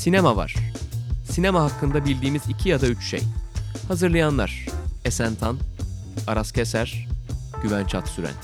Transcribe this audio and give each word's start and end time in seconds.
Sinema 0.00 0.36
var. 0.36 0.54
Sinema 1.24 1.62
hakkında 1.62 2.04
bildiğimiz 2.04 2.42
iki 2.48 2.68
ya 2.68 2.80
da 2.80 2.86
üç 2.86 3.02
şey. 3.04 3.20
Hazırlayanlar 3.88 4.66
Esen 5.04 5.34
Tan, 5.34 5.58
Aras 6.26 6.52
Keser, 6.52 7.08
Güven 7.62 7.84
Çatsüren. 7.84 8.34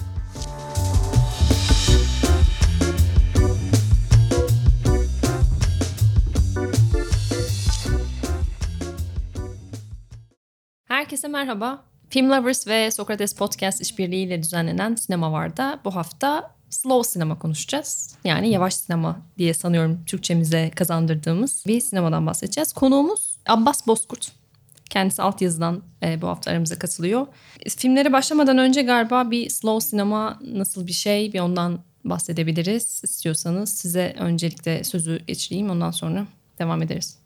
Herkese 10.89 11.29
merhaba. 11.29 11.85
Film 12.11 12.31
Lovers 12.31 12.69
ve 12.69 12.91
Sokrates 12.91 13.35
Podcast 13.35 13.81
işbirliğiyle 13.81 14.43
düzenlenen 14.43 14.95
Sinema 14.95 15.33
Var'da 15.33 15.81
bu 15.85 15.97
hafta 15.97 16.56
slow 16.71 17.13
sinema 17.13 17.39
konuşacağız. 17.39 18.15
Yani 18.25 18.51
yavaş 18.51 18.75
sinema 18.75 19.21
diye 19.39 19.55
sanıyorum 19.55 20.05
Türkçemize 20.07 20.71
kazandırdığımız 20.71 21.65
bir 21.67 21.81
sinemadan 21.81 22.27
bahsedeceğiz. 22.27 22.73
Konuğumuz 22.73 23.37
Abbas 23.47 23.87
Bozkurt. 23.87 24.33
Kendisi 24.91 25.23
altyazıdan 25.23 25.83
e, 26.03 26.23
bu 26.23 26.29
hafta 26.29 26.51
aramıza 26.51 26.79
katılıyor. 26.79 27.27
Filmlere 27.77 28.13
başlamadan 28.13 28.59
önce 28.59 28.83
galiba 28.83 29.31
bir 29.31 29.51
slow 29.51 29.89
sinema 29.89 30.41
nasıl 30.53 30.87
bir 30.87 30.93
şey 30.93 31.33
bir 31.33 31.41
ondan 31.41 31.79
bahsedebiliriz. 32.05 33.01
İstiyorsanız 33.05 33.71
size 33.71 34.15
öncelikle 34.19 34.85
sözü 34.85 35.21
geçireyim 35.27 35.71
ondan 35.71 35.91
sonra 35.91 36.27
devam 36.59 36.83
ederiz. 36.83 37.19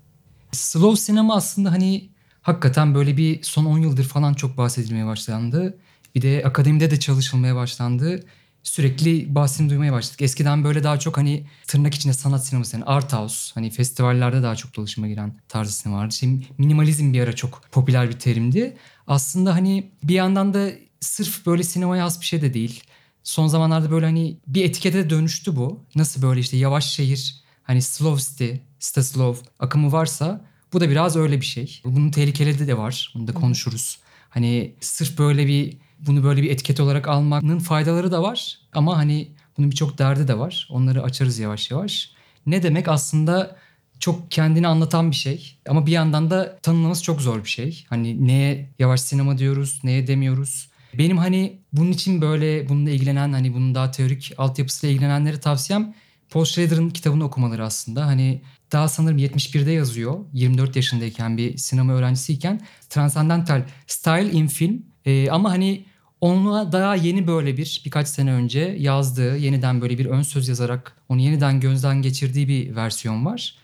Slow 0.52 0.97
sinema 1.00 1.34
aslında 1.34 1.72
hani 1.72 2.09
hakikaten 2.42 2.95
böyle 2.95 3.16
bir 3.16 3.42
son 3.42 3.64
10 3.64 3.78
yıldır 3.78 4.05
falan 4.05 4.34
çok 4.34 4.56
bahsedilmeye 4.56 5.06
başlandı. 5.06 5.78
Bir 6.14 6.22
de 6.22 6.42
akademide 6.47 6.91
de 6.91 7.00
çalışılmaya 7.00 7.56
başlandı. 7.56 8.25
Sürekli 8.62 9.34
bahsini 9.34 9.70
duymaya 9.70 9.92
başladık. 9.92 10.23
Eskiden 10.23 10.64
böyle 10.64 10.84
daha 10.84 10.98
çok 10.98 11.16
hani 11.16 11.46
tırnak 11.66 11.95
içinde 11.95 12.12
sanat 12.12 12.46
sineması 12.46 12.77
yani 12.77 12.84
art 12.84 13.12
house 13.12 13.50
hani 13.55 13.70
festivallerde 13.70 14.42
daha 14.42 14.56
çok 14.56 14.77
dolaşıma 14.77 15.08
giren 15.08 15.34
tarzı 15.48 15.72
sinema 15.72 15.98
vardı. 15.98 16.14
Şimdi 16.14 16.47
minimalizm 16.58 17.12
bir 17.12 17.20
ara 17.20 17.33
çok 17.33 17.62
popüler 17.72 18.08
bir 18.08 18.19
terimdi. 18.19 18.77
Aslında 19.06 19.55
hani 19.55 19.91
bir 20.03 20.14
yandan 20.14 20.55
da 20.55 20.70
sırf 21.00 21.47
böyle 21.47 21.62
sinemaya 21.62 22.05
has 22.05 22.20
bir 22.20 22.27
şey 22.27 22.42
de 22.42 22.55
değil. 22.55 22.83
Son 23.25 23.47
zamanlarda 23.47 23.91
böyle 23.91 24.06
hani 24.06 24.36
bir 24.47 24.64
etikete 24.64 25.11
dönüştü 25.11 25.56
bu. 25.56 25.84
Nasıl 25.94 26.22
böyle 26.22 26.41
işte 26.41 26.56
yavaş 26.56 26.91
şehir 26.91 27.36
hani 27.62 27.83
slow 27.83 28.31
city, 28.31 28.50
city 28.81 29.00
slow 29.00 29.50
akımı 29.58 29.92
varsa 29.92 30.44
bu 30.72 30.81
da 30.81 30.91
biraz 30.91 31.16
öyle 31.16 31.41
bir 31.41 31.47
şey. 31.47 31.81
Bunun 31.84 32.11
tehlikeleri 32.11 32.69
de 32.69 32.78
var. 32.78 33.12
Bunu 33.14 33.27
da 33.27 33.34
konuşuruz. 33.34 33.98
Hani 34.31 34.75
sırf 34.81 35.19
böyle 35.19 35.47
bir 35.47 35.77
bunu 36.06 36.25
böyle 36.25 36.43
bir 36.43 36.51
etiket 36.51 36.81
olarak 36.81 37.09
almanın 37.09 37.59
faydaları 37.59 38.12
da 38.12 38.23
var. 38.23 38.59
Ama 38.73 38.97
hani 38.97 39.29
bunun 39.59 39.70
birçok 39.70 39.98
derdi 39.98 40.29
de 40.29 40.39
var. 40.39 40.69
Onları 40.70 41.03
açarız 41.03 41.39
yavaş 41.39 41.70
yavaş. 41.70 42.11
Ne 42.47 42.62
demek 42.62 42.89
aslında 42.89 43.56
çok 44.01 44.31
kendini 44.31 44.67
anlatan 44.67 45.11
bir 45.11 45.17
şey. 45.17 45.59
Ama 45.69 45.87
bir 45.87 45.93
yandan 45.93 46.31
da 46.31 46.59
tanımlaması 46.62 47.03
çok 47.03 47.21
zor 47.21 47.45
bir 47.45 47.48
şey. 47.48 47.84
Hani 47.89 48.27
neye 48.27 48.71
yavaş 48.78 49.01
sinema 49.01 49.39
diyoruz, 49.39 49.81
neye 49.84 50.06
demiyoruz. 50.06 50.71
Benim 50.98 51.19
hani 51.19 51.59
bunun 51.73 51.93
için 51.93 52.21
böyle 52.21 52.69
bununla 52.69 52.91
ilgilenen 52.91 53.33
hani 53.33 53.55
bunun 53.55 53.75
daha 53.75 53.91
teorik 53.91 54.33
altyapısıyla 54.39 54.95
ilgilenenlere 54.95 55.41
tavsiyem 55.41 55.95
Paul 56.31 56.45
Schrader'ın 56.45 56.91
kitabını 56.91 57.25
okumaları 57.25 57.65
aslında. 57.65 58.06
Hani 58.06 58.43
daha 58.73 58.89
sanırım 58.89 59.19
71'de 59.19 59.71
yazıyor. 59.71 60.25
24 60.33 60.77
yaşındayken 60.77 61.37
bir 61.37 61.56
sinema 61.56 61.93
öğrencisiyken. 61.93 62.61
Transcendental 62.89 63.62
Style 63.87 64.31
in 64.31 64.47
Film. 64.47 64.83
Ee, 65.05 65.31
ama 65.31 65.51
hani 65.51 65.84
onunla 66.20 66.72
daha 66.72 66.94
yeni 66.94 67.26
böyle 67.26 67.56
bir 67.56 67.82
birkaç 67.84 68.08
sene 68.08 68.32
önce 68.32 68.60
yazdığı 68.78 69.36
yeniden 69.36 69.80
böyle 69.80 69.98
bir 69.98 70.06
ön 70.06 70.22
söz 70.22 70.48
yazarak 70.48 70.96
onu 71.08 71.20
yeniden 71.20 71.60
gözden 71.60 72.02
geçirdiği 72.02 72.48
bir 72.48 72.76
versiyon 72.76 73.26
var. 73.26 73.54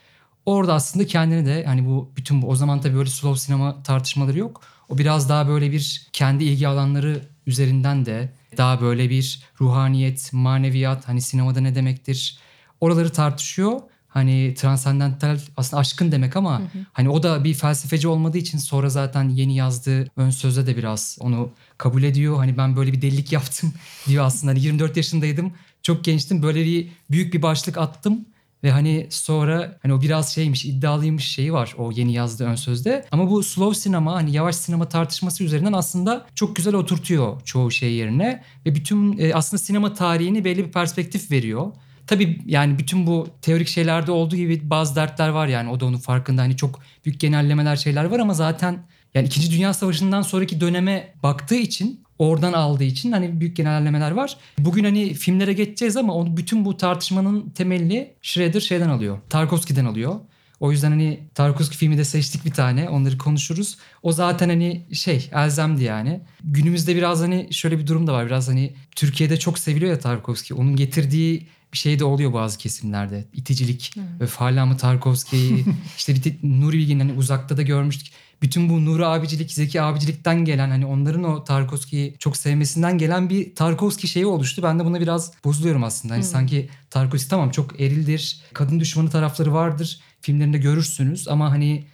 Orada 0.47 0.75
aslında 0.75 1.07
kendini 1.07 1.47
de 1.47 1.65
hani 1.65 1.87
bu 1.87 2.13
bütün 2.17 2.43
bu 2.43 2.49
o 2.49 2.57
zaman 2.57 2.81
tabii 2.81 2.97
böyle 2.97 3.11
slow 3.11 3.41
sinema 3.41 3.83
tartışmaları 3.83 4.39
yok. 4.39 4.61
O 4.89 4.99
biraz 4.99 5.29
daha 5.29 5.49
böyle 5.49 5.73
bir 5.73 6.07
kendi 6.13 6.45
ilgi 6.45 6.69
alanları 6.69 7.21
üzerinden 7.47 8.07
de 8.07 8.33
daha 8.57 8.81
böyle 8.81 9.11
bir 9.11 9.43
ruhaniyet, 9.61 10.31
maneviyat 10.33 11.09
hani 11.09 11.21
sinemada 11.21 11.61
ne 11.61 11.75
demektir 11.75 12.39
oraları 12.81 13.11
tartışıyor. 13.13 13.81
Hani 14.17 14.55
transandental 14.55 15.39
aslında 15.57 15.81
aşkın 15.81 16.13
demek 16.13 16.37
ama 16.37 16.59
hı 16.59 16.63
hı. 16.63 16.69
hani 16.93 17.09
o 17.09 17.23
da 17.23 17.45
bir 17.45 17.55
felsefeci 17.55 18.09
olmadığı 18.09 18.39
için 18.39 18.59
sonra 18.59 18.89
zaten 18.89 19.29
yeni 19.29 19.57
yazdığı 19.57 20.11
ön 20.17 20.31
sözde 20.31 20.67
de 20.67 20.77
biraz 20.77 21.17
onu 21.21 21.51
kabul 21.79 22.03
ediyor. 22.03 22.37
Hani 22.37 22.57
ben 22.57 22.77
böyle 22.77 22.93
bir 22.93 23.03
delilik 23.03 23.33
yaptım 23.33 23.73
diyor 24.09 24.25
aslında. 24.25 24.51
Hani 24.51 24.61
24 24.61 24.97
yaşındaydım. 24.97 25.53
Çok 25.83 26.05
gençtim. 26.05 26.43
Böyle 26.43 26.65
bir 26.65 26.89
büyük 27.11 27.35
bir 27.35 27.43
başlık 27.43 27.79
attım. 27.79 28.25
Ve 28.65 28.71
hani 28.71 29.07
sonra 29.11 29.79
hani 29.83 29.95
o 29.95 30.01
biraz 30.01 30.35
şeymiş 30.35 30.65
iddialıymış 30.65 31.25
şeyi 31.25 31.53
var 31.53 31.75
o 31.79 31.93
yeni 31.93 32.13
yazdığı 32.13 32.45
ön 32.45 32.55
sözde. 32.55 33.07
Ama 33.13 33.31
bu 33.31 33.43
slow 33.43 33.81
sinema 33.81 34.15
hani 34.15 34.33
yavaş 34.33 34.57
sinema 34.57 34.89
tartışması 34.89 35.45
üzerinden 35.45 35.73
aslında 35.73 36.27
çok 36.35 36.57
güzel 36.57 36.75
oturtuyor 36.75 37.43
çoğu 37.45 37.71
şey 37.71 37.93
yerine. 37.93 38.43
Ve 38.67 38.75
bütün 38.75 39.19
e, 39.19 39.35
aslında 39.35 39.63
sinema 39.63 39.95
tarihini 39.95 40.45
belli 40.45 40.67
bir 40.67 40.73
perspektif 40.73 41.31
veriyor. 41.31 41.73
Tabii 42.07 42.39
yani 42.47 42.79
bütün 42.79 43.07
bu 43.07 43.29
teorik 43.43 43.69
şeylerde 43.69 44.13
olduğu 44.13 44.37
gibi 44.37 44.71
bazı 44.71 44.97
dertler 44.97 45.29
var 45.29 45.47
yani 45.47 45.71
o 45.71 45.81
da 45.81 45.87
onun 45.87 45.99
farkında. 45.99 46.43
Hani 46.43 46.57
çok 46.57 46.81
büyük 47.05 47.21
genellemeler 47.21 47.77
şeyler 47.77 48.05
var 48.05 48.19
ama 48.19 48.35
zaten 48.35 48.79
yani 49.15 49.27
2. 49.27 49.51
Dünya 49.51 49.75
Savaşı'ndan 49.75 50.23
sonraki 50.23 50.61
döneme 50.61 51.15
baktığı 51.23 51.55
için 51.55 52.01
oradan 52.19 52.53
aldığı 52.53 52.85
için 52.85 53.13
hani 53.13 53.41
büyük 53.41 53.57
genellemeler 53.57 54.11
var. 54.11 54.37
Bugün 54.59 54.85
hani 54.85 55.15
filmlere 55.15 55.53
geçeceğiz 55.53 55.97
ama 55.97 56.15
onu 56.15 56.37
bütün 56.37 56.65
bu 56.65 56.77
tartışmanın 56.77 57.51
temelini 57.51 58.15
Schrader 58.23 58.61
şeyden 58.61 58.89
alıyor. 58.89 59.19
Tarkovski'den 59.31 59.85
alıyor. 59.85 60.21
O 60.61 60.73
yüzden 60.73 60.91
hani 60.91 61.21
Tarkovski 61.35 61.77
filmi 61.77 61.99
de 61.99 62.05
seçtik 62.05 62.45
bir 62.45 62.51
tane. 62.51 62.89
Onları 62.89 63.19
konuşuruz. 63.19 63.77
O 64.03 64.13
zaten 64.13 64.49
hani 64.49 64.87
şey 64.93 65.31
elzemdi 65.35 65.85
yani. 65.85 66.21
Günümüzde 66.45 66.97
biraz 66.97 67.21
hani 67.21 67.49
şöyle 67.51 67.79
bir 67.79 67.87
durum 67.87 68.07
da 68.07 68.13
var. 68.13 68.27
Biraz 68.27 68.49
hani 68.49 68.75
Türkiye'de 68.97 69.37
çok 69.37 69.59
seviliyor 69.59 69.91
ya 69.91 69.99
Tarkovski. 69.99 70.55
Onun 70.55 70.77
getirdiği 70.77 71.47
şey 71.77 71.99
de 71.99 72.05
oluyor 72.05 72.33
bazı 72.33 72.59
kesimlerde. 72.59 73.25
İticilik. 73.33 73.91
Hmm. 73.95 74.03
Öf 74.21 74.37
hala 74.37 74.67
mı 74.67 74.77
Tarkovski'yi 74.77 75.65
işte 75.97 76.15
bir 76.15 76.37
Nuri 76.43 76.79
Bilge'nin 76.79 77.01
hani 77.01 77.13
uzakta 77.13 77.57
da 77.57 77.63
görmüştük. 77.63 78.13
Bütün 78.43 78.69
bu 78.69 78.85
Nuri 78.85 79.07
abicilik, 79.07 79.53
Zeki 79.53 79.83
abicilikten 79.83 80.45
gelen 80.45 80.71
hani 80.71 80.87
onların 80.87 81.25
o 81.25 81.45
Tarkovski'yi 81.45 82.17
çok 82.19 82.37
sevmesinden 82.37 82.99
gelen 82.99 83.31
bir 83.31 83.55
Tarkovski 83.55 84.09
şeyi 84.09 84.27
oluştu. 84.27 84.63
Ben 84.63 84.79
de 84.79 84.85
buna 84.85 85.01
biraz 85.01 85.33
bozuluyorum 85.45 85.85
aslında. 85.85 86.15
Hani 86.15 86.23
hmm. 86.23 86.31
sanki 86.31 86.69
Tarkovski 86.91 87.31
tamam 87.31 87.51
çok 87.51 87.81
erildir, 87.81 88.41
kadın 88.53 88.81
düşmanı 88.81 89.11
tarafları 89.11 89.53
vardır. 89.53 90.01
Filmlerinde 90.21 90.59
görürsünüz 90.59 91.29
ama 91.29 91.51
hani 91.51 91.85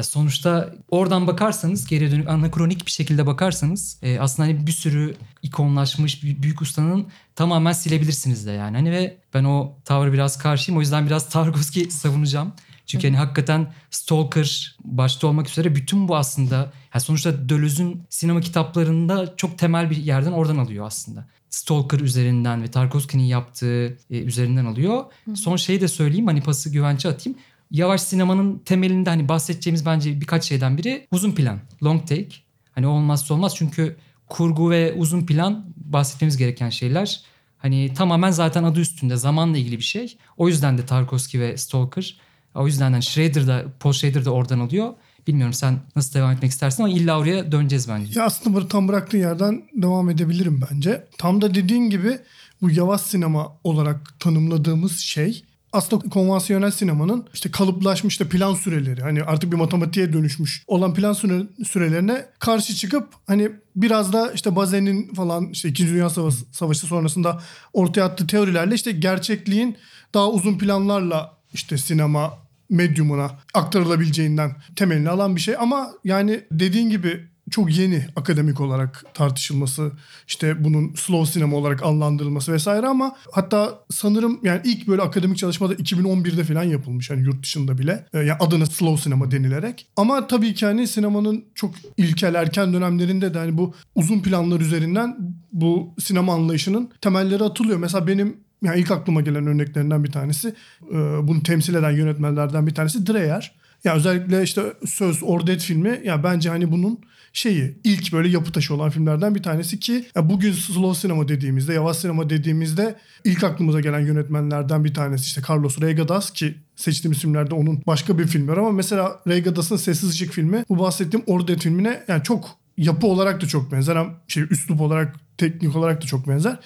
ya 0.00 0.04
sonuçta 0.04 0.74
oradan 0.90 1.26
bakarsanız 1.26 1.86
geriye 1.86 2.10
dönük 2.10 2.28
anakronik 2.28 2.86
bir 2.86 2.90
şekilde 2.90 3.26
bakarsanız 3.26 3.98
e, 4.02 4.20
aslında 4.20 4.48
hani 4.48 4.66
bir 4.66 4.72
sürü 4.72 5.14
ikonlaşmış 5.42 6.22
büyük 6.22 6.62
ustanın 6.62 7.06
tamamen 7.34 7.72
silebilirsiniz 7.72 8.46
de 8.46 8.50
yani. 8.50 8.76
Hani 8.76 8.90
ve 8.90 9.16
ben 9.34 9.44
o 9.44 9.76
tavrı 9.84 10.12
biraz 10.12 10.38
karşıyım. 10.38 10.78
O 10.78 10.80
yüzden 10.80 11.06
biraz 11.06 11.28
Tarkovski 11.30 11.90
savunacağım. 11.90 12.52
Çünkü 12.86 13.08
hani 13.08 13.16
hakikaten 13.16 13.72
Stalker 13.90 14.76
başta 14.84 15.26
olmak 15.26 15.48
üzere 15.48 15.74
bütün 15.74 16.08
bu 16.08 16.16
aslında 16.16 16.56
yani 16.94 17.02
sonuçta 17.02 17.48
Döloz'un 17.48 18.02
sinema 18.10 18.40
kitaplarında 18.40 19.36
çok 19.36 19.58
temel 19.58 19.90
bir 19.90 19.96
yerden 19.96 20.32
oradan 20.32 20.58
alıyor 20.58 20.86
aslında. 20.86 21.26
Stalker 21.50 22.00
üzerinden 22.00 22.62
ve 22.62 22.70
Tarkovski'nin 22.70 23.22
yaptığı 23.22 23.98
e, 24.10 24.18
üzerinden 24.18 24.64
alıyor. 24.64 25.04
Hı. 25.24 25.36
Son 25.36 25.56
şeyi 25.56 25.80
de 25.80 25.88
söyleyeyim 25.88 26.26
hani 26.26 26.40
pası 26.42 26.70
güvence 26.70 27.08
atayım 27.08 27.38
yavaş 27.70 28.00
sinemanın 28.00 28.58
temelinde 28.58 29.10
hani 29.10 29.28
bahsedeceğimiz 29.28 29.86
bence 29.86 30.20
birkaç 30.20 30.44
şeyden 30.44 30.78
biri 30.78 31.06
uzun 31.10 31.32
plan, 31.32 31.58
long 31.82 32.08
take. 32.08 32.28
Hani 32.72 32.86
olmazsa 32.86 33.34
olmaz 33.34 33.54
çünkü 33.56 33.96
kurgu 34.28 34.70
ve 34.70 34.92
uzun 34.92 35.26
plan 35.26 35.64
bahsetmemiz 35.76 36.36
gereken 36.36 36.70
şeyler. 36.70 37.20
Hani 37.58 37.94
tamamen 37.94 38.30
zaten 38.30 38.64
adı 38.64 38.80
üstünde 38.80 39.16
zamanla 39.16 39.58
ilgili 39.58 39.78
bir 39.78 39.82
şey. 39.82 40.16
O 40.36 40.48
yüzden 40.48 40.78
de 40.78 40.86
Tarkovski 40.86 41.40
ve 41.40 41.56
Stalker. 41.56 42.16
O 42.54 42.66
yüzden 42.66 42.94
de 42.94 43.02
Schrader 43.02 43.46
da 43.46 43.64
Paul 43.80 43.92
Schrader 43.92 44.24
da 44.24 44.30
oradan 44.30 44.60
alıyor. 44.60 44.94
Bilmiyorum 45.26 45.52
sen 45.52 45.78
nasıl 45.96 46.14
devam 46.14 46.32
etmek 46.32 46.50
istersin 46.50 46.82
ama 46.82 46.92
illa 46.92 47.18
oraya 47.18 47.52
döneceğiz 47.52 47.88
bence. 47.88 48.20
Ya 48.20 48.26
aslında 48.26 48.68
tam 48.68 48.88
bıraktığın 48.88 49.18
yerden 49.18 49.62
devam 49.72 50.10
edebilirim 50.10 50.60
bence. 50.70 51.06
Tam 51.18 51.42
da 51.42 51.54
dediğin 51.54 51.90
gibi 51.90 52.18
bu 52.62 52.70
yavaş 52.70 53.00
sinema 53.00 53.56
olarak 53.64 54.20
tanımladığımız 54.20 54.98
şey 54.98 55.44
aslında 55.72 56.08
konvansiyonel 56.08 56.70
sinemanın 56.70 57.26
işte 57.34 57.50
kalıplaşmış 57.50 58.14
işte 58.14 58.28
plan 58.28 58.54
süreleri 58.54 59.02
hani 59.02 59.22
artık 59.22 59.52
bir 59.52 59.56
matematiğe 59.56 60.12
dönüşmüş 60.12 60.64
olan 60.66 60.94
plan 60.94 61.12
süre, 61.12 61.42
sürelerine 61.66 62.26
karşı 62.38 62.74
çıkıp 62.74 63.08
hani 63.26 63.50
biraz 63.76 64.12
da 64.12 64.32
işte 64.32 64.56
Bazen'in 64.56 65.14
falan 65.14 65.48
işte 65.48 65.68
2. 65.68 65.86
Dünya 65.86 66.10
Savaşı, 66.10 66.44
Savaşı 66.52 66.86
sonrasında 66.86 67.42
ortaya 67.72 68.02
attığı 68.02 68.26
teorilerle 68.26 68.74
işte 68.74 68.92
gerçekliğin 68.92 69.76
daha 70.14 70.30
uzun 70.30 70.58
planlarla 70.58 71.36
işte 71.52 71.78
sinema 71.78 72.38
medyumuna 72.70 73.30
aktarılabileceğinden 73.54 74.56
temelini 74.76 75.10
alan 75.10 75.36
bir 75.36 75.40
şey 75.40 75.54
ama 75.58 75.90
yani 76.04 76.40
dediğin 76.52 76.90
gibi 76.90 77.29
çok 77.50 77.76
yeni 77.76 78.06
akademik 78.16 78.60
olarak 78.60 79.04
tartışılması, 79.14 79.92
işte 80.28 80.64
bunun 80.64 80.94
slow 80.94 81.32
sinema 81.32 81.56
olarak 81.56 81.80
adlandırılması 81.82 82.52
vesaire 82.52 82.86
ama 82.86 83.16
hatta 83.32 83.78
sanırım 83.90 84.40
yani 84.42 84.60
ilk 84.64 84.88
böyle 84.88 85.02
akademik 85.02 85.38
çalışma 85.38 85.70
da 85.70 85.74
2011'de 85.74 86.44
falan 86.44 86.64
yapılmış 86.64 87.10
hani 87.10 87.22
yurt 87.22 87.42
dışında 87.42 87.78
bile. 87.78 88.06
Ee, 88.14 88.18
yani 88.18 88.38
adına 88.40 88.66
slow 88.66 89.02
sinema 89.02 89.30
denilerek. 89.30 89.86
Ama 89.96 90.26
tabii 90.26 90.54
ki 90.54 90.66
hani 90.66 90.86
sinemanın 90.86 91.44
çok 91.54 91.74
ilkel 91.96 92.34
erken 92.34 92.72
dönemlerinde 92.72 93.34
de 93.34 93.38
hani 93.38 93.58
bu 93.58 93.74
uzun 93.94 94.20
planlar 94.20 94.60
üzerinden 94.60 95.16
bu 95.52 95.94
sinema 95.98 96.34
anlayışının 96.34 96.90
temelleri 97.00 97.44
atılıyor. 97.44 97.78
Mesela 97.78 98.06
benim 98.06 98.36
yani 98.62 98.80
ilk 98.80 98.90
aklıma 98.90 99.20
gelen 99.20 99.46
örneklerinden 99.46 100.04
bir 100.04 100.12
tanesi 100.12 100.54
e, 100.90 100.96
bunu 101.22 101.42
temsil 101.42 101.74
eden 101.74 101.90
yönetmenlerden 101.90 102.66
bir 102.66 102.74
tanesi 102.74 103.06
Dreyer. 103.06 103.60
Ya 103.84 103.94
özellikle 103.94 104.42
işte 104.42 104.62
Söz 104.86 105.22
Ordet 105.22 105.60
filmi 105.60 106.00
ya 106.04 106.24
bence 106.24 106.48
hani 106.48 106.72
bunun 106.72 107.00
şeyi 107.32 107.78
ilk 107.84 108.12
böyle 108.12 108.28
yapı 108.28 108.52
taşı 108.52 108.74
olan 108.74 108.90
filmlerden 108.90 109.34
bir 109.34 109.42
tanesi 109.42 109.80
ki 109.80 110.04
bugün 110.16 110.52
slow 110.52 111.00
sinema 111.00 111.28
dediğimizde 111.28 111.74
yavaş 111.74 111.96
sinema 111.96 112.30
dediğimizde 112.30 112.96
ilk 113.24 113.44
aklımıza 113.44 113.80
gelen 113.80 114.00
yönetmenlerden 114.00 114.84
bir 114.84 114.94
tanesi 114.94 115.24
işte 115.24 115.40
Carlos 115.48 115.80
Reygadas 115.80 116.30
ki 116.32 116.54
seçtiğimiz 116.76 117.18
filmlerde 117.18 117.54
onun 117.54 117.82
başka 117.86 118.18
bir 118.18 118.26
filmi 118.26 118.48
var 118.48 118.56
ama 118.56 118.70
mesela 118.70 119.20
Reygadas'ın 119.28 119.76
Sessiz 119.76 120.14
Işık 120.14 120.32
filmi 120.32 120.64
bu 120.68 120.78
bahsettiğim 120.78 121.24
Ordet 121.26 121.62
filmine 121.62 122.04
yani 122.08 122.22
çok 122.22 122.59
yapı 122.76 123.06
olarak 123.06 123.40
da 123.40 123.46
çok 123.46 123.72
benzer 123.72 123.96
hem 123.96 124.14
şey 124.28 124.42
üslup 124.50 124.80
olarak 124.80 125.16
teknik 125.40 125.76
olarak 125.76 126.02
da 126.02 126.06
çok 126.06 126.28
benzer. 126.28 126.58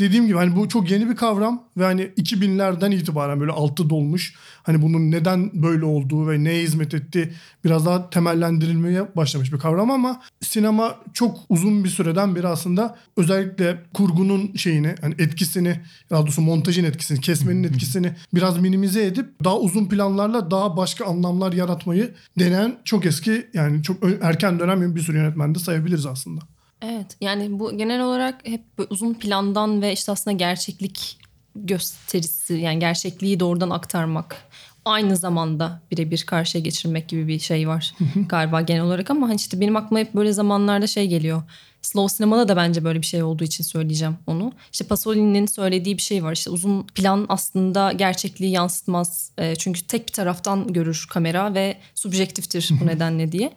Dediğim 0.00 0.26
gibi 0.26 0.36
hani 0.36 0.56
bu 0.56 0.68
çok 0.68 0.90
yeni 0.90 1.10
bir 1.10 1.16
kavram 1.16 1.64
ve 1.76 1.84
hani 1.84 2.02
2000'lerden 2.02 2.90
itibaren 2.90 3.40
böyle 3.40 3.52
altı 3.52 3.90
dolmuş. 3.90 4.34
Hani 4.62 4.82
bunun 4.82 5.10
neden 5.10 5.50
böyle 5.62 5.84
olduğu 5.84 6.28
ve 6.30 6.44
neye 6.44 6.62
hizmet 6.62 6.94
ettiği 6.94 7.32
biraz 7.64 7.86
daha 7.86 8.10
temellendirilmeye 8.10 9.16
başlamış 9.16 9.52
bir 9.52 9.58
kavram 9.58 9.90
ama 9.90 10.22
sinema 10.40 10.94
çok 11.12 11.38
uzun 11.48 11.84
bir 11.84 11.88
süreden 11.88 12.36
beri 12.36 12.48
aslında 12.48 12.96
özellikle 13.16 13.82
kurgunun 13.94 14.54
şeyini 14.54 14.94
hani 15.00 15.14
etkisini 15.18 15.80
daha 16.10 16.22
doğrusu 16.22 16.42
montajın 16.42 16.84
etkisini 16.84 17.20
kesmenin 17.20 17.64
etkisini 17.64 18.12
biraz 18.34 18.58
minimize 18.58 19.06
edip 19.06 19.26
daha 19.44 19.58
uzun 19.58 19.86
planlarla 19.86 20.50
daha 20.50 20.76
başka 20.76 21.04
anlamlar 21.04 21.52
yaratmayı 21.52 22.14
deneyen 22.38 22.76
çok 22.84 23.06
eski 23.06 23.46
yani 23.54 23.82
çok 23.82 23.96
erken 24.22 24.58
dönem 24.58 24.96
bir 24.96 25.00
sürü 25.00 25.16
yönetmen 25.16 25.51
de 25.54 25.58
sayabiliriz 25.58 26.06
aslında. 26.06 26.40
Evet 26.82 27.16
yani 27.20 27.58
bu 27.58 27.76
genel 27.78 28.02
olarak 28.02 28.40
hep 28.44 28.62
uzun 28.90 29.14
plandan 29.14 29.82
ve 29.82 29.92
işte 29.92 30.12
aslında 30.12 30.36
gerçeklik 30.36 31.18
gösterisi 31.54 32.54
yani 32.54 32.78
gerçekliği 32.78 33.40
doğrudan 33.40 33.70
aktarmak 33.70 34.36
aynı 34.84 35.16
zamanda 35.16 35.82
birebir 35.90 36.22
karşıya 36.26 36.64
geçirmek 36.64 37.08
gibi 37.08 37.28
bir 37.28 37.38
şey 37.38 37.68
var 37.68 37.94
galiba 38.28 38.60
genel 38.60 38.82
olarak 38.82 39.10
ama 39.10 39.28
hani 39.28 39.36
işte 39.36 39.60
benim 39.60 39.76
aklıma 39.76 40.00
hep 40.00 40.14
böyle 40.14 40.32
zamanlarda 40.32 40.86
şey 40.86 41.06
geliyor. 41.06 41.42
Slow 41.82 42.16
sinemada 42.16 42.48
da 42.48 42.56
bence 42.56 42.84
böyle 42.84 43.00
bir 43.00 43.06
şey 43.06 43.22
olduğu 43.22 43.44
için 43.44 43.64
söyleyeceğim 43.64 44.16
onu. 44.26 44.52
İşte 44.72 44.84
Pasolini'nin 44.84 45.46
söylediği 45.46 45.96
bir 45.96 46.02
şey 46.02 46.24
var. 46.24 46.32
İşte 46.32 46.50
uzun 46.50 46.82
plan 46.82 47.26
aslında 47.28 47.92
gerçekliği 47.92 48.50
yansıtmaz. 48.50 49.32
E, 49.38 49.56
çünkü 49.56 49.86
tek 49.86 50.08
bir 50.08 50.12
taraftan 50.12 50.72
görür 50.72 51.06
kamera 51.10 51.54
ve 51.54 51.76
subjektiftir 51.94 52.70
bu 52.80 52.86
nedenle 52.86 53.32
diye. 53.32 53.52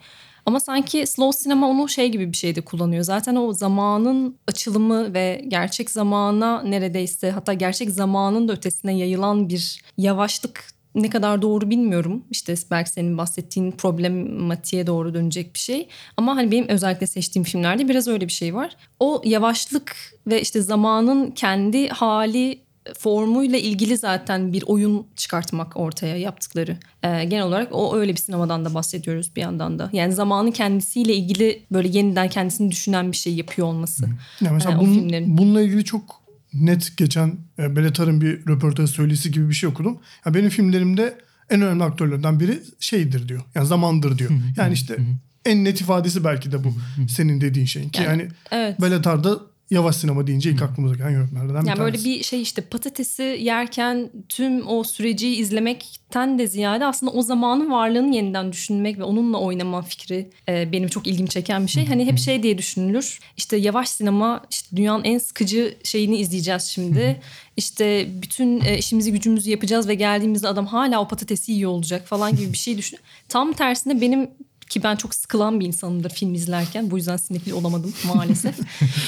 Ama 0.46 0.60
sanki 0.60 1.08
slow 1.08 1.44
sinema 1.44 1.70
onu 1.70 1.90
şey 1.90 2.10
gibi 2.10 2.32
bir 2.32 2.38
şeyde 2.38 2.62
kullanıyor. 2.62 3.04
Zaten 3.04 3.36
o 3.36 3.54
zamanın 3.54 4.38
açılımı 4.48 5.14
ve 5.14 5.46
gerçek 5.48 5.90
zamana 5.90 6.62
neredeyse 6.62 7.32
hatta 7.32 7.54
gerçek 7.54 7.90
zamanın 7.90 8.48
da 8.48 8.54
ötesine 8.54 8.98
yayılan 8.98 9.50
bir 9.50 9.82
yavaşlık 9.98 10.76
ne 10.96 11.10
kadar 11.10 11.42
doğru 11.42 11.70
bilmiyorum. 11.70 12.24
İşte 12.32 12.56
belki 12.72 12.90
senin 12.90 13.18
bahsettiğin 13.18 13.72
problematiğe 13.72 14.88
doğru 14.88 15.14
dönecek 15.14 15.54
bir 15.54 15.60
şey. 15.60 15.88
Ama 16.18 16.36
hani 16.36 16.52
benim 16.52 16.68
özellikle 16.68 17.08
seçtiğim 17.08 17.44
filmlerde 17.44 17.90
biraz 17.90 18.08
öyle 18.08 18.28
bir 18.28 18.32
şey 18.32 18.56
var. 18.56 18.78
O 19.00 19.22
yavaşlık 19.26 19.96
ve 20.28 20.42
işte 20.42 20.62
zamanın 20.62 21.32
kendi 21.32 21.88
hali 21.88 22.65
formuyla 23.00 23.60
ilgili 23.60 23.98
zaten 23.98 24.54
bir 24.54 24.64
oyun 24.68 25.08
çıkartmak 25.16 25.78
ortaya 25.78 26.18
yaptıkları. 26.18 26.78
Ee, 27.04 27.24
genel 27.26 27.44
olarak 27.44 27.68
o 27.72 27.98
öyle 27.98 28.12
bir 28.12 28.18
sinemadan 28.18 28.66
da 28.66 28.74
bahsediyoruz 28.74 29.36
bir 29.36 29.42
yandan 29.42 29.80
da. 29.80 29.90
Yani 29.94 30.14
zamanı 30.14 30.52
kendisiyle 30.52 31.16
ilgili 31.16 31.64
böyle 31.72 31.88
yeniden 31.88 32.30
kendisini 32.30 32.72
düşünen 32.72 33.12
bir 33.12 33.18
şey 33.18 33.34
yapıyor 33.36 33.68
olması. 33.68 34.06
Ya 34.42 34.52
mesela 34.52 34.76
Ee, 34.76 34.80
bunun, 34.80 34.94
filmlerin. 34.94 35.38
bununla 35.38 35.62
ilgili 35.62 35.84
çok 35.84 36.22
net 36.54 36.98
geçen 36.98 37.38
e, 37.60 37.76
Bellatar'ın 37.76 38.22
bir 38.22 38.48
röportaj 38.48 38.90
söylesi 38.90 39.32
gibi 39.32 39.50
bir 39.50 39.54
şey 39.56 39.70
okudum. 39.70 39.98
Ya 40.26 40.34
benim 40.34 40.50
filmlerimde 40.50 41.18
en 41.50 41.62
önemli 41.62 41.84
aktörlerden 41.84 42.40
biri 42.40 42.60
şeydir 42.80 43.30
diyor. 43.30 43.42
Yani 43.56 43.68
zamandır 43.68 44.18
diyor. 44.18 44.32
Yani 44.58 44.74
işte 44.74 44.98
en 45.46 45.64
net 45.64 45.82
ifadesi 45.82 46.24
belki 46.24 46.52
de 46.52 46.64
bu 46.64 46.74
senin 47.10 47.42
dediğin 47.42 47.66
şeyin. 47.66 47.90
Ki 47.90 48.04
Yani, 48.04 48.22
yani, 48.22 48.32
Evet. 48.52 48.82
Bellatar'da 48.82 49.40
yavaş 49.72 49.96
sinema 49.96 50.28
deyince 50.28 50.50
ilk 50.52 50.62
aklımıza 50.62 50.96
gelen 50.96 51.10
yönetmenlerden 51.10 51.64
bir 51.64 51.68
Yani 51.70 51.80
böyle 51.80 51.98
tanesi. 51.98 52.10
bir 52.10 52.24
şey 52.24 52.42
işte 52.42 52.62
patatesi 52.62 53.38
yerken 53.42 54.10
tüm 54.30 54.68
o 54.68 54.84
süreci 54.84 55.36
izlemekten 55.36 56.40
de 56.40 56.48
ziyade 56.48 56.86
aslında 56.86 57.12
o 57.12 57.22
zamanın 57.22 57.72
varlığını 57.72 58.16
yeniden 58.16 58.52
düşünmek 58.52 59.00
ve 59.00 59.04
onunla 59.04 59.38
oynama 59.38 59.82
fikri 59.82 60.30
e, 60.50 60.72
benim 60.72 60.90
çok 60.90 61.08
ilgimi 61.08 61.30
çeken 61.30 61.66
bir 61.66 61.72
şey. 61.72 61.86
Hani 61.86 62.06
hep 62.06 62.18
şey 62.20 62.44
diye 62.44 62.58
düşünülür. 62.58 63.20
İşte 63.38 63.58
yavaş 63.58 63.90
sinema 63.90 64.42
işte 64.52 64.78
dünyanın 64.78 65.04
en 65.04 65.18
sıkıcı 65.18 65.78
şeyini 65.84 66.18
izleyeceğiz 66.18 66.64
şimdi. 66.64 67.22
İşte 67.58 68.08
bütün 68.22 68.62
e, 68.66 68.78
işimizi 68.78 69.12
gücümüzü 69.12 69.50
yapacağız 69.52 69.88
ve 69.88 69.96
geldiğimizde 69.96 70.48
adam 70.48 70.66
hala 70.66 71.02
o 71.02 71.08
patatesi 71.08 71.52
yiyor 71.52 71.72
olacak 71.72 72.08
falan 72.08 72.36
gibi 72.36 72.54
bir 72.54 72.58
şey 72.58 72.78
düşün. 72.78 73.00
Tam 73.30 73.54
tersine 73.54 74.02
benim 74.02 74.30
ki 74.70 74.84
ben 74.84 74.96
çok 74.96 75.16
sıkılan 75.16 75.60
bir 75.60 75.66
insanımdır 75.66 76.10
film 76.10 76.34
izlerken. 76.34 76.92
Bu 76.92 76.98
yüzden 76.98 77.18
sinefil 77.18 77.52
olamadım 77.52 77.94
maalesef. 78.16 78.56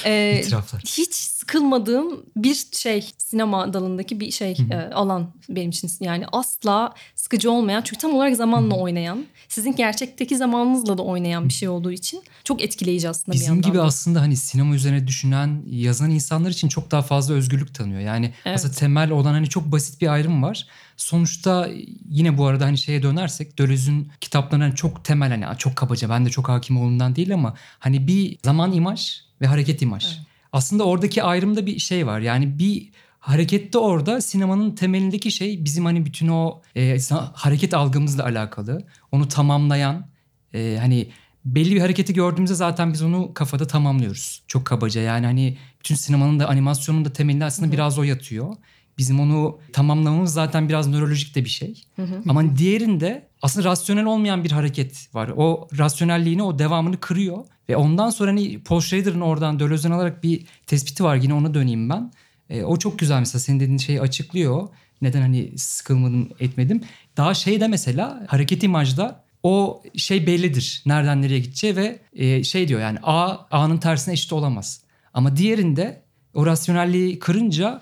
Ee, 0.05 0.41
İtiraflar. 0.43 0.81
hiç 0.81 1.13
sıkılmadığım 1.13 2.25
bir 2.35 2.65
şey 2.71 3.11
sinema 3.17 3.73
dalındaki 3.73 4.19
bir 4.19 4.31
şey 4.31 4.57
e, 4.71 4.75
alan 4.93 5.33
benim 5.49 5.69
için. 5.69 5.91
Yani 5.99 6.25
asla 6.31 6.93
sıkıcı 7.27 7.51
olmayan 7.51 7.81
çünkü 7.81 7.97
tam 8.01 8.13
olarak 8.13 8.35
zamanla 8.35 8.75
oynayan 8.75 9.25
sizin 9.49 9.75
gerçekteki 9.75 10.37
zamanınızla 10.37 10.97
da 10.97 11.03
oynayan 11.03 11.47
bir 11.47 11.53
şey 11.53 11.69
olduğu 11.69 11.91
için 11.91 12.23
çok 12.43 12.61
etkileyici 12.61 13.09
aslında 13.09 13.35
bir 13.35 13.39
Bizim 13.39 13.53
yandan. 13.55 13.69
gibi 13.71 13.77
da. 13.77 13.83
aslında 13.83 14.21
hani 14.21 14.35
sinema 14.37 14.75
üzerine 14.75 15.07
düşünen, 15.07 15.61
yazan 15.69 16.09
insanlar 16.11 16.49
için 16.49 16.67
çok 16.67 16.91
daha 16.91 17.01
fazla 17.01 17.33
özgürlük 17.33 17.73
tanıyor. 17.75 17.99
Yani 17.99 18.33
Evet. 18.45 18.55
aslında 18.57 18.73
temel 18.73 19.11
olan 19.11 19.33
hani 19.33 19.49
çok 19.49 19.71
basit 19.71 20.01
bir 20.01 20.07
ayrım 20.07 20.43
var. 20.43 20.67
Sonuçta 20.97 21.69
yine 22.09 22.37
bu 22.37 22.45
arada 22.45 22.65
hani 22.65 22.77
şeye 22.77 23.03
dönersek 23.03 23.57
Döloz'un 23.59 24.07
kitaplarına 24.21 24.63
hani 24.65 24.75
çok 24.75 25.05
temel 25.05 25.29
hani 25.41 25.57
çok 25.57 25.75
kabaca 25.75 26.09
ben 26.09 26.25
de 26.25 26.29
çok 26.29 26.49
hakim 26.49 26.77
olduğundan 26.81 27.15
değil 27.15 27.33
ama 27.33 27.53
hani 27.79 28.07
bir 28.07 28.37
zaman 28.45 28.73
imaj 28.73 29.11
ve 29.41 29.47
hareket 29.47 29.81
imaj. 29.81 30.05
Aslında 30.53 30.83
oradaki 30.83 31.23
ayrımda 31.23 31.65
bir 31.65 31.79
şey 31.79 32.07
var. 32.07 32.19
Yani 32.19 32.59
bir 32.59 32.89
harekette 33.27 33.77
orada 33.77 34.21
sinemanın 34.21 34.75
temelindeki 34.75 35.31
şey 35.31 35.65
bizim 35.65 35.85
hani 35.85 36.05
bütün 36.05 36.27
o 36.27 36.61
e, 36.75 36.97
hareket 37.33 37.73
algımızla 37.73 38.23
alakalı. 38.23 38.87
Onu 39.11 39.27
tamamlayan 39.27 40.07
e, 40.53 40.77
hani 40.79 41.07
belli 41.45 41.75
bir 41.75 41.79
hareketi 41.79 42.13
gördüğümüzde 42.13 42.55
zaten 42.55 42.93
biz 42.93 43.01
onu 43.01 43.33
kafada 43.33 43.67
tamamlıyoruz. 43.67 44.43
Çok 44.47 44.65
kabaca 44.65 45.01
yani 45.01 45.25
hani 45.25 45.57
bütün 45.79 45.95
sinemanın 45.95 46.39
da 46.39 46.47
animasyonun 46.49 47.05
da 47.05 47.13
temelinde 47.13 47.45
aslında 47.45 47.71
biraz 47.71 47.99
o 47.99 48.03
yatıyor. 48.03 48.55
Bizim 48.97 49.19
onu 49.19 49.59
tamamlamamız 49.73 50.33
zaten 50.33 50.69
biraz 50.69 50.87
nörolojik 50.87 51.35
de 51.35 51.45
bir 51.45 51.49
şey. 51.49 51.83
Ama 52.29 52.57
diğerinde 52.57 53.27
aslında 53.41 53.69
rasyonel 53.69 54.05
olmayan 54.05 54.43
bir 54.43 54.51
hareket 54.51 55.15
var. 55.15 55.31
O 55.37 55.67
rasyonelliğini, 55.77 56.43
o 56.43 56.59
devamını 56.59 56.99
kırıyor. 56.99 57.45
Ve 57.69 57.77
ondan 57.77 58.09
sonra 58.09 58.31
hani 58.31 58.63
Paul 58.63 58.79
Schrader'ın 58.79 59.21
oradan 59.21 59.59
Deleuze'den 59.59 59.91
alarak 59.91 60.23
bir 60.23 60.45
tespiti 60.65 61.03
var. 61.03 61.15
Yine 61.15 61.33
ona 61.33 61.53
döneyim 61.53 61.89
ben. 61.89 62.11
E, 62.49 62.63
o 62.63 62.77
çok 62.77 62.99
güzel 62.99 63.19
mesela 63.19 63.39
senin 63.39 63.59
dediğin 63.59 63.77
şeyi 63.77 64.01
açıklıyor. 64.01 64.67
Neden 65.01 65.21
hani 65.21 65.57
sıkılmadım 65.57 66.29
etmedim. 66.39 66.81
Daha 67.17 67.33
şey 67.33 67.61
de 67.61 67.67
mesela 67.67 68.23
hareket 68.27 68.63
imajda 68.63 69.23
o 69.43 69.83
şey 69.95 70.27
bellidir. 70.27 70.83
Nereden 70.85 71.21
nereye 71.21 71.39
gideceği 71.39 71.75
ve 71.75 71.99
e, 72.13 72.43
şey 72.43 72.67
diyor 72.67 72.81
yani 72.81 72.99
A 73.03 73.37
A'nın 73.51 73.77
tersine 73.77 74.13
eşit 74.13 74.33
olamaz. 74.33 74.81
Ama 75.13 75.37
diğerinde 75.37 76.01
o 76.33 76.45
rasyonelliği 76.45 77.19
kırınca 77.19 77.81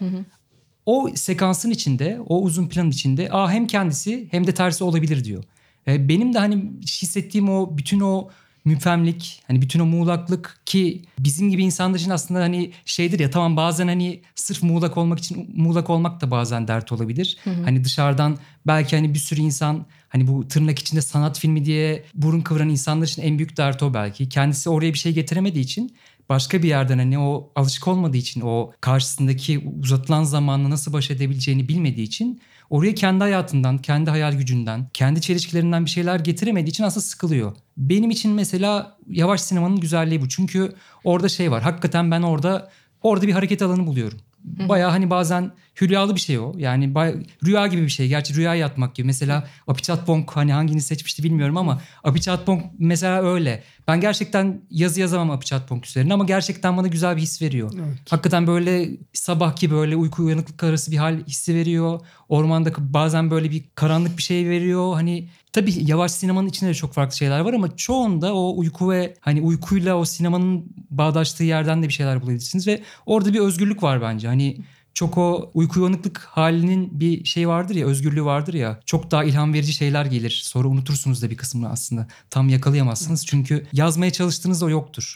o 0.86 1.10
sekansın 1.15 1.72
içinde, 1.72 2.19
o 2.27 2.41
uzun 2.41 2.67
plan 2.67 2.89
içinde 2.89 3.31
A 3.31 3.51
hem 3.51 3.67
kendisi 3.67 4.27
hem 4.31 4.48
de 4.48 4.53
tersi 4.53 4.84
olabilir 4.84 5.24
diyor. 5.24 5.43
E, 5.88 6.10
benim 6.10 6.34
de 6.34 6.39
hani 6.39 6.72
hissettiğim 6.81 7.50
o 7.50 7.77
bütün 7.77 8.00
o 8.00 8.29
müfemlik, 8.65 9.43
hani 9.48 9.62
bütün 9.62 9.79
o 9.79 9.86
muğlaklık 9.86 10.60
ki 10.65 11.05
bizim 11.19 11.50
gibi 11.50 11.63
insanlar 11.63 12.00
için 12.00 12.10
aslında 12.10 12.39
hani 12.39 12.72
şeydir 12.86 13.19
ya 13.19 13.29
tamam 13.29 13.57
bazen 13.57 13.88
hani 13.88 14.22
sırf 14.36 14.63
muğlak 14.63 14.98
olmak 14.98 15.19
için 15.19 15.51
muğlak 15.55 15.89
olmak 15.89 16.22
da 16.22 16.31
bazen 16.31 16.67
dert 16.67 16.91
olabilir. 16.91 17.38
Hani 17.65 17.84
dışarıdan 17.84 18.38
belki 18.67 18.95
hani 18.95 19.13
bir 19.13 19.19
sürü 19.19 19.41
insan 19.41 19.86
hani 20.10 20.27
bu 20.27 20.48
tırnak 20.48 20.79
içinde 20.79 21.01
sanat 21.01 21.39
filmi 21.39 21.65
diye 21.65 22.03
burun 22.13 22.41
kıvıran 22.41 22.69
insanlar 22.69 23.05
için 23.07 23.22
en 23.22 23.38
büyük 23.38 23.57
dert 23.57 23.84
o 23.84 23.93
belki. 23.93 24.29
Kendisi 24.29 24.69
oraya 24.69 24.93
bir 24.93 24.98
şey 25.00 25.13
getiremediği 25.13 25.63
için 25.63 25.95
başka 26.29 26.63
bir 26.63 26.67
yerden 26.67 26.98
hani 26.98 27.19
o 27.19 27.51
alışık 27.55 27.88
olmadığı 27.88 28.17
için 28.17 28.41
o 28.41 28.72
karşısındaki 28.81 29.72
uzatılan 29.81 30.24
zamanla 30.24 30.69
nasıl 30.69 30.93
baş 30.93 31.12
edebileceğini 31.12 31.67
bilmediği 31.67 32.03
için 32.03 32.41
oraya 32.69 32.95
kendi 32.95 33.19
hayatından, 33.19 33.77
kendi 33.77 34.10
hayal 34.10 34.34
gücünden, 34.34 34.89
kendi 34.93 35.22
çelişkilerinden 35.22 35.86
bir 35.86 35.89
şeyler 35.89 36.19
getiremediği 36.19 36.69
için 36.69 36.84
aslında 36.84 37.05
sıkılıyor. 37.05 37.53
Benim 37.77 38.10
için 38.10 38.31
mesela 38.31 38.98
yavaş 39.10 39.41
sinemanın 39.41 39.79
güzelliği 39.79 40.22
bu. 40.22 40.29
Çünkü 40.29 40.75
orada 41.03 41.29
şey 41.29 41.51
var. 41.51 41.63
Hakikaten 41.63 42.12
ben 42.12 42.22
orada 42.22 42.69
orada 43.01 43.27
bir 43.27 43.34
hareket 43.34 43.62
alanı 43.62 43.88
buluyorum. 43.88 44.17
Baya 44.43 44.91
hani 44.91 45.10
bazen 45.10 45.51
hülyalı 45.82 46.15
bir 46.15 46.20
şey 46.20 46.39
o. 46.39 46.53
Yani 46.58 46.96
baya, 46.96 47.13
rüya 47.46 47.67
gibi 47.67 47.82
bir 47.82 47.89
şey. 47.89 48.08
Gerçi 48.08 48.36
rüya 48.36 48.55
yatmak 48.55 48.96
gibi. 48.96 49.08
Mesela 49.08 49.48
Apichat 49.67 50.08
Bonk 50.08 50.32
hani 50.32 50.53
hangini 50.53 50.82
seçmişti 50.82 51.24
bilmiyorum 51.24 51.58
ama 51.58 51.82
Apichat 52.03 52.48
Bonk 52.48 52.63
mesela 52.79 53.24
öyle. 53.24 53.63
Ben 53.88 54.01
gerçekten 54.01 54.62
yazı 54.72 55.00
yazamam 55.00 55.32
Apichat 55.32 55.70
Bonk 55.70 55.86
üzerine 55.88 56.13
ama 56.13 56.25
gerçekten 56.25 56.77
bana 56.77 56.88
güzel 56.88 57.15
bir 57.15 57.22
his 57.22 57.41
veriyor. 57.41 57.72
Evet. 57.75 58.12
Hakikaten 58.12 58.48
böyle 58.48 58.89
sabahki 59.13 59.72
böyle 59.72 59.96
uyku 59.96 60.24
uyanıklık 60.24 60.63
arası 60.63 60.91
bir 60.91 60.98
hal 60.98 61.25
hissi 61.27 61.55
veriyor. 61.55 62.00
Ormanda 62.29 62.72
bazen 62.77 63.32
böyle 63.32 63.51
bir 63.51 63.63
karanlık 63.75 64.17
bir 64.17 64.24
şey 64.24 64.50
veriyor. 64.50 64.94
Hani 64.94 65.29
tabii 65.53 65.74
yavaş 65.77 66.12
sinemanın 66.12 66.48
içinde 66.48 66.70
de 66.70 66.74
çok 66.74 66.94
farklı 66.94 67.17
şeyler 67.17 67.39
var 67.39 67.53
ama 67.53 67.75
çoğunda 67.75 68.36
o 68.36 68.58
uyku 68.58 68.91
ve 68.91 69.13
hani 69.20 69.41
uykuyla 69.41 69.96
o 69.96 70.05
sinemanın 70.05 70.65
bağdaştığı 70.89 71.44
yerden 71.44 71.84
de 71.84 71.88
bir 71.88 71.94
şeyler 71.94 72.22
bulabilirsiniz 72.22 72.67
ve 72.67 72.82
orada 73.05 73.34
bir 73.34 73.39
özgürlük 73.39 73.84
var 73.84 74.01
bence. 74.01 74.27
Hani 74.27 74.58
çok 74.95 75.17
o 75.17 75.51
uyku 75.53 75.79
uyanıklık 75.79 76.19
halinin 76.19 76.99
bir 76.99 77.25
şey 77.25 77.47
vardır 77.47 77.75
ya 77.75 77.87
özgürlüğü 77.87 78.25
vardır 78.25 78.53
ya 78.53 78.79
çok 78.85 79.11
daha 79.11 79.23
ilham 79.23 79.53
verici 79.53 79.73
şeyler 79.73 80.05
gelir. 80.05 80.41
Sonra 80.45 80.67
unutursunuz 80.67 81.21
da 81.21 81.29
bir 81.29 81.37
kısmını 81.37 81.69
aslında. 81.69 82.07
Tam 82.29 82.49
yakalayamazsınız 82.49 83.25
çünkü 83.25 83.67
yazmaya 83.73 84.11
çalıştığınızda 84.11 84.65
o 84.65 84.69
yoktur. 84.69 85.15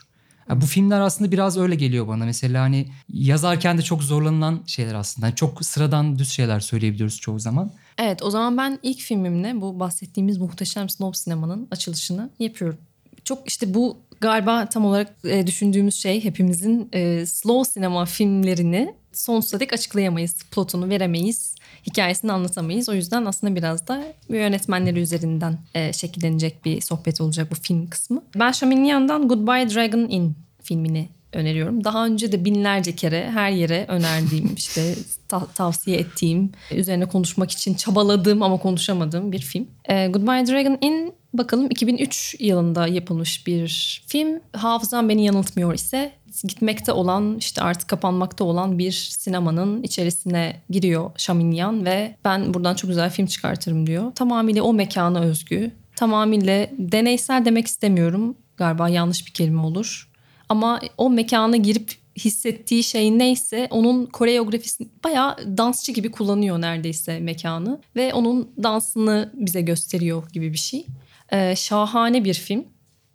Ya 0.49 0.61
bu 0.61 0.65
filmler 0.65 0.99
aslında 0.99 1.31
biraz 1.31 1.57
öyle 1.57 1.75
geliyor 1.75 2.07
bana. 2.07 2.25
Mesela 2.25 2.61
hani 2.61 2.87
yazarken 3.09 3.77
de 3.77 3.81
çok 3.81 4.03
zorlanılan 4.03 4.63
şeyler 4.65 4.93
aslında. 4.93 5.27
Yani 5.27 5.35
çok 5.35 5.65
sıradan 5.65 6.19
düz 6.19 6.29
şeyler 6.29 6.59
söyleyebiliyoruz 6.59 7.19
çoğu 7.19 7.39
zaman. 7.39 7.71
Evet 7.97 8.23
o 8.23 8.31
zaman 8.31 8.57
ben 8.57 8.79
ilk 8.83 8.99
filmimle 8.99 9.61
bu 9.61 9.79
bahsettiğimiz 9.79 10.37
muhteşem 10.37 10.89
slow 10.89 11.17
sinemanın 11.17 11.67
açılışını 11.71 12.29
yapıyorum. 12.39 12.77
Çok 13.23 13.47
işte 13.47 13.73
bu 13.73 13.97
galiba 14.21 14.69
tam 14.69 14.85
olarak 14.85 15.15
e, 15.23 15.47
düşündüğümüz 15.47 15.95
şey 15.95 16.23
hepimizin 16.23 16.89
e, 16.93 17.25
slow 17.25 17.73
sinema 17.73 18.05
filmlerini 18.05 18.98
sonsuza 19.13 19.59
dek 19.59 19.73
açıklayamayız. 19.73 20.35
Plotunu 20.51 20.89
veremeyiz, 20.89 21.55
hikayesini 21.87 22.31
anlatamayız. 22.31 22.89
O 22.89 22.93
yüzden 22.93 23.25
aslında 23.25 23.55
biraz 23.55 23.87
da 23.87 24.03
yönetmenleri 24.29 24.99
üzerinden 24.99 25.57
e, 25.75 25.93
şekillenecek 25.93 26.65
bir 26.65 26.81
sohbet 26.81 27.21
olacak 27.21 27.51
bu 27.51 27.55
film 27.55 27.89
kısmı. 27.89 28.21
Ben 28.35 28.51
Şaminyan'dan 28.51 29.27
Goodbye 29.27 29.69
Dragon 29.75 30.09
Inn 30.09 30.35
filmini 30.63 31.09
öneriyorum. 31.33 31.83
Daha 31.83 32.05
önce 32.05 32.31
de 32.31 32.45
binlerce 32.45 32.95
kere 32.95 33.31
her 33.31 33.51
yere 33.51 33.85
önerdiğim 33.87 34.53
işte 34.57 34.95
ta- 35.27 35.47
tavsiye 35.55 35.97
ettiğim 35.97 36.51
üzerine 36.71 37.05
konuşmak 37.05 37.51
için 37.51 37.73
çabaladığım 37.73 38.43
ama 38.43 38.57
konuşamadığım 38.57 39.31
bir 39.31 39.39
film. 39.39 39.67
Ee, 39.89 40.07
Goodbye 40.07 40.47
Dragon 40.47 40.77
Inn 40.81 41.13
bakalım 41.33 41.67
2003 41.69 42.35
yılında 42.39 42.87
yapılmış 42.87 43.47
bir 43.47 44.01
film. 44.07 44.39
Hafızam 44.53 45.09
beni 45.09 45.25
yanıltmıyor 45.25 45.73
ise 45.73 46.11
gitmekte 46.43 46.91
olan 46.91 47.37
işte 47.37 47.61
artık 47.61 47.89
kapanmakta 47.89 48.43
olan 48.43 48.79
bir 48.79 48.91
sinemanın 48.91 49.83
içerisine 49.83 50.61
giriyor 50.69 51.11
Şaminyan 51.17 51.85
ve 51.85 52.15
ben 52.25 52.53
buradan 52.53 52.75
çok 52.75 52.89
güzel 52.89 53.09
film 53.09 53.25
çıkartırım 53.25 53.87
diyor. 53.87 54.11
Tamamıyla 54.15 54.63
o 54.63 54.73
mekana 54.73 55.19
özgü. 55.19 55.71
Tamamıyla 55.95 56.67
deneysel 56.77 57.45
demek 57.45 57.67
istemiyorum. 57.67 58.35
Galiba 58.57 58.89
yanlış 58.89 59.27
bir 59.27 59.31
kelime 59.31 59.61
olur. 59.61 60.09
Ama 60.49 60.79
o 60.97 61.09
mekana 61.09 61.55
girip 61.55 61.91
hissettiği 62.17 62.83
şey 62.83 63.17
neyse 63.17 63.67
onun 63.71 64.05
koreografisini 64.05 64.87
bayağı 65.03 65.57
dansçı 65.57 65.91
gibi 65.91 66.11
kullanıyor 66.11 66.61
neredeyse 66.61 67.19
mekanı. 67.19 67.81
Ve 67.95 68.13
onun 68.13 68.51
dansını 68.63 69.31
bize 69.33 69.61
gösteriyor 69.61 70.29
gibi 70.33 70.53
bir 70.53 70.57
şey. 70.57 70.85
Ee, 71.31 71.55
şahane 71.55 72.23
bir 72.23 72.33
film. 72.33 72.65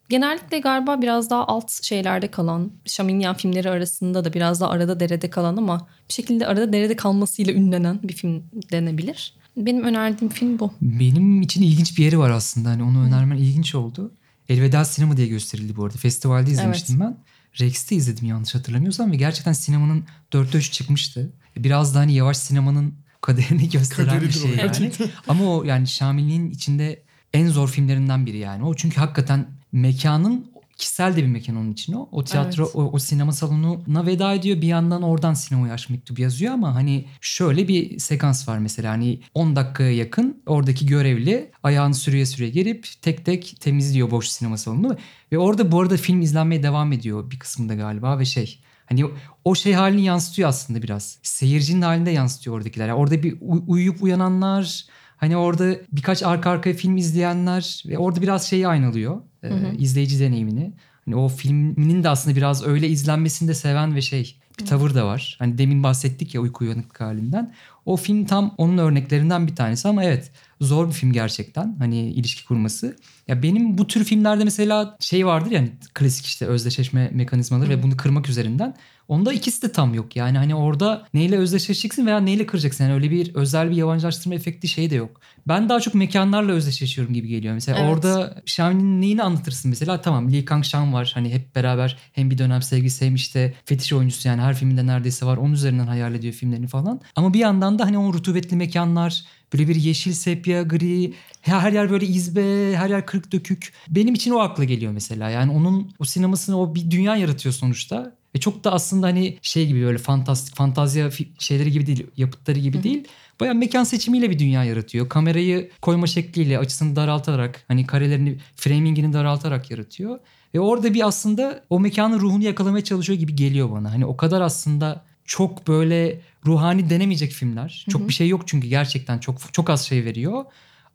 Genellikle 0.08 0.58
galiba 0.58 1.02
biraz 1.02 1.30
daha 1.30 1.46
alt 1.46 1.70
şeylerde 1.82 2.30
kalan, 2.30 2.72
Şaminyan 2.86 3.34
filmleri 3.34 3.70
arasında 3.70 4.24
da 4.24 4.32
biraz 4.32 4.60
daha 4.60 4.70
arada 4.70 5.00
derede 5.00 5.30
kalan 5.30 5.56
ama 5.56 5.88
bir 6.08 6.14
şekilde 6.14 6.46
arada 6.46 6.72
derede 6.72 6.96
kalmasıyla 6.96 7.52
ünlenen 7.52 8.00
bir 8.02 8.12
film 8.12 8.44
denebilir. 8.72 9.34
Benim 9.56 9.84
önerdiğim 9.84 10.32
film 10.32 10.58
bu. 10.58 10.72
Benim 10.82 11.42
için 11.42 11.62
ilginç 11.62 11.98
bir 11.98 12.04
yeri 12.04 12.18
var 12.18 12.30
aslında. 12.30 12.70
Hani 12.70 12.82
onu 12.82 13.02
önermen 13.04 13.36
ilginç 13.36 13.74
oldu. 13.74 14.12
Elveda 14.48 14.84
Sinema 14.84 15.16
diye 15.16 15.26
gösterildi 15.26 15.76
bu 15.76 15.84
arada. 15.84 15.98
Festivalde 15.98 16.50
izlemiştim 16.50 17.00
ben. 17.00 17.16
Rex'te 17.60 17.96
izledim 17.96 18.26
yanlış 18.26 18.54
hatırlamıyorsam 18.54 19.12
ve 19.12 19.16
gerçekten 19.16 19.52
sinemanın 19.52 20.04
dörtte 20.32 20.58
üçü 20.58 20.70
çıkmıştı. 20.70 21.32
Biraz 21.56 21.94
da 21.94 21.98
hani 21.98 22.14
yavaş 22.14 22.36
sinemanın 22.36 22.94
kaderini 23.20 23.68
gösteren 23.70 24.06
bir 24.06 24.12
Kaderidir 24.12 24.44
o 24.44 24.48
şey 24.48 24.56
yani. 24.56 24.92
Ama 25.28 25.44
o 25.44 25.64
yani 25.64 25.86
Şamil'in 25.86 26.50
içinde 26.50 27.02
en 27.34 27.48
zor 27.48 27.68
filmlerinden 27.68 28.26
biri 28.26 28.36
yani. 28.38 28.64
O 28.64 28.74
çünkü 28.74 28.96
hakikaten 29.00 29.46
mekanın 29.72 30.54
kişisel 30.76 31.16
de 31.16 31.22
bir 31.22 31.26
mekan 31.26 31.56
onun 31.56 31.72
için 31.72 31.92
o. 31.92 32.08
O 32.12 32.24
tiyatro, 32.24 32.62
Evet. 32.64 32.76
o, 32.76 32.90
o 32.92 32.98
sinema 32.98 33.32
salonuna 33.32 34.06
veda 34.06 34.34
ediyor. 34.34 34.60
Bir 34.60 34.66
yandan 34.66 35.02
oradan 35.02 35.34
sinemaya 35.34 35.74
aşk 35.74 35.90
mektubu 35.90 36.20
yazıyor 36.20 36.52
ama 36.52 36.74
hani 36.74 37.04
şöyle 37.20 37.68
bir 37.68 37.98
sekans 37.98 38.48
var 38.48 38.58
mesela. 38.58 38.92
Hani 38.92 39.20
10 39.34 39.56
dakikaya 39.56 39.92
yakın 39.92 40.42
oradaki 40.46 40.86
görevli 40.86 41.50
ayağını 41.62 41.94
sürüye 41.94 42.26
sürüye 42.26 42.50
gelip 42.50 42.86
tek 43.02 43.24
tek 43.24 43.56
temizliyor 43.60 44.10
boş 44.10 44.28
sinema 44.28 44.56
salonunu. 44.56 44.96
Ve 45.32 45.38
orada 45.38 45.72
bu 45.72 45.80
arada 45.80 45.96
film 45.96 46.20
izlenmeye 46.20 46.62
devam 46.62 46.92
ediyor 46.92 47.30
bir 47.30 47.38
kısmında 47.38 47.74
galiba 47.74 48.18
ve 48.18 48.24
şey 48.24 48.60
Hani 48.86 49.04
o- 49.44 49.54
şey 49.54 49.72
halini 49.72 50.02
yansıtıyor 50.04 50.48
aslında 50.48 50.82
biraz. 50.82 51.18
Seyircinin 51.22 51.82
halinde 51.82 52.10
yansıtıyor 52.10 52.56
oradakiler. 52.56 52.88
Yani 52.88 52.98
orada 52.98 53.22
bir 53.22 53.36
uy- 53.40 53.62
uyuyup 53.66 54.02
uyananlar, 54.02 54.84
hani 55.24 55.36
orada 55.36 55.76
birkaç 55.92 56.22
arka 56.22 56.50
arkaya 56.50 56.74
film 56.74 56.96
izleyenler 56.96 57.82
ve 57.86 57.98
orada 57.98 58.22
biraz 58.22 58.46
şeyi 58.48 58.68
aynalıyor. 58.68 59.20
e, 59.42 59.76
izleyici 59.78 60.20
deneyimini. 60.20 60.72
Hani 61.04 61.16
o 61.16 61.28
filminin 61.28 62.02
de 62.04 62.08
aslında 62.08 62.36
biraz 62.36 62.66
öyle 62.66 62.88
izlenmesini 62.88 63.48
de 63.48 63.54
seven 63.54 63.94
ve 63.94 64.00
şey 64.00 64.36
bir 64.60 64.66
tavır 64.66 64.94
da 64.94 65.06
var. 65.06 65.36
Hani 65.38 65.58
demin 65.58 65.82
bahsettik 65.82 66.34
ya 66.34 66.40
uyku 66.40 66.64
uyanıklık 66.64 67.00
halinden. 67.00 67.54
O 67.86 67.96
film 67.96 68.24
tam 68.24 68.54
onun 68.58 68.78
örneklerinden 68.78 69.46
bir 69.46 69.56
tanesi 69.56 69.88
ama 69.88 70.04
evet 70.04 70.30
zor 70.64 70.88
bir 70.88 70.92
film 70.92 71.12
gerçekten 71.12 71.76
hani 71.78 72.10
ilişki 72.10 72.44
kurması. 72.44 72.96
Ya 73.28 73.42
benim 73.42 73.78
bu 73.78 73.86
tür 73.86 74.04
filmlerde 74.04 74.44
mesela 74.44 74.96
şey 75.00 75.26
vardır 75.26 75.50
yani 75.50 75.70
klasik 75.94 76.26
işte 76.26 76.46
özdeşleşme 76.46 77.10
mekanizmaları 77.12 77.68
ve 77.70 77.82
bunu 77.82 77.96
kırmak 77.96 78.28
üzerinden. 78.28 78.74
Onda 79.08 79.32
ikisi 79.32 79.62
de 79.62 79.72
tam 79.72 79.94
yok. 79.94 80.16
Yani 80.16 80.38
hani 80.38 80.54
orada 80.54 81.06
neyle 81.14 81.36
özdeşleşeceksin 81.38 82.06
veya 82.06 82.20
neyle 82.20 82.46
kıracaksın. 82.46 82.84
Yani 82.84 82.94
öyle 82.94 83.10
bir 83.10 83.34
özel 83.34 83.70
bir 83.70 83.76
yabancılaştırma 83.76 84.34
efekti 84.34 84.68
şey 84.68 84.90
de 84.90 84.94
yok. 84.94 85.20
Ben 85.48 85.68
daha 85.68 85.80
çok 85.80 85.94
mekanlarla 85.94 86.52
özdeşleşiyorum 86.52 87.14
gibi 87.14 87.28
geliyor. 87.28 87.54
Mesela 87.54 87.78
Evet. 87.78 87.90
orada 87.90 88.34
Xiaomi'nin 88.42 89.00
neyini 89.00 89.22
anlatırsın 89.22 89.68
mesela? 89.68 90.00
Tamam 90.00 90.32
Lee 90.32 90.44
Kang-shan 90.44 90.92
var. 90.92 91.10
Hani 91.14 91.32
hep 91.32 91.54
beraber 91.54 91.98
hem 92.12 92.30
bir 92.30 92.38
dönem 92.38 92.62
sevgilisi 92.62 93.06
hem 93.06 93.14
işte 93.14 93.54
fetiş 93.64 93.92
oyuncusu 93.92 94.28
yani 94.28 94.40
her 94.40 94.54
filminde 94.54 94.86
neredeyse 94.86 95.26
var. 95.26 95.36
Onun 95.36 95.52
üzerinden 95.52 95.86
hayal 95.86 96.14
ediyor 96.14 96.34
filmlerini 96.34 96.66
falan. 96.66 97.00
Ama 97.16 97.34
bir 97.34 97.38
yandan 97.38 97.78
da 97.78 97.84
hani 97.84 97.98
o 97.98 98.12
rutubetli 98.12 98.56
mekanlar 98.56 99.24
böyle 99.54 99.68
bir 99.68 99.74
yeşil 99.74 100.12
sepya 100.12 100.62
gri 100.62 101.14
her 101.40 101.72
yer 101.72 101.90
böyle 101.90 102.06
izbe 102.06 102.76
her 102.76 102.88
yer 102.88 103.06
kırık 103.06 103.32
dökük. 103.32 103.72
Benim 103.88 104.14
için 104.14 104.30
o 104.30 104.38
akla 104.38 104.64
geliyor 104.64 104.92
mesela. 104.92 105.30
Yani 105.30 105.52
onun 105.52 105.92
o 105.98 106.04
sinemasını 106.04 106.60
o 106.60 106.74
bir 106.74 106.90
dünya 106.90 107.16
yaratıyor 107.16 107.54
sonuçta. 107.54 108.12
Ve 108.34 108.40
çok 108.40 108.64
da 108.64 108.72
aslında 108.72 109.06
hani 109.06 109.38
şey 109.42 109.66
gibi 109.66 109.84
böyle 109.84 109.98
fantastik 109.98 110.56
fantazya 110.56 111.10
şeyleri 111.38 111.72
gibi 111.72 111.86
değil 111.86 112.06
yapıtları 112.16 112.58
gibi 112.58 112.82
değil. 112.82 113.04
Baya 113.40 113.54
mekan 113.54 113.84
seçimiyle 113.84 114.30
bir 114.30 114.38
dünya 114.38 114.64
yaratıyor. 114.64 115.08
Kamerayı 115.08 115.70
koyma 115.82 116.06
şekliyle 116.06 116.58
açısını 116.58 116.96
daraltarak 116.96 117.64
hani 117.68 117.86
karelerini 117.86 118.38
framingini 118.56 119.12
daraltarak 119.12 119.70
yaratıyor. 119.70 120.18
Ve 120.54 120.60
orada 120.60 120.94
bir 120.94 121.06
aslında 121.06 121.64
o 121.70 121.80
mekanın 121.80 122.20
ruhunu 122.20 122.44
yakalamaya 122.44 122.84
çalışıyor 122.84 123.18
gibi 123.18 123.36
geliyor 123.36 123.70
bana. 123.70 123.92
Hani 123.92 124.06
o 124.06 124.16
kadar 124.16 124.40
aslında 124.40 125.04
çok 125.24 125.68
böyle 125.68 126.20
ruhani 126.46 126.90
denemeyecek 126.90 127.32
filmler. 127.32 127.86
Çok 127.90 128.08
bir 128.08 128.12
şey 128.12 128.28
yok 128.28 128.48
çünkü 128.48 128.68
gerçekten 128.68 129.18
çok 129.18 129.52
çok 129.52 129.70
az 129.70 129.86
şey 129.86 130.04
veriyor. 130.04 130.44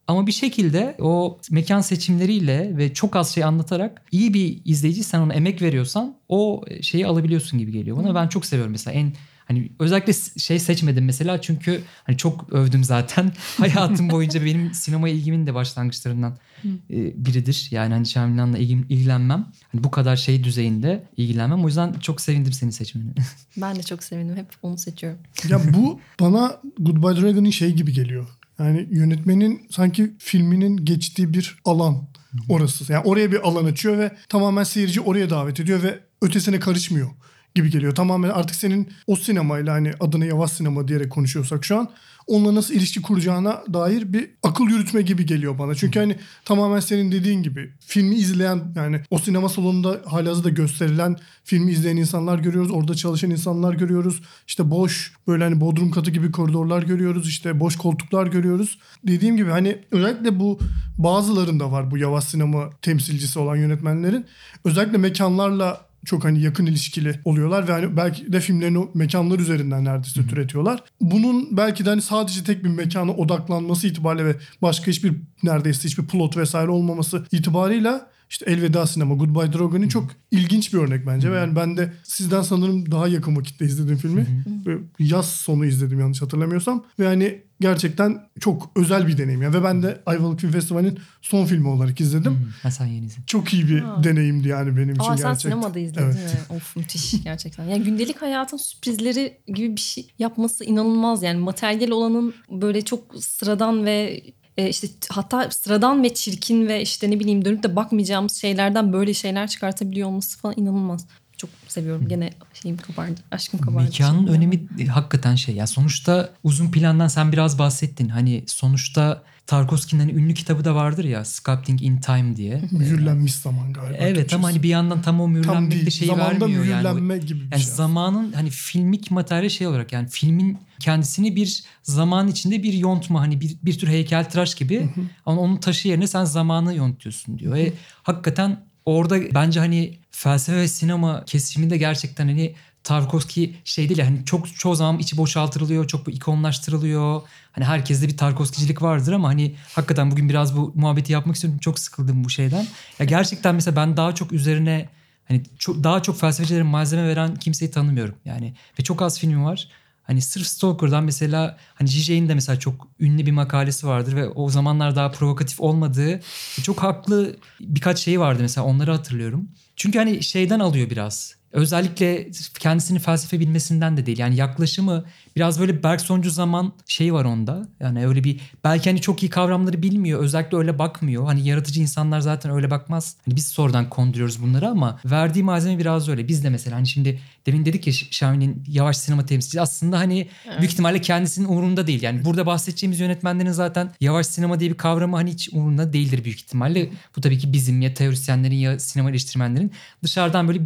Ama 0.08 0.28
bir 0.28 0.32
şekilde 0.32 0.96
o 1.00 1.40
mekan 1.52 1.82
seçimleriyle 1.82 2.78
ve 2.78 2.94
çok 2.94 3.16
az 3.16 3.36
şey 3.36 3.44
anlatarak 3.44 4.02
iyi 4.12 4.34
bir 4.34 4.62
izleyici 4.66 5.04
sen 5.04 5.20
ona 5.20 5.34
emek 5.34 5.62
veriyorsan 5.62 6.16
o 6.30 6.64
şeyi 6.82 7.08
alabiliyorsun 7.08 7.60
gibi 7.60 7.72
geliyor 7.72 7.98
bana. 7.98 8.16
Ben 8.16 8.28
çok 8.28 8.46
seviyorum 8.46 8.72
mesela 8.72 8.96
en 9.00 9.14
hani 9.50 9.72
özellikle 9.80 10.14
şey 10.40 10.60
seçmedim 10.60 11.06
mesela 11.06 11.42
çünkü 11.42 11.82
hani 12.04 12.18
çok 12.18 12.54
övdüm 12.54 12.84
zaten. 12.84 13.32
Hayatım 13.58 14.10
boyunca 14.10 14.46
benim 14.46 14.74
sinema 14.74 15.10
ilgimin 15.10 15.48
de 15.48 15.54
başlangıçlarından 15.54 16.38
e, 16.66 17.26
biridir. 17.26 17.68
Yani 17.72 17.94
hani 17.94 18.06
Şamilhan'la 18.06 18.58
ilgim, 18.58 18.86
ilgilenmem. 18.90 19.48
Hani 19.72 19.84
bu 19.84 19.92
kadar 19.92 20.16
şey 20.16 20.44
düzeyinde 20.44 21.04
ilgilenmem. 21.18 21.64
O 21.64 21.68
yüzden 21.68 21.94
çok 21.94 22.22
sevindim 22.22 22.54
seni 22.54 22.72
seçmeni. 22.72 23.12
Ben 23.58 23.76
de 23.76 23.84
çok 23.84 24.04
sevindim. 24.04 24.36
Hep 24.36 24.48
onu 24.62 24.78
seçiyorum. 24.78 25.20
Ya 25.50 25.74
bu 25.74 26.00
bana 26.20 26.62
Goodbye 26.80 27.22
Dragon'ın 27.22 27.50
şey 27.50 27.74
gibi 27.74 27.94
geliyor. 27.94 28.28
Yani 28.60 28.88
yönetmenin 28.92 29.68
sanki 29.70 30.12
filminin 30.20 30.86
geçtiği 30.86 31.34
bir 31.34 31.58
alan 31.66 32.08
orası. 32.50 32.94
Yani 32.94 33.04
oraya 33.04 33.32
bir 33.32 33.48
alan 33.48 33.66
açıyor 33.66 33.98
ve 33.98 34.12
tamamen 34.30 34.64
seyirci 34.64 35.02
oraya 35.02 35.30
davet 35.30 35.60
ediyor 35.60 35.84
ve 35.84 36.00
ötesine 36.22 36.60
karışmıyor 36.60 37.10
gibi 37.56 37.72
geliyor. 37.72 37.96
Tamamen 37.96 38.30
artık 38.30 38.56
senin 38.56 38.90
o 39.08 39.16
sinemayla 39.16 39.74
hani 39.74 39.92
adına 40.00 40.26
yavaş 40.26 40.52
sinema 40.52 40.88
diyerek 40.88 41.12
konuşuyorsak 41.12 41.66
şu 41.66 41.78
an 41.78 41.90
onunla 42.30 42.56
nasıl 42.56 42.74
ilişki 42.74 43.02
kuracağına 43.02 43.64
dair 43.74 44.14
bir 44.14 44.30
akıl 44.44 44.70
yürütme 44.70 45.02
gibi 45.02 45.26
geliyor 45.26 45.60
bana. 45.60 45.76
Çünkü 45.76 46.00
hani 46.00 46.16
tamamen 46.46 46.80
senin 46.80 47.12
dediğin 47.12 47.44
gibi 47.44 47.74
filmi 47.80 48.16
izleyen 48.16 48.74
yani 48.76 49.02
o 49.10 49.20
sinema 49.20 49.50
salonunda 49.50 50.02
halihazırda 50.06 50.50
gösterilen 50.50 51.16
filmi 51.44 51.72
izleyen 51.72 51.98
insanlar 51.98 52.40
görüyoruz. 52.40 52.72
Orada 52.72 52.96
çalışan 52.96 53.30
insanlar 53.30 53.74
görüyoruz. 53.74 54.22
İşte 54.48 54.72
boş 54.72 55.14
böyle 55.28 55.44
hani 55.44 55.62
bodrum 55.62 55.92
katı 55.92 56.12
gibi 56.12 56.32
koridorlar 56.32 56.84
görüyoruz. 56.84 57.30
İşte 57.30 57.60
boş 57.60 57.76
koltuklar 57.76 58.28
görüyoruz. 58.28 58.80
Dediğim 59.08 59.38
gibi 59.38 59.50
hani 59.50 59.78
özellikle 59.92 60.40
bu 60.40 60.60
bazılarında 60.98 61.72
var 61.72 61.92
bu 61.92 61.98
yavaş 61.98 62.24
sinema 62.24 62.70
temsilcisi 62.82 63.40
olan 63.40 63.56
yönetmenlerin. 63.56 64.26
Özellikle 64.66 64.98
mekanlarla 64.98 65.89
çok 66.06 66.24
hani 66.24 66.42
yakın 66.42 66.66
ilişkili 66.66 67.20
oluyorlar 67.26 67.68
ve 67.68 67.72
hani 67.72 67.98
belki 67.98 68.34
de 68.34 68.40
filmlerini 68.40 68.78
o 68.80 68.92
mekanlar 68.94 69.40
üzerinden 69.40 69.86
neredeyse 69.86 70.28
türetiyorlar. 70.28 70.84
Bunun 71.02 71.58
belki 71.58 71.86
de 71.86 71.90
hani 71.90 72.02
sadece 72.02 72.44
tek 72.44 72.64
bir 72.64 72.70
mekana 72.70 73.12
odaklanması 73.12 73.88
itibariyle 73.88 74.26
ve 74.26 74.36
başka 74.62 74.88
hiçbir 74.88 75.14
neredeyse 75.44 75.84
hiçbir 75.84 76.08
plot 76.08 76.38
vesaire 76.38 76.72
olmaması 76.72 77.26
itibarıyla 77.32 78.10
işte 78.30 78.46
Elveda 78.52 78.88
Sinema, 78.88 79.16
Goodbye 79.16 79.54
Drogon'un 79.54 79.88
çok 79.88 80.08
ilginç 80.32 80.74
bir 80.74 80.78
örnek 80.80 81.08
bence. 81.08 81.32
Ve 81.32 81.36
yani 81.38 81.56
ben 81.56 81.78
de 81.78 81.94
sizden 82.04 82.42
sanırım 82.42 82.92
daha 82.92 83.08
yakın 83.08 83.36
vakitte 83.36 83.66
izledim 83.66 83.98
filmi. 83.98 84.44
Ve 84.66 84.78
Yaz 85.00 85.30
sonu 85.30 85.66
izledim 85.66 86.00
yanlış 86.00 86.22
hatırlamıyorsam. 86.22 86.86
Ve 87.00 87.06
yani 87.06 87.42
gerçekten 87.62 88.22
çok 88.40 88.72
özel 88.76 89.08
bir 89.08 89.18
deneyim. 89.18 89.42
Yani 89.42 89.54
ve 89.56 89.64
ben 89.64 89.84
de 89.84 90.02
Ayvalık 90.06 90.40
Film 90.40 90.52
Festivali'nin 90.52 91.00
son 91.22 91.46
filmi 91.46 91.68
olarak 91.68 92.02
izledim. 92.02 92.52
Ha, 92.64 92.72
sen 92.72 92.86
yeni 92.86 93.06
izledin. 93.06 93.24
Çok 93.28 93.54
iyi 93.54 93.68
bir 93.68 93.80
Ha. 93.80 94.04
deneyimdi 94.04 94.48
yani 94.48 94.78
benim 94.78 94.90
için 94.96 95.00
Aa 95.04 95.18
sen 95.18 95.28
gerçekten. 95.28 95.36
sinemada 95.50 95.80
izledin 95.80 96.02
Evet. 96.06 96.16
mi? 96.50 96.56
Of 96.56 96.76
müthiş 96.76 97.24
gerçekten. 97.24 97.64
Yani 97.66 97.84
gündelik 97.84 98.22
hayatın 98.22 98.58
sürprizleri 98.58 99.38
gibi 99.48 99.76
bir 99.76 99.82
şey 99.82 100.08
yapması 100.20 100.64
inanılmaz. 100.66 101.24
Yani 101.24 101.40
materyal 101.40 101.90
olanın 101.92 102.34
böyle 102.52 102.82
çok 102.82 103.16
sıradan 103.24 103.86
ve 103.86 104.22
e, 104.60 104.70
işte 104.70 104.88
hatta 105.10 105.52
sıradan 105.52 106.04
ve 106.04 106.14
çirkin 106.14 106.68
ve 106.68 106.82
işte 106.82 107.12
ne 107.12 107.20
bileyim 107.20 107.46
dönüp 107.46 107.64
de 107.64 107.76
bakmayacağımız 107.76 108.36
şeylerden 108.36 108.94
böyle 108.94 109.14
şeyler 109.14 109.48
çıkartabiliyor 109.48 110.08
olması 110.08 110.40
falan 110.40 110.56
inanılmaz. 110.58 111.08
Çok 111.40 111.50
seviyorum. 111.68 112.08
Gene 112.08 112.30
şeyim 112.54 112.78
kabardı. 112.78 113.22
Aşkım 113.32 113.60
kabardı. 113.60 113.84
Mekanın 113.84 114.18
Şimdi. 114.18 114.32
önemi 114.32 114.64
e, 114.80 114.86
hakikaten 114.86 115.36
şey. 115.36 115.56
Yani 115.56 115.68
sonuçta 115.68 116.30
uzun 116.44 116.72
plandan 116.72 117.08
sen 117.08 117.32
biraz 117.32 117.60
bahsettin. 117.60 118.10
Hani 118.10 118.44
sonuçta 118.48 119.24
Tarkovski'nin 119.48 120.00
hani 120.02 120.12
ünlü 120.12 120.34
kitabı 120.34 120.66
da 120.66 120.76
vardır 120.76 121.04
ya 121.04 121.26
Sculpting 121.26 121.82
in 121.84 121.98
Time 122.02 122.36
diye. 122.36 122.62
Mühürlenmiş 122.72 123.36
zaman 123.36 123.74
galiba. 123.74 123.98
evet 124.00 124.16
Türkçesi. 124.16 124.36
ama 124.36 124.48
hani 124.48 124.64
bir 124.64 124.70
yandan 124.70 125.02
tam 125.02 125.22
o 125.22 125.28
mühürlenmek 125.28 125.72
değil. 125.72 125.86
de 125.86 125.92
şeyi 125.92 126.08
Zamanda 126.08 126.40
vermiyor 126.46 126.66
yani. 126.66 126.84
Mühürlenme 126.84 127.18
gibi 127.18 127.40
bir 127.40 127.52
Yani 127.52 127.64
şey. 127.64 127.74
zamanın 127.74 128.32
hani 128.34 128.50
filmik 128.50 129.12
materyal 129.12 129.50
şey 129.50 129.68
olarak 129.68 129.94
yani 129.94 130.08
filmin 130.10 130.58
kendisini 130.80 131.36
bir 131.36 131.64
zaman 131.84 132.28
içinde 132.28 132.64
bir 132.64 132.74
yontma 132.74 133.22
hani 133.22 133.42
bir, 133.42 133.56
bir 133.64 133.80
tür 133.80 133.88
heykeltıraş 133.88 134.56
gibi 134.56 134.90
ama 135.26 135.42
onun 135.42 135.58
taşı 135.58 135.88
yerine 135.88 136.08
sen 136.08 136.24
zamanı 136.26 136.76
yontuyorsun 136.76 137.40
diyor. 137.40 137.54
Ve 137.56 137.74
hakikaten 138.04 138.60
orada 138.86 139.34
bence 139.34 139.60
hani 139.60 139.99
felsefe 140.20 140.58
ve 140.58 140.68
sinema 140.68 141.26
kesişiminde 141.26 141.78
gerçekten 141.78 142.28
hani 142.28 142.56
Tarkovski 142.84 143.56
şey 143.64 143.90
değil 143.90 144.02
hani 144.02 144.26
çok 144.26 144.56
çoğu 144.56 144.76
zaman 144.76 145.00
içi 145.00 145.18
boşaltılıyor, 145.18 145.88
çok 145.88 146.06
bu 146.06 146.12
ikonlaştırılıyor. 146.12 147.22
Hani 147.52 147.66
herkeste 147.66 148.08
bir 148.08 148.18
Tarkovskicilik 148.18 148.82
vardır 148.82 149.14
ama 149.14 149.28
hani 149.28 149.56
hakikaten 149.74 150.12
bugün 150.12 150.30
biraz 150.30 150.58
bu 150.58 150.72
muhabbeti 150.76 151.12
yapmak 151.14 151.36
istiyorum. 151.36 151.60
Çok 151.60 151.80
sıkıldım 151.80 152.24
bu 152.24 152.30
şeyden. 152.30 152.68
Ya 153.00 153.06
gerçekten 153.06 153.56
mesela 153.56 153.76
ben 153.76 153.98
daha 153.98 154.16
çok 154.16 154.32
üzerine 154.32 154.90
Hani 155.30 155.44
çok, 155.60 155.84
daha 155.84 156.02
çok 156.02 156.20
felsefecilere 156.20 156.64
malzeme 156.64 157.08
veren 157.08 157.36
kimseyi 157.36 157.72
tanımıyorum. 157.72 158.16
Yani 158.26 158.54
ve 158.80 158.84
çok 158.84 159.02
az 159.02 159.20
filmi 159.20 159.44
var. 159.44 159.68
Hani 160.10 160.22
sırf 160.22 160.48
Stalker'dan 160.48 161.04
mesela 161.04 161.58
hani 161.76 161.90
J.J.'in 161.90 162.30
de 162.30 162.34
mesela 162.34 162.60
çok 162.60 162.88
ünlü 163.00 163.26
bir 163.26 163.32
makalesi 163.32 163.88
vardır 163.88 164.16
ve 164.16 164.30
o 164.30 164.50
zamanlar 164.50 164.96
daha 164.96 165.12
provokatif 165.12 165.62
olmadığı 165.62 166.20
çok 166.64 166.84
haklı 166.84 167.36
birkaç 167.60 168.00
şeyi 168.00 168.20
vardı 168.20 168.40
mesela 168.42 168.68
onları 168.68 168.92
hatırlıyorum. 168.92 169.50
Çünkü 169.76 170.00
hani 170.00 170.24
şeyden 170.24 170.60
alıyor 170.60 170.90
biraz. 170.90 171.36
Özellikle 171.52 172.32
kendisini 172.60 173.00
felsefe 173.00 173.40
bilmesinden 173.40 173.98
de 173.98 174.06
değil. 174.06 174.20
Yani 174.20 174.36
yaklaşımı 174.36 175.06
biraz 175.36 175.60
böyle 175.60 175.84
Bergsoncu 175.84 176.30
zaman 176.30 176.74
şeyi 176.88 177.14
var 177.14 177.26
onda. 177.26 177.68
Yani 177.80 178.08
öyle 178.08 178.24
bir 178.24 178.40
belki 178.64 178.90
hani 178.90 179.02
çok 179.02 179.24
iyi 179.24 179.30
kavramları 179.30 179.82
bilmiyor. 179.82 180.20
Özellikle 180.20 180.58
öyle 180.58 180.80
bakmıyor. 180.80 181.26
Hani 181.26 181.48
yaratıcı 181.48 181.82
insanlar 181.82 182.20
zaten 182.20 182.52
öyle 182.52 182.72
bakmaz. 182.72 183.16
Hani 183.26 183.36
biz 183.36 183.48
sonradan 183.48 183.90
konduruyoruz 183.90 184.42
bunları 184.42 184.70
ama 184.70 185.00
verdiği 185.06 185.44
malzeme 185.44 185.80
biraz 185.80 186.10
öyle. 186.10 186.28
Biz 186.28 186.44
de 186.44 186.50
mesela 186.50 186.78
hani 186.78 186.88
şimdi 186.88 187.20
demin 187.46 187.66
dedik 187.66 187.88
ya 187.88 187.94
Şahin'in 187.94 188.64
yavaş 188.68 188.98
sinema 188.98 189.26
temsilcisi 189.26 189.62
aslında 189.62 190.00
hani 190.00 190.28
büyük 190.60 190.72
ihtimalle 190.72 191.02
kendisinin 191.02 191.48
umurunda 191.48 191.88
değil. 191.88 192.02
Yani 192.02 192.26
burada 192.26 192.46
bahsedeceğimiz 192.46 193.00
yönetmenlerin 193.00 193.52
zaten 193.52 193.92
yavaş 194.02 194.28
sinema 194.28 194.60
diye 194.60 194.70
bir 194.70 194.78
kavramı 194.78 195.16
hani 195.16 195.32
hiç 195.32 195.50
umurunda 195.54 195.94
değildir 195.94 196.24
büyük 196.24 196.40
ihtimalle. 196.40 196.90
Bu 197.16 197.22
tabii 197.22 197.38
ki 197.38 197.54
bizim 197.54 197.82
ya 197.82 197.94
teorisyenlerin 197.94 198.56
ya 198.56 198.80
sinema 198.80 199.10
eleştirmenlerin 199.10 199.72
dışarıdan 200.04 200.48
böyle 200.48 200.60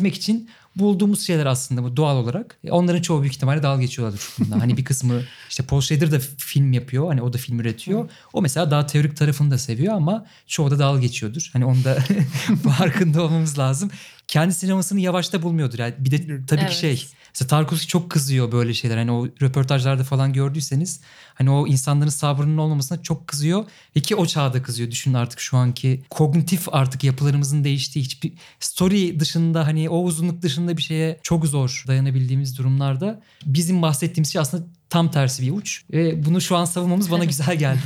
bahsetmek 0.00 0.14
için 0.14 0.48
bulduğumuz 0.76 1.26
şeyler 1.26 1.46
aslında 1.46 1.82
bu 1.82 1.96
doğal 1.96 2.16
olarak. 2.16 2.58
E, 2.64 2.70
Onların 2.70 3.02
çoğu 3.02 3.20
büyük 3.22 3.34
ihtimalle 3.34 3.62
dalga 3.62 3.82
geçiyorlardır 3.82 4.22
bundan. 4.38 4.60
hani 4.60 4.76
bir 4.76 4.84
kısmı 4.84 5.22
işte 5.50 5.62
Paul 5.62 5.80
Schrader 5.80 6.12
da 6.12 6.18
film 6.38 6.72
yapıyor. 6.72 7.08
Hani 7.08 7.22
o 7.22 7.32
da 7.32 7.38
film 7.38 7.60
üretiyor. 7.60 8.10
O 8.32 8.42
mesela 8.42 8.70
daha 8.70 8.86
teorik 8.86 9.16
tarafını 9.16 9.50
da 9.50 9.58
seviyor 9.58 9.94
ama 9.94 10.26
çoğu 10.46 10.70
da 10.70 10.78
dalga 10.78 11.00
geçiyordur. 11.00 11.50
Hani 11.52 11.64
onu 11.64 11.84
da 11.84 11.98
farkında 12.78 13.22
olmamız 13.22 13.58
lazım. 13.58 13.90
Kendi 14.30 14.54
sinemasını 14.54 15.00
yavaşta 15.00 15.42
bulmuyordur. 15.42 15.78
Yani 15.78 15.94
bir 15.98 16.10
de 16.10 16.46
tabii 16.46 16.60
Evet. 16.60 16.70
ki 16.70 16.76
şey 16.76 17.06
Mesela 17.34 17.48
Tarkovski 17.48 17.86
çok 17.86 18.10
kızıyor 18.10 18.52
böyle 18.52 18.74
şeyler. 18.74 18.96
Hani 18.96 19.12
o 19.12 19.26
röportajlarda 19.42 20.04
falan 20.04 20.32
gördüyseniz 20.32 21.00
hani 21.34 21.50
o 21.50 21.66
insanların 21.66 22.10
sabrının 22.10 22.58
olmamasına 22.58 23.02
çok 23.02 23.28
kızıyor. 23.28 23.64
Ve 23.96 24.00
ki 24.00 24.16
o 24.16 24.26
çağda 24.26 24.62
kızıyor. 24.62 24.90
Düşünün 24.90 25.14
artık 25.14 25.40
şu 25.40 25.56
anki 25.56 26.02
kognitif 26.10 26.68
artık 26.72 27.04
yapılarımızın 27.04 27.64
değiştiği 27.64 28.04
hiçbir 28.04 28.32
story 28.60 29.20
dışında 29.20 29.66
hani 29.66 29.90
o 29.90 30.02
uzunluk 30.02 30.42
dışında 30.42 30.76
bir 30.76 30.82
şeye 30.82 31.20
çok 31.22 31.46
zor 31.46 31.84
dayanabildiğimiz 31.86 32.58
durumlarda 32.58 33.22
bizim 33.46 33.82
bahsettiğimiz 33.82 34.32
şey 34.32 34.40
aslında 34.40 34.66
tam 34.90 35.10
tersi 35.10 35.42
bir 35.42 35.50
uç. 35.50 35.84
Ve 35.92 36.24
bunu 36.24 36.40
şu 36.40 36.56
an 36.56 36.64
savunmamız 36.64 37.10
bana 37.10 37.24
güzel 37.34 37.56
geldi. 37.56 37.80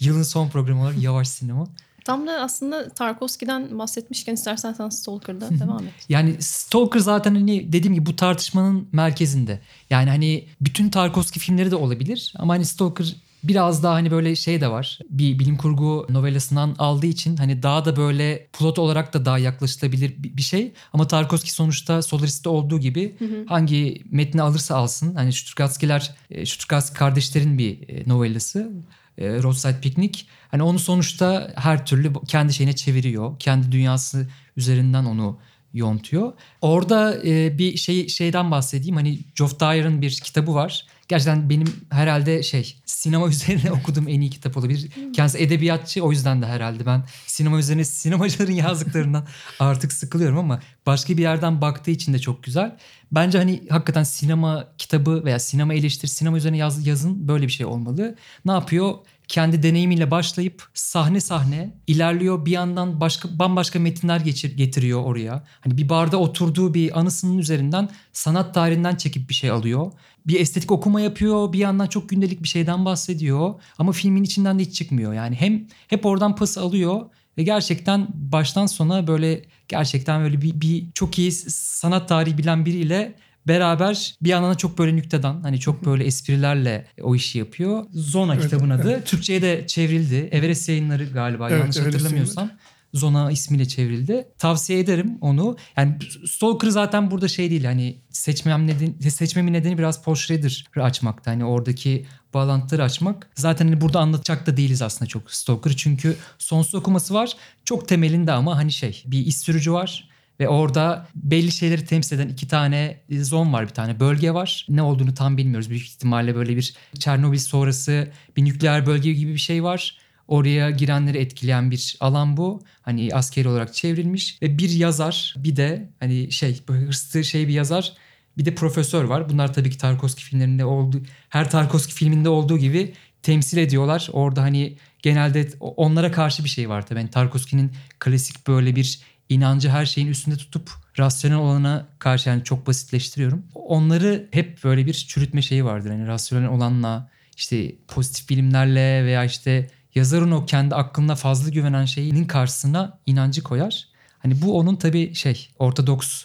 Yılın 0.00 0.22
son 0.22 0.48
programı 0.48 0.82
olarak 0.82 1.02
yavaş 1.02 1.28
sinema. 1.28 1.68
Tam 2.08 2.26
da 2.26 2.32
aslında 2.32 2.88
Tarkovski'den 2.88 3.78
bahsetmişken 3.78 4.34
istersen 4.34 4.72
sen 4.72 4.88
Stalker'da 4.88 5.50
devam 5.50 5.86
et. 5.86 5.92
Yani 6.08 6.36
Stalker 6.40 7.00
zaten 7.00 7.34
hani 7.34 7.72
dediğim 7.72 7.94
gibi 7.94 8.06
bu 8.06 8.16
tartışmanın 8.16 8.88
merkezinde. 8.92 9.60
Yani 9.90 10.10
hani 10.10 10.44
bütün 10.60 10.90
Tarkovski 10.90 11.40
filmleri 11.40 11.70
de 11.70 11.76
olabilir 11.76 12.34
ama 12.36 12.54
hani 12.54 12.64
Stalker 12.64 13.16
biraz 13.44 13.82
daha 13.82 13.94
hani 13.94 14.10
böyle 14.10 14.36
şey 14.36 14.60
de 14.60 14.70
var. 14.70 14.98
Bir 15.10 15.38
bilim 15.38 15.56
kurgu 15.56 16.06
novelasından 16.08 16.74
aldığı 16.78 17.06
için 17.06 17.36
hani 17.36 17.62
daha 17.62 17.84
da 17.84 17.96
böyle 17.96 18.48
plot 18.58 18.78
olarak 18.78 19.14
da 19.14 19.24
daha 19.24 19.38
yaklaşılabilir 19.38 20.14
bir 20.18 20.42
şey. 20.42 20.72
Ama 20.92 21.08
Tarkovski 21.08 21.52
sonuçta 21.52 22.02
Solaris'te 22.02 22.48
olduğu 22.48 22.80
gibi 22.80 23.16
hangi 23.48 24.02
metni 24.10 24.42
alırsa 24.42 24.76
alsın. 24.76 25.14
Hani 25.14 25.32
Stuttgartskiler, 25.32 26.14
e, 26.30 26.46
Stuttgart 26.46 26.94
kardeşlerin 26.94 27.58
bir 27.58 27.88
e, 27.88 28.08
novelası. 28.08 28.72
E, 29.18 29.42
Roadside 29.42 29.80
Picnic. 29.80 30.24
Hani 30.50 30.62
onu 30.62 30.78
sonuçta 30.78 31.52
her 31.56 31.86
türlü 31.86 32.12
kendi 32.28 32.54
şeyine 32.54 32.76
çeviriyor. 32.76 33.38
Kendi 33.38 33.72
dünyası 33.72 34.28
üzerinden 34.56 35.04
onu 35.04 35.38
yontuyor. 35.72 36.32
Orada 36.60 37.26
e, 37.26 37.58
bir 37.58 37.76
şey 37.76 38.08
şeyden 38.08 38.50
bahsedeyim. 38.50 38.96
Hani 38.96 39.18
Geoff 39.34 39.60
Dyer'ın 39.60 40.02
bir 40.02 40.10
kitabı 40.10 40.54
var. 40.54 40.86
Gerçekten 41.08 41.50
benim 41.50 41.66
herhalde 41.90 42.42
şey 42.42 42.76
sinema 42.86 43.28
üzerine 43.28 43.72
okuduğum 43.72 44.08
en 44.08 44.20
iyi 44.20 44.30
kitap 44.30 44.56
olabilir. 44.56 44.90
Kendisi 45.12 45.38
edebiyatçı 45.38 46.04
o 46.04 46.10
yüzden 46.10 46.42
de 46.42 46.46
herhalde 46.46 46.86
ben 46.86 47.04
sinema 47.26 47.58
üzerine 47.58 47.84
sinemacıların 47.84 48.52
yazdıklarından 48.64 49.26
artık 49.60 49.92
sıkılıyorum 49.92 50.38
ama 50.38 50.60
başka 50.86 51.16
bir 51.16 51.22
yerden 51.22 51.60
baktığı 51.60 51.90
için 51.90 52.12
de 52.12 52.18
çok 52.18 52.42
güzel. 52.42 52.76
Bence 53.12 53.38
hani 53.38 53.62
hakikaten 53.70 54.02
sinema 54.02 54.68
kitabı 54.78 55.24
veya 55.24 55.38
sinema 55.38 55.74
eleştiri, 55.74 56.10
sinema 56.10 56.36
üzerine 56.36 56.56
yaz, 56.56 56.86
yazın 56.86 57.28
böyle 57.28 57.46
bir 57.46 57.52
şey 57.52 57.66
olmalı. 57.66 58.16
Ne 58.44 58.52
yapıyor? 58.52 58.94
Kendi 59.28 59.62
deneyimiyle 59.62 60.10
başlayıp 60.10 60.68
sahne 60.74 61.20
sahne 61.20 61.74
ilerliyor. 61.86 62.46
Bir 62.46 62.50
yandan 62.50 63.00
başka 63.00 63.38
bambaşka 63.38 63.78
metinler 63.78 64.20
geçir, 64.20 64.56
getiriyor 64.56 65.04
oraya. 65.04 65.44
Hani 65.60 65.76
bir 65.76 65.88
barda 65.88 66.16
oturduğu 66.16 66.74
bir 66.74 66.98
anısının 66.98 67.38
üzerinden 67.38 67.88
sanat 68.12 68.54
tarihinden 68.54 68.96
çekip 68.96 69.28
bir 69.28 69.34
şey 69.34 69.50
alıyor. 69.50 69.92
Bir 70.26 70.40
estetik 70.40 70.72
okuma 70.72 71.00
yapıyor. 71.00 71.52
Bir 71.52 71.58
yandan 71.58 71.86
çok 71.86 72.08
gündelik 72.08 72.42
bir 72.42 72.48
şeyden 72.48 72.84
bahsediyor. 72.84 73.54
Ama 73.78 73.92
filmin 73.92 74.22
içinden 74.22 74.58
de 74.58 74.62
hiç 74.62 74.74
çıkmıyor. 74.74 75.12
Yani 75.12 75.36
hem 75.36 75.66
hep 75.88 76.06
oradan 76.06 76.36
pas 76.36 76.58
alıyor 76.58 77.06
ve 77.38 77.42
gerçekten 77.42 78.08
baştan 78.14 78.66
sona 78.66 79.06
böyle 79.06 79.42
gerçekten 79.68 80.22
böyle 80.22 80.42
bir, 80.42 80.60
bir 80.60 80.92
çok 80.94 81.18
iyi 81.18 81.32
sanat 81.32 82.08
tarihi 82.08 82.38
bilen 82.38 82.66
biriyle 82.66 83.14
beraber 83.48 84.14
bir 84.22 84.28
yandan 84.28 84.50
da 84.50 84.54
çok 84.54 84.78
böyle 84.78 84.96
nüktedan 84.96 85.40
hani 85.42 85.60
çok 85.60 85.84
böyle 85.86 86.04
esprilerle 86.04 86.86
o 87.02 87.14
işi 87.14 87.38
yapıyor. 87.38 87.84
Zona 87.92 88.34
Evet, 88.34 88.44
kitabın 88.44 88.70
adı. 88.70 89.02
Türkçe'ye 89.04 89.42
de 89.42 89.64
çevrildi. 89.66 90.28
Everest 90.32 90.68
yayınları 90.68 91.04
galiba 91.04 91.50
Evet, 91.50 91.60
yanlış 91.60 91.76
Everest 91.76 91.94
hatırlamıyorsam. 91.94 92.50
Zona 92.94 93.30
ismiyle 93.30 93.68
çevrildi. 93.68 94.28
Tavsiye 94.38 94.78
ederim 94.78 95.18
onu. 95.20 95.56
Yani 95.76 95.96
Stalker 96.26 96.68
zaten 96.68 97.10
burada 97.10 97.28
şey 97.28 97.50
değil 97.50 97.64
hani 97.64 97.98
seçmem 98.10 98.66
nedeni, 98.66 99.10
seçmemin 99.10 99.52
nedeni 99.52 99.78
biraz 99.78 100.02
Paul 100.02 100.14
Schrader'ı 100.14 100.84
açmakta. 100.84 101.30
Hani 101.30 101.44
oradaki 101.44 102.06
bağlantıları 102.34 102.82
açmak. 102.84 103.30
Zaten 103.34 103.64
hani 103.68 103.80
burada 103.80 104.00
anlatacak 104.00 104.46
da 104.46 104.56
değiliz 104.56 104.82
aslında 104.82 105.08
çok 105.08 105.30
Stalker. 105.32 105.72
Çünkü 105.76 106.16
sonsuz 106.38 106.74
okuması 106.74 107.14
var. 107.14 107.32
Çok 107.64 107.88
temelinde 107.88 108.32
ama 108.32 108.56
hani 108.56 108.72
şey 108.72 109.02
bir 109.06 109.26
iş 109.26 109.36
sürücü 109.36 109.72
var. 109.72 110.08
Ve 110.40 110.48
orada 110.48 111.08
belli 111.14 111.52
şeyleri 111.52 111.84
temsil 111.84 112.16
eden 112.16 112.28
iki 112.28 112.48
tane 112.48 113.00
zon 113.10 113.52
var 113.52 113.64
bir 113.64 113.74
tane 113.74 114.00
bölge 114.00 114.34
var. 114.34 114.66
Ne 114.68 114.82
olduğunu 114.82 115.14
tam 115.14 115.36
bilmiyoruz. 115.36 115.70
Büyük 115.70 115.86
ihtimalle 115.86 116.34
böyle 116.34 116.56
bir 116.56 116.74
Çernobil 116.98 117.38
sonrası 117.38 118.08
bir 118.36 118.44
nükleer 118.44 118.86
bölge 118.86 119.12
gibi 119.12 119.32
bir 119.32 119.38
şey 119.38 119.64
var. 119.64 119.98
Oraya 120.28 120.70
girenleri 120.70 121.18
etkileyen 121.18 121.70
bir 121.70 121.96
alan 122.00 122.36
bu. 122.36 122.62
Hani 122.82 123.08
askeri 123.12 123.48
olarak 123.48 123.74
çevrilmiş 123.74 124.42
ve 124.42 124.58
bir 124.58 124.70
yazar 124.70 125.34
bir 125.36 125.56
de 125.56 125.90
hani 126.00 126.32
şey 126.32 126.60
hırslı 126.66 127.24
şey 127.24 127.48
bir 127.48 127.52
yazar 127.52 127.92
bir 128.38 128.44
de 128.44 128.54
profesör 128.54 129.04
var. 129.04 129.28
Bunlar 129.28 129.54
tabii 129.54 129.70
ki 129.70 129.78
Tarkovski 129.78 130.22
filmlerinde 130.24 130.64
olduğu 130.64 131.02
her 131.28 131.50
Tarkovski 131.50 131.94
filminde 131.94 132.28
olduğu 132.28 132.58
gibi 132.58 132.92
temsil 133.22 133.58
ediyorlar. 133.58 134.08
Orada 134.12 134.42
hani 134.42 134.76
genelde 135.02 135.48
onlara 135.60 136.12
karşı 136.12 136.44
bir 136.44 136.48
şey 136.48 136.68
var 136.68 136.86
tabii. 136.86 136.98
Yani 136.98 137.10
Tarkovski'nin 137.10 137.72
klasik 137.98 138.46
böyle 138.46 138.76
bir 138.76 139.00
inancı 139.28 139.68
her 139.68 139.86
şeyin 139.86 140.08
üstünde 140.08 140.36
tutup 140.36 140.70
rasyonel 140.98 141.38
olana 141.38 141.86
karşı 141.98 142.28
yani 142.28 142.44
çok 142.44 142.66
basitleştiriyorum. 142.66 143.44
Onları 143.54 144.28
hep 144.30 144.64
böyle 144.64 144.86
bir 144.86 144.92
çürütme 144.94 145.42
şeyi 145.42 145.64
vardır. 145.64 145.90
Yani 145.90 146.06
rasyonel 146.06 146.48
olanla 146.48 147.10
işte 147.36 147.74
pozitif 147.88 148.28
bilimlerle 148.28 149.04
veya 149.04 149.24
işte 149.24 149.70
yazarın 149.94 150.30
o 150.30 150.46
kendi 150.46 150.74
aklına 150.74 151.14
fazla 151.14 151.50
güvenen 151.50 151.84
şeyinin 151.84 152.24
karşısına 152.24 152.98
inancı 153.06 153.42
koyar. 153.42 153.88
Hani 154.18 154.42
bu 154.42 154.58
onun 154.58 154.76
tabii 154.76 155.14
şey 155.14 155.48
ortodoks 155.58 156.24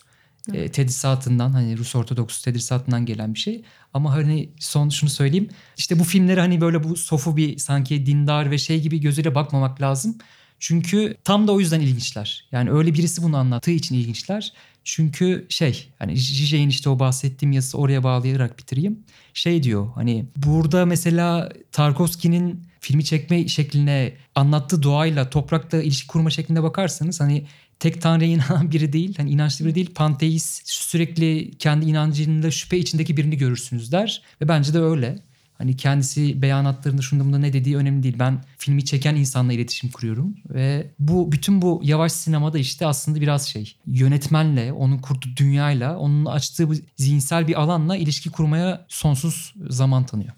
e, 0.53 0.71
tedrisatından 0.71 1.51
hani 1.51 1.77
Rus 1.77 1.95
Ortodoks 1.95 2.41
tedrisatından 2.41 3.05
gelen 3.05 3.33
bir 3.33 3.39
şey. 3.39 3.63
Ama 3.93 4.13
hani 4.13 4.49
son 4.59 4.89
şunu 4.89 5.09
söyleyeyim. 5.09 5.49
İşte 5.77 5.99
bu 5.99 6.03
filmleri 6.03 6.39
hani 6.39 6.61
böyle 6.61 6.83
bu 6.83 6.95
sofu 6.95 7.37
bir 7.37 7.57
sanki 7.57 8.05
dindar 8.05 8.51
ve 8.51 8.57
şey 8.57 8.81
gibi 8.81 8.99
gözüyle 8.99 9.35
bakmamak 9.35 9.81
lazım. 9.81 10.17
Çünkü 10.63 11.15
tam 11.23 11.47
da 11.47 11.51
o 11.51 11.59
yüzden 11.59 11.81
ilginçler. 11.81 12.45
Yani 12.51 12.71
öyle 12.71 12.93
birisi 12.93 13.23
bunu 13.23 13.37
anlattığı 13.37 13.71
için 13.71 13.95
ilginçler. 13.95 14.53
Çünkü 14.83 15.45
şey 15.49 15.89
hani 15.99 16.17
Zizek'in 16.17 16.69
işte 16.69 16.89
o 16.89 16.99
bahsettiğim 16.99 17.51
yazısı 17.51 17.77
oraya 17.77 18.03
bağlayarak 18.03 18.59
bitireyim. 18.59 18.99
Şey 19.33 19.63
diyor 19.63 19.87
hani 19.95 20.25
burada 20.35 20.85
mesela 20.85 21.49
Tarkovski'nin 21.71 22.63
filmi 22.79 23.05
çekme 23.05 23.47
şekline 23.47 24.13
anlattığı 24.35 24.83
doğayla 24.83 25.29
toprakla 25.29 25.83
ilişki 25.83 26.07
kurma 26.07 26.29
şeklinde 26.29 26.63
bakarsanız 26.63 27.21
hani 27.21 27.45
tek 27.79 28.01
tanrıya 28.01 28.31
inanan 28.35 28.71
biri 28.71 28.93
değil. 28.93 29.13
Hani 29.17 29.29
inançlı 29.29 29.65
biri 29.65 29.75
değil. 29.75 29.93
Panteist 29.95 30.69
sürekli 30.69 31.51
kendi 31.57 31.85
inancında 31.85 32.51
şüphe 32.51 32.77
içindeki 32.77 33.17
birini 33.17 33.37
görürsünüz 33.37 33.91
der. 33.91 34.21
Ve 34.41 34.47
bence 34.47 34.73
de 34.73 34.79
öyle. 34.79 35.19
Hani 35.63 35.77
kendisi 35.77 36.41
beyanatlarında 36.41 37.01
şunda 37.01 37.25
bunda 37.25 37.37
ne 37.37 37.53
dediği 37.53 37.77
önemli 37.77 38.03
değil. 38.03 38.15
Ben 38.19 38.43
filmi 38.57 38.85
çeken 38.85 39.15
insanla 39.15 39.53
iletişim 39.53 39.91
kuruyorum. 39.91 40.35
Ve 40.49 40.91
bu 40.99 41.31
bütün 41.31 41.61
bu 41.61 41.81
yavaş 41.83 42.11
sinemada 42.11 42.57
işte 42.57 42.87
aslında 42.87 43.21
biraz 43.21 43.47
şey 43.47 43.75
yönetmenle, 43.87 44.73
onun 44.73 44.97
kurduğu 44.97 45.29
dünyayla, 45.37 45.97
onun 45.97 46.25
açtığı 46.25 46.69
bu 46.69 46.73
zihinsel 46.97 47.47
bir 47.47 47.61
alanla 47.61 47.97
ilişki 47.97 48.29
kurmaya 48.29 48.85
sonsuz 48.87 49.53
zaman 49.69 50.05
tanıyor. 50.05 50.33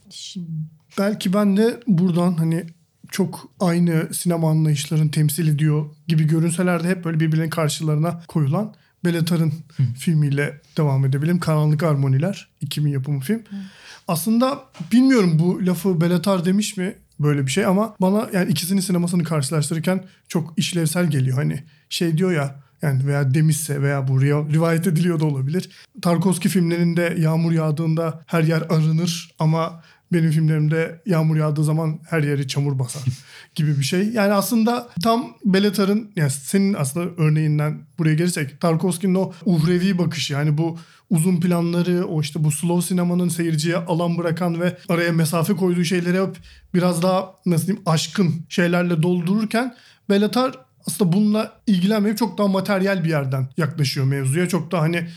Belki 0.97 1.33
ben 1.33 1.57
de 1.57 1.79
buradan 1.87 2.33
hani 2.33 2.63
çok 3.11 3.51
aynı 3.59 4.13
sinema 4.13 4.49
anlayışlarını 4.49 5.11
temsil 5.11 5.47
ediyor 5.47 5.85
gibi 6.07 6.23
görünseler 6.23 6.83
de 6.83 6.89
hep 6.89 7.05
böyle 7.05 7.19
birbirinin 7.19 7.49
karşılarına 7.49 8.21
koyulan 8.27 8.73
Belatar'ın 9.05 9.53
filmiyle 9.97 10.61
devam 10.77 11.05
edebilirim. 11.05 11.39
Karanlık 11.39 11.83
Harmoniler 11.83 12.47
2000 12.61 12.91
yapımı 12.91 13.19
film. 13.19 13.43
Aslında 14.07 14.59
bilmiyorum 14.91 15.39
bu 15.39 15.65
lafı 15.65 16.01
Belatar 16.01 16.45
demiş 16.45 16.77
mi 16.77 16.95
böyle 17.19 17.45
bir 17.45 17.51
şey 17.51 17.65
ama 17.65 17.95
bana 18.01 18.29
yani 18.33 18.51
ikisinin 18.51 18.81
sinemasını 18.81 19.23
karşılaştırırken 19.23 20.03
çok 20.27 20.53
işlevsel 20.57 21.09
geliyor. 21.09 21.37
Hani 21.37 21.63
şey 21.89 22.17
diyor 22.17 22.31
ya 22.31 22.55
yani 22.81 23.07
veya 23.07 23.33
demişse 23.33 23.81
veya 23.81 24.07
bu 24.07 24.21
rivayet 24.21 24.87
ediliyor 24.87 25.19
da 25.19 25.25
olabilir. 25.25 25.69
Tarkovski 26.01 26.49
filmlerinde 26.49 27.15
yağmur 27.17 27.51
yağdığında 27.51 28.23
her 28.25 28.43
yer 28.43 28.61
arınır 28.61 29.35
ama 29.39 29.83
benim 30.15 30.31
filmlerimde 30.31 31.01
yağmur 31.05 31.37
yağdığı 31.37 31.63
zaman 31.63 31.99
her 32.09 32.23
yeri 32.23 32.47
çamur 32.47 32.79
basar 32.79 33.03
gibi 33.55 33.79
bir 33.79 33.83
şey. 33.83 34.09
Yani 34.09 34.33
aslında 34.33 34.89
tam 35.03 35.33
Belatar'ın 35.45 36.11
yani 36.15 36.31
senin 36.31 36.73
aslında 36.73 37.09
örneğinden 37.17 37.81
buraya 37.99 38.15
gelirsek 38.15 38.61
Tarkovski'nin 38.61 39.15
o 39.15 39.33
uhrevi 39.45 39.97
bakışı 39.97 40.33
yani 40.33 40.57
bu 40.57 40.77
uzun 41.09 41.39
planları 41.39 42.05
o 42.05 42.21
işte 42.21 42.43
bu 42.43 42.51
slow 42.51 42.87
sinemanın 42.87 43.29
seyirciye 43.29 43.75
alan 43.75 44.17
bırakan 44.17 44.61
ve 44.61 44.77
araya 44.89 45.11
mesafe 45.11 45.53
koyduğu 45.53 45.83
şeyleri 45.83 46.21
hep 46.21 46.37
biraz 46.73 47.03
daha 47.03 47.35
nasıl 47.45 47.67
diyeyim 47.67 47.83
aşkın 47.85 48.45
şeylerle 48.49 49.03
doldururken 49.03 49.75
Belatar 50.09 50.65
aslında 50.87 51.13
bununla 51.13 51.53
ilgilenmeyip 51.67 52.17
çok 52.17 52.37
daha 52.37 52.47
materyal 52.47 53.03
bir 53.03 53.09
yerden 53.09 53.47
yaklaşıyor 53.57 54.05
mevzuya. 54.05 54.47
Çok 54.49 54.71
daha 54.71 54.81
hani 54.81 55.07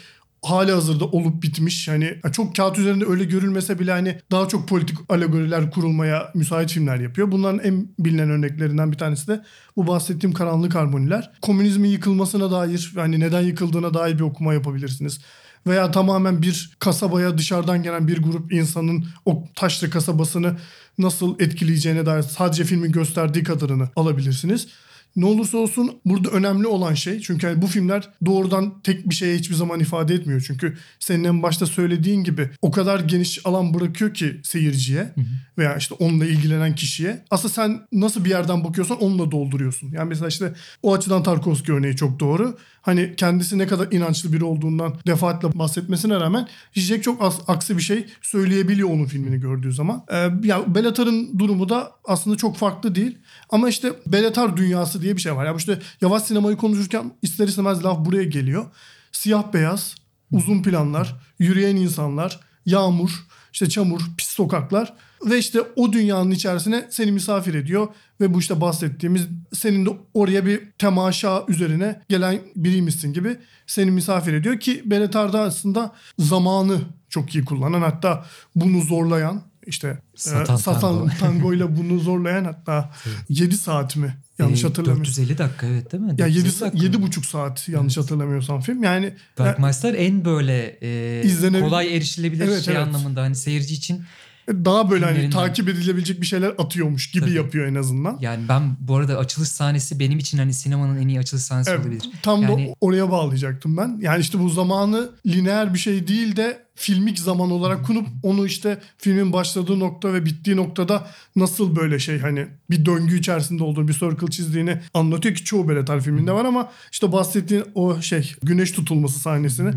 hali 0.42 0.72
hazırda 0.72 1.04
olup 1.04 1.42
bitmiş. 1.42 1.88
Hani 1.88 2.14
çok 2.32 2.56
kağıt 2.56 2.78
üzerinde 2.78 3.04
öyle 3.06 3.24
görülmese 3.24 3.78
bile 3.78 3.92
hani 3.92 4.18
daha 4.30 4.48
çok 4.48 4.68
politik 4.68 4.98
alegoriler 5.08 5.70
kurulmaya 5.70 6.30
müsait 6.34 6.70
filmler 6.70 7.00
yapıyor. 7.00 7.32
Bunların 7.32 7.60
en 7.64 7.88
bilinen 7.98 8.30
örneklerinden 8.30 8.92
bir 8.92 8.98
tanesi 8.98 9.28
de 9.28 9.42
bu 9.76 9.86
bahsettiğim 9.86 10.34
karanlık 10.34 10.74
harmoniler. 10.74 11.30
Komünizmin 11.42 11.88
yıkılmasına 11.88 12.50
dair 12.50 12.92
hani 12.94 13.20
neden 13.20 13.40
yıkıldığına 13.40 13.94
dair 13.94 14.14
bir 14.14 14.22
okuma 14.22 14.54
yapabilirsiniz. 14.54 15.20
Veya 15.66 15.90
tamamen 15.90 16.42
bir 16.42 16.76
kasabaya 16.78 17.38
dışarıdan 17.38 17.82
gelen 17.82 18.08
bir 18.08 18.22
grup 18.22 18.52
insanın 18.52 19.04
o 19.24 19.44
taşlı 19.54 19.90
kasabasını 19.90 20.56
nasıl 20.98 21.40
etkileyeceğine 21.40 22.06
dair 22.06 22.22
sadece 22.22 22.64
filmin 22.64 22.92
gösterdiği 22.92 23.44
kadarını 23.44 23.88
alabilirsiniz. 23.96 24.68
Ne 25.16 25.26
olursa 25.26 25.58
olsun 25.58 26.00
burada 26.04 26.30
önemli 26.30 26.66
olan 26.66 26.94
şey 26.94 27.20
çünkü 27.20 27.46
yani 27.46 27.62
bu 27.62 27.66
filmler 27.66 28.08
doğrudan 28.26 28.80
tek 28.82 29.10
bir 29.10 29.14
şeye 29.14 29.36
hiçbir 29.36 29.54
zaman 29.54 29.80
ifade 29.80 30.14
etmiyor. 30.14 30.44
Çünkü 30.46 30.76
senin 30.98 31.24
en 31.24 31.42
başta 31.42 31.66
söylediğin 31.66 32.24
gibi 32.24 32.50
o 32.62 32.70
kadar 32.70 33.00
geniş 33.00 33.46
alan 33.46 33.74
bırakıyor 33.74 34.14
ki 34.14 34.40
seyirciye 34.44 35.00
hı 35.00 35.20
hı. 35.20 35.24
veya 35.58 35.76
işte 35.76 35.94
onunla 35.94 36.26
ilgilenen 36.26 36.74
kişiye. 36.74 37.24
Aslında 37.30 37.54
sen 37.54 37.80
nasıl 37.92 38.24
bir 38.24 38.30
yerden 38.30 38.64
bakıyorsan 38.64 39.00
onunla 39.00 39.30
dolduruyorsun. 39.30 39.92
Yani 39.92 40.08
mesela 40.08 40.28
işte 40.28 40.54
o 40.82 40.94
açıdan 40.94 41.22
Tarkovski 41.22 41.72
örneği 41.72 41.96
çok 41.96 42.20
doğru. 42.20 42.58
Hani 42.88 43.14
kendisi 43.16 43.58
ne 43.58 43.66
kadar 43.66 43.92
inançlı 43.92 44.32
biri 44.32 44.44
olduğundan 44.44 44.94
defaatle 45.06 45.58
bahsetmesine 45.58 46.14
rağmen 46.20 46.48
Zizek 46.74 47.02
çok 47.02 47.22
az, 47.22 47.40
aksi 47.48 47.76
bir 47.76 47.82
şey 47.82 48.06
söyleyebiliyor 48.22 48.90
onun 48.90 49.04
filmini 49.04 49.40
gördüğü 49.40 49.72
zaman. 49.72 50.04
Ee, 50.12 50.16
ya 50.42 50.74
Belatar'ın 50.74 51.38
durumu 51.38 51.68
da 51.68 51.92
aslında 52.04 52.36
çok 52.36 52.56
farklı 52.56 52.94
değil. 52.94 53.18
Ama 53.50 53.68
işte 53.68 53.92
Belatar 54.06 54.56
dünyası 54.56 55.02
diye 55.02 55.16
bir 55.16 55.20
şey 55.20 55.36
var. 55.36 55.46
Ya 55.46 55.54
işte 55.54 55.78
yavaş 56.00 56.22
sinemayı 56.22 56.56
konuşurken 56.56 57.12
ister 57.22 57.48
istemez 57.48 57.84
laf 57.84 58.04
buraya 58.04 58.24
geliyor. 58.24 58.66
Siyah 59.12 59.52
beyaz, 59.52 59.94
uzun 60.32 60.62
planlar, 60.62 61.16
yürüyen 61.38 61.76
insanlar, 61.76 62.40
yağmur, 62.66 63.26
işte 63.52 63.68
çamur, 63.68 64.00
pis 64.16 64.28
sokaklar 64.28 64.94
ve 65.24 65.38
işte 65.38 65.60
o 65.76 65.92
dünyanın 65.92 66.30
içerisine 66.30 66.86
seni 66.90 67.12
misafir 67.12 67.54
ediyor 67.54 67.88
ve 68.20 68.34
bu 68.34 68.38
işte 68.38 68.60
bahsettiğimiz 68.60 69.26
senin 69.52 69.86
de 69.86 69.90
oraya 70.14 70.46
bir 70.46 70.70
temaşa 70.78 71.44
üzerine 71.48 72.00
gelen 72.08 72.38
biriymişsin 72.56 73.12
gibi 73.12 73.36
seni 73.66 73.90
misafir 73.90 74.32
ediyor 74.32 74.60
ki 74.60 74.82
Beletar'da 74.84 75.40
aslında 75.40 75.94
zamanı 76.18 76.80
çok 77.08 77.34
iyi 77.34 77.44
kullanan 77.44 77.82
hatta 77.82 78.26
bunu 78.56 78.80
zorlayan 78.80 79.42
işte 79.68 79.98
satan, 80.16 80.56
e, 80.56 80.58
satan 80.58 80.80
tango. 80.80 81.08
tangoyla 81.20 81.76
bunu 81.76 81.98
zorlayan 81.98 82.44
hatta 82.44 82.90
7 83.28 83.56
saat 83.56 83.96
mi 83.96 84.16
yanlış 84.38 84.64
e, 84.64 84.66
hatırlamıyorum. 84.66 85.04
450 85.04 85.38
dakika 85.38 85.66
evet 85.66 85.92
değil 85.92 86.04
mi? 86.04 86.14
Ya 86.18 86.26
7 86.26 86.48
7 86.74 87.02
buçuk 87.02 87.26
saat 87.26 87.68
yanlış 87.68 87.96
evet. 87.96 88.04
hatırlamıyorsam 88.04 88.60
film. 88.60 88.82
Yani 88.82 89.14
Bergmeister 89.38 89.94
en 89.94 90.24
böyle 90.24 90.78
e, 90.82 91.60
kolay 91.60 91.96
erişilebilir 91.96 92.48
evet, 92.48 92.62
şey 92.62 92.74
evet. 92.74 92.86
anlamında 92.86 93.22
hani 93.22 93.34
seyirci 93.34 93.74
için 93.74 94.02
daha 94.48 94.90
böyle 94.90 95.04
hani 95.04 95.30
takip 95.30 95.68
edilebilecek 95.68 96.20
bir 96.20 96.26
şeyler 96.26 96.54
atıyormuş 96.58 97.10
gibi 97.10 97.24
Tabii. 97.24 97.34
yapıyor 97.34 97.66
en 97.66 97.74
azından. 97.74 98.18
Yani 98.20 98.48
ben 98.48 98.76
bu 98.80 98.96
arada 98.96 99.18
açılış 99.18 99.48
sahnesi 99.48 100.00
benim 100.00 100.18
için 100.18 100.38
hani 100.38 100.54
sinemanın 100.54 100.98
en 100.98 101.08
iyi 101.08 101.18
açılış 101.18 101.42
sahnesi 101.42 101.70
evet, 101.70 101.80
olabilir. 101.80 102.10
Tam 102.22 102.42
yani... 102.42 102.68
da 102.68 102.74
oraya 102.80 103.10
bağlayacaktım 103.10 103.76
ben. 103.76 103.98
Yani 104.00 104.20
işte 104.20 104.38
bu 104.38 104.48
zamanı 104.48 105.10
lineer 105.26 105.74
bir 105.74 105.78
şey 105.78 106.08
değil 106.08 106.36
de 106.36 106.68
filmik 106.78 107.18
zaman 107.18 107.50
olarak 107.50 107.86
kurup 107.86 108.06
onu 108.22 108.46
işte 108.46 108.78
filmin 108.98 109.32
başladığı 109.32 109.78
nokta 109.78 110.12
ve 110.12 110.24
bittiği 110.24 110.56
noktada 110.56 111.06
nasıl 111.36 111.76
böyle 111.76 111.98
şey 111.98 112.18
hani 112.18 112.46
bir 112.70 112.86
döngü 112.86 113.18
içerisinde 113.18 113.64
olduğunu 113.64 113.88
bir 113.88 113.92
circle 113.92 114.26
çizdiğini 114.30 114.78
anlatıyor 114.94 115.34
ki 115.34 115.44
çoğu 115.44 115.68
Beletar 115.68 116.00
filminde 116.00 116.32
var 116.32 116.44
ama 116.44 116.70
işte 116.92 117.12
bahsettiğin 117.12 117.64
o 117.74 118.00
şey 118.00 118.34
güneş 118.42 118.72
tutulması 118.72 119.18
sahnesini 119.18 119.70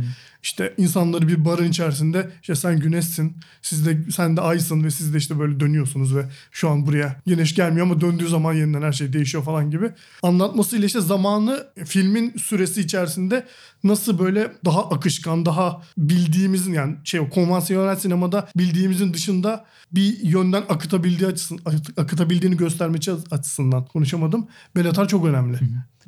işte 0.44 0.74
insanları 0.78 1.28
bir 1.28 1.46
barın 1.46 1.70
içerisinde 1.70 2.30
işte 2.42 2.56
sen 2.56 2.80
güneşsin 2.80 3.38
siz 3.62 3.86
de 3.86 4.12
sen 4.12 4.38
de 4.38 4.42
aysın 4.42 4.84
ve 4.84 4.92
siz 4.92 5.14
de 5.14 5.18
işte 5.18 5.40
böyle 5.40 5.60
dönüyorsunuz 5.60 6.16
ve 6.16 6.26
şu 6.52 6.70
an 6.70 6.88
buraya 6.88 7.22
güneş 7.28 7.56
gelmiyor 7.56 7.86
ama 7.86 8.02
döndüğü 8.02 8.28
zaman 8.28 8.54
yeniden 8.54 8.82
her 8.82 8.92
şey 8.92 9.14
değişiyor 9.14 9.44
falan 9.44 9.72
gibi. 9.72 9.92
Anlatmasıyla 10.24 10.86
işte 10.86 11.02
zamanı 11.02 11.68
filmin 11.86 12.34
süresi 12.38 12.82
içerisinde 12.82 13.46
nasıl 13.84 14.20
böyle 14.20 14.52
daha 14.66 14.90
akışkan 14.90 15.46
daha 15.46 15.82
bildiğimizin 15.98 16.74
yani 16.74 16.96
şey 17.04 17.30
konvansiyonel 17.30 17.96
sinemada 17.96 18.48
bildiğimizin 18.58 19.14
dışında 19.14 19.66
bir 19.92 20.24
yönden 20.24 20.64
akıtabildiği 20.70 21.30
açısından 21.30 21.74
akıtabildiğini 21.98 22.58
göstermesi 22.58 23.12
açısından 23.32 23.86
konuşamadım. 23.86 24.48
Belatar 24.76 25.08
çok 25.08 25.26
önemli. 25.26 25.58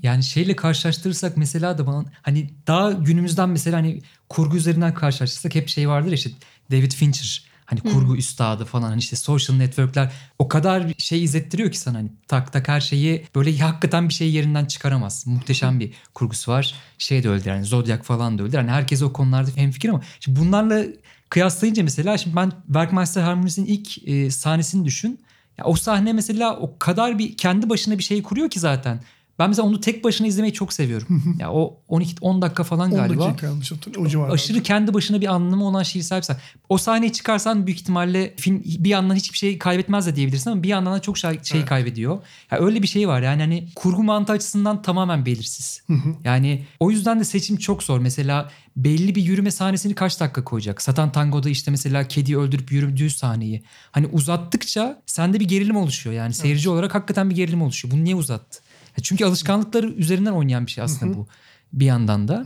Yani 0.03 0.23
şeyle 0.23 0.55
karşılaştırırsak 0.55 1.38
mesela 1.38 1.77
da 1.77 1.88
bana 1.88 2.05
hani 2.21 2.49
daha 2.67 2.91
günümüzden 2.91 3.49
mesela 3.49 3.77
hani 3.77 4.01
kurgu 4.29 4.57
üzerinden 4.57 4.93
karşılaştırırsak 4.93 5.55
hep 5.55 5.69
şey 5.69 5.89
vardır 5.89 6.07
ya 6.07 6.13
işte 6.13 6.29
David 6.71 6.91
Fincher 6.91 7.52
hani 7.65 7.80
kurgu 7.80 8.17
üstadı 8.17 8.65
falan 8.65 8.89
hani 8.89 8.99
işte 8.99 9.15
social 9.15 9.58
network'ler 9.58 10.12
o 10.39 10.47
kadar 10.47 10.93
şey 10.97 11.23
izlettiriyor 11.23 11.71
ki 11.71 11.80
sana 11.80 11.97
hani 11.97 12.10
tak 12.28 12.54
tak 12.54 12.67
her 12.67 12.82
şeyi 12.82 13.28
böyle 13.36 13.58
hakikaten 13.58 14.10
bir 14.10 14.13
şey 14.13 14.32
yerinden 14.32 14.65
çıkaramaz. 14.65 15.28
Muhteşem 15.28 15.80
bir 15.80 15.93
kurgusu 16.13 16.52
var. 16.52 16.76
Şey 16.97 17.23
de 17.23 17.30
öyle 17.30 17.49
yani 17.49 17.65
Zodiac 17.65 18.04
falan 18.04 18.38
da 18.38 18.43
öyle. 18.43 18.58
Hani 18.58 18.71
herkes 18.71 19.02
o 19.02 19.13
konularda 19.13 19.52
hemfikir 19.56 19.89
ama 19.89 20.02
şimdi 20.19 20.39
bunlarla 20.39 20.84
kıyaslayınca 21.30 21.84
mesela 21.84 22.17
şimdi 22.17 22.36
ben 22.36 22.52
Werkmeister 22.65 23.21
Harmonies'in 23.21 23.65
ilk 23.65 24.08
e, 24.08 24.32
sahnesini 24.32 24.86
düşün. 24.86 25.19
Ya 25.58 25.65
o 25.65 25.76
sahne 25.76 26.13
mesela 26.13 26.58
o 26.58 26.80
kadar 26.80 27.19
bir 27.19 27.38
kendi 27.38 27.69
başına 27.69 27.97
bir 27.97 28.04
şey 28.04 28.23
kuruyor 28.23 28.49
ki 28.49 28.60
zaten. 28.60 29.02
Ben 29.39 29.50
mesela 29.50 29.67
onu 29.67 29.80
tek 29.80 30.04
başına 30.04 30.28
izlemeyi 30.28 30.54
çok 30.54 30.74
seviyorum. 30.74 31.36
ya 31.39 31.52
o 31.52 31.78
12 31.88 32.15
10 32.22 32.41
dakika 32.41 32.63
falan 32.63 32.91
10 32.91 32.98
galiba. 32.98 33.26
dakika 33.26 33.48
yanlış 33.48 33.72
hatırlıyorum. 33.72 34.32
Aşırı 34.32 34.63
kendi 34.63 34.93
başına 34.93 35.22
bir 35.22 35.28
anlamı 35.28 35.65
olan 35.65 35.84
şiirsel 35.84 36.17
bir 36.17 36.24
sahne. 36.24 36.39
O 36.69 36.78
sahneyi 36.78 37.13
çıkarsan 37.13 37.67
büyük 37.67 37.80
ihtimalle 37.80 38.34
film 38.38 38.63
bir 38.65 38.89
yandan 38.89 39.15
hiçbir 39.15 39.38
şey 39.38 39.58
kaybetmez 39.60 40.08
de 40.08 40.15
diyebilirsin 40.15 40.52
ama 40.52 40.63
bir 40.63 40.67
yandan 40.69 40.93
da 40.93 41.00
çok 41.02 41.17
şey, 41.17 41.39
şey 41.43 41.60
Evet. 41.60 41.69
kaybediyor. 41.69 42.19
Ya 42.52 42.60
öyle 42.60 42.82
bir 42.82 42.88
şey 42.88 43.08
var 43.08 43.22
yani 43.22 43.41
hani 43.41 43.67
kurgu 43.76 44.04
mantığı 44.04 44.34
açısından 44.34 44.82
tamamen 44.82 45.26
belirsiz. 45.26 45.84
Yani 46.24 46.63
o 46.80 46.91
yüzden 46.91 47.19
de 47.19 47.24
seçim 47.24 47.58
çok 47.58 47.84
zor. 47.84 48.00
Mesela 48.00 48.50
belli 48.78 49.15
bir 49.15 49.22
yürüme 49.24 49.52
sahnesini 49.52 49.96
kaç 49.96 50.19
dakika 50.19 50.43
koyacak? 50.43 50.82
Satan 50.82 51.12
Tango'da 51.12 51.50
işte 51.50 51.72
mesela 51.72 52.08
kediyi 52.08 52.38
öldürüp 52.38 52.72
yürüdüğü 52.72 53.10
sahneyi. 53.10 53.63
Hani 53.91 54.08
uzattıkça 54.08 55.02
sende 55.06 55.39
bir 55.39 55.46
gerilim 55.48 55.76
oluşuyor. 55.76 56.15
Yani 56.15 56.34
seyirci 56.34 56.69
olarak 56.69 56.96
hakikaten 56.96 57.30
bir 57.30 57.36
gerilim 57.36 57.62
oluşuyor. 57.62 57.93
Bunu 57.93 58.04
niye 58.04 58.15
uzattı? 58.15 58.60
Ya 58.97 59.03
Çünkü 59.03 59.25
alışkanlıkları 59.25 59.88
üzerinden 59.89 60.32
oynayan 60.32 60.65
bir 60.65 60.71
şey 60.71 60.84
aslında 60.84 61.17
bu 61.17 61.27
bir 61.73 61.86
yandan 61.86 62.27
da. 62.27 62.43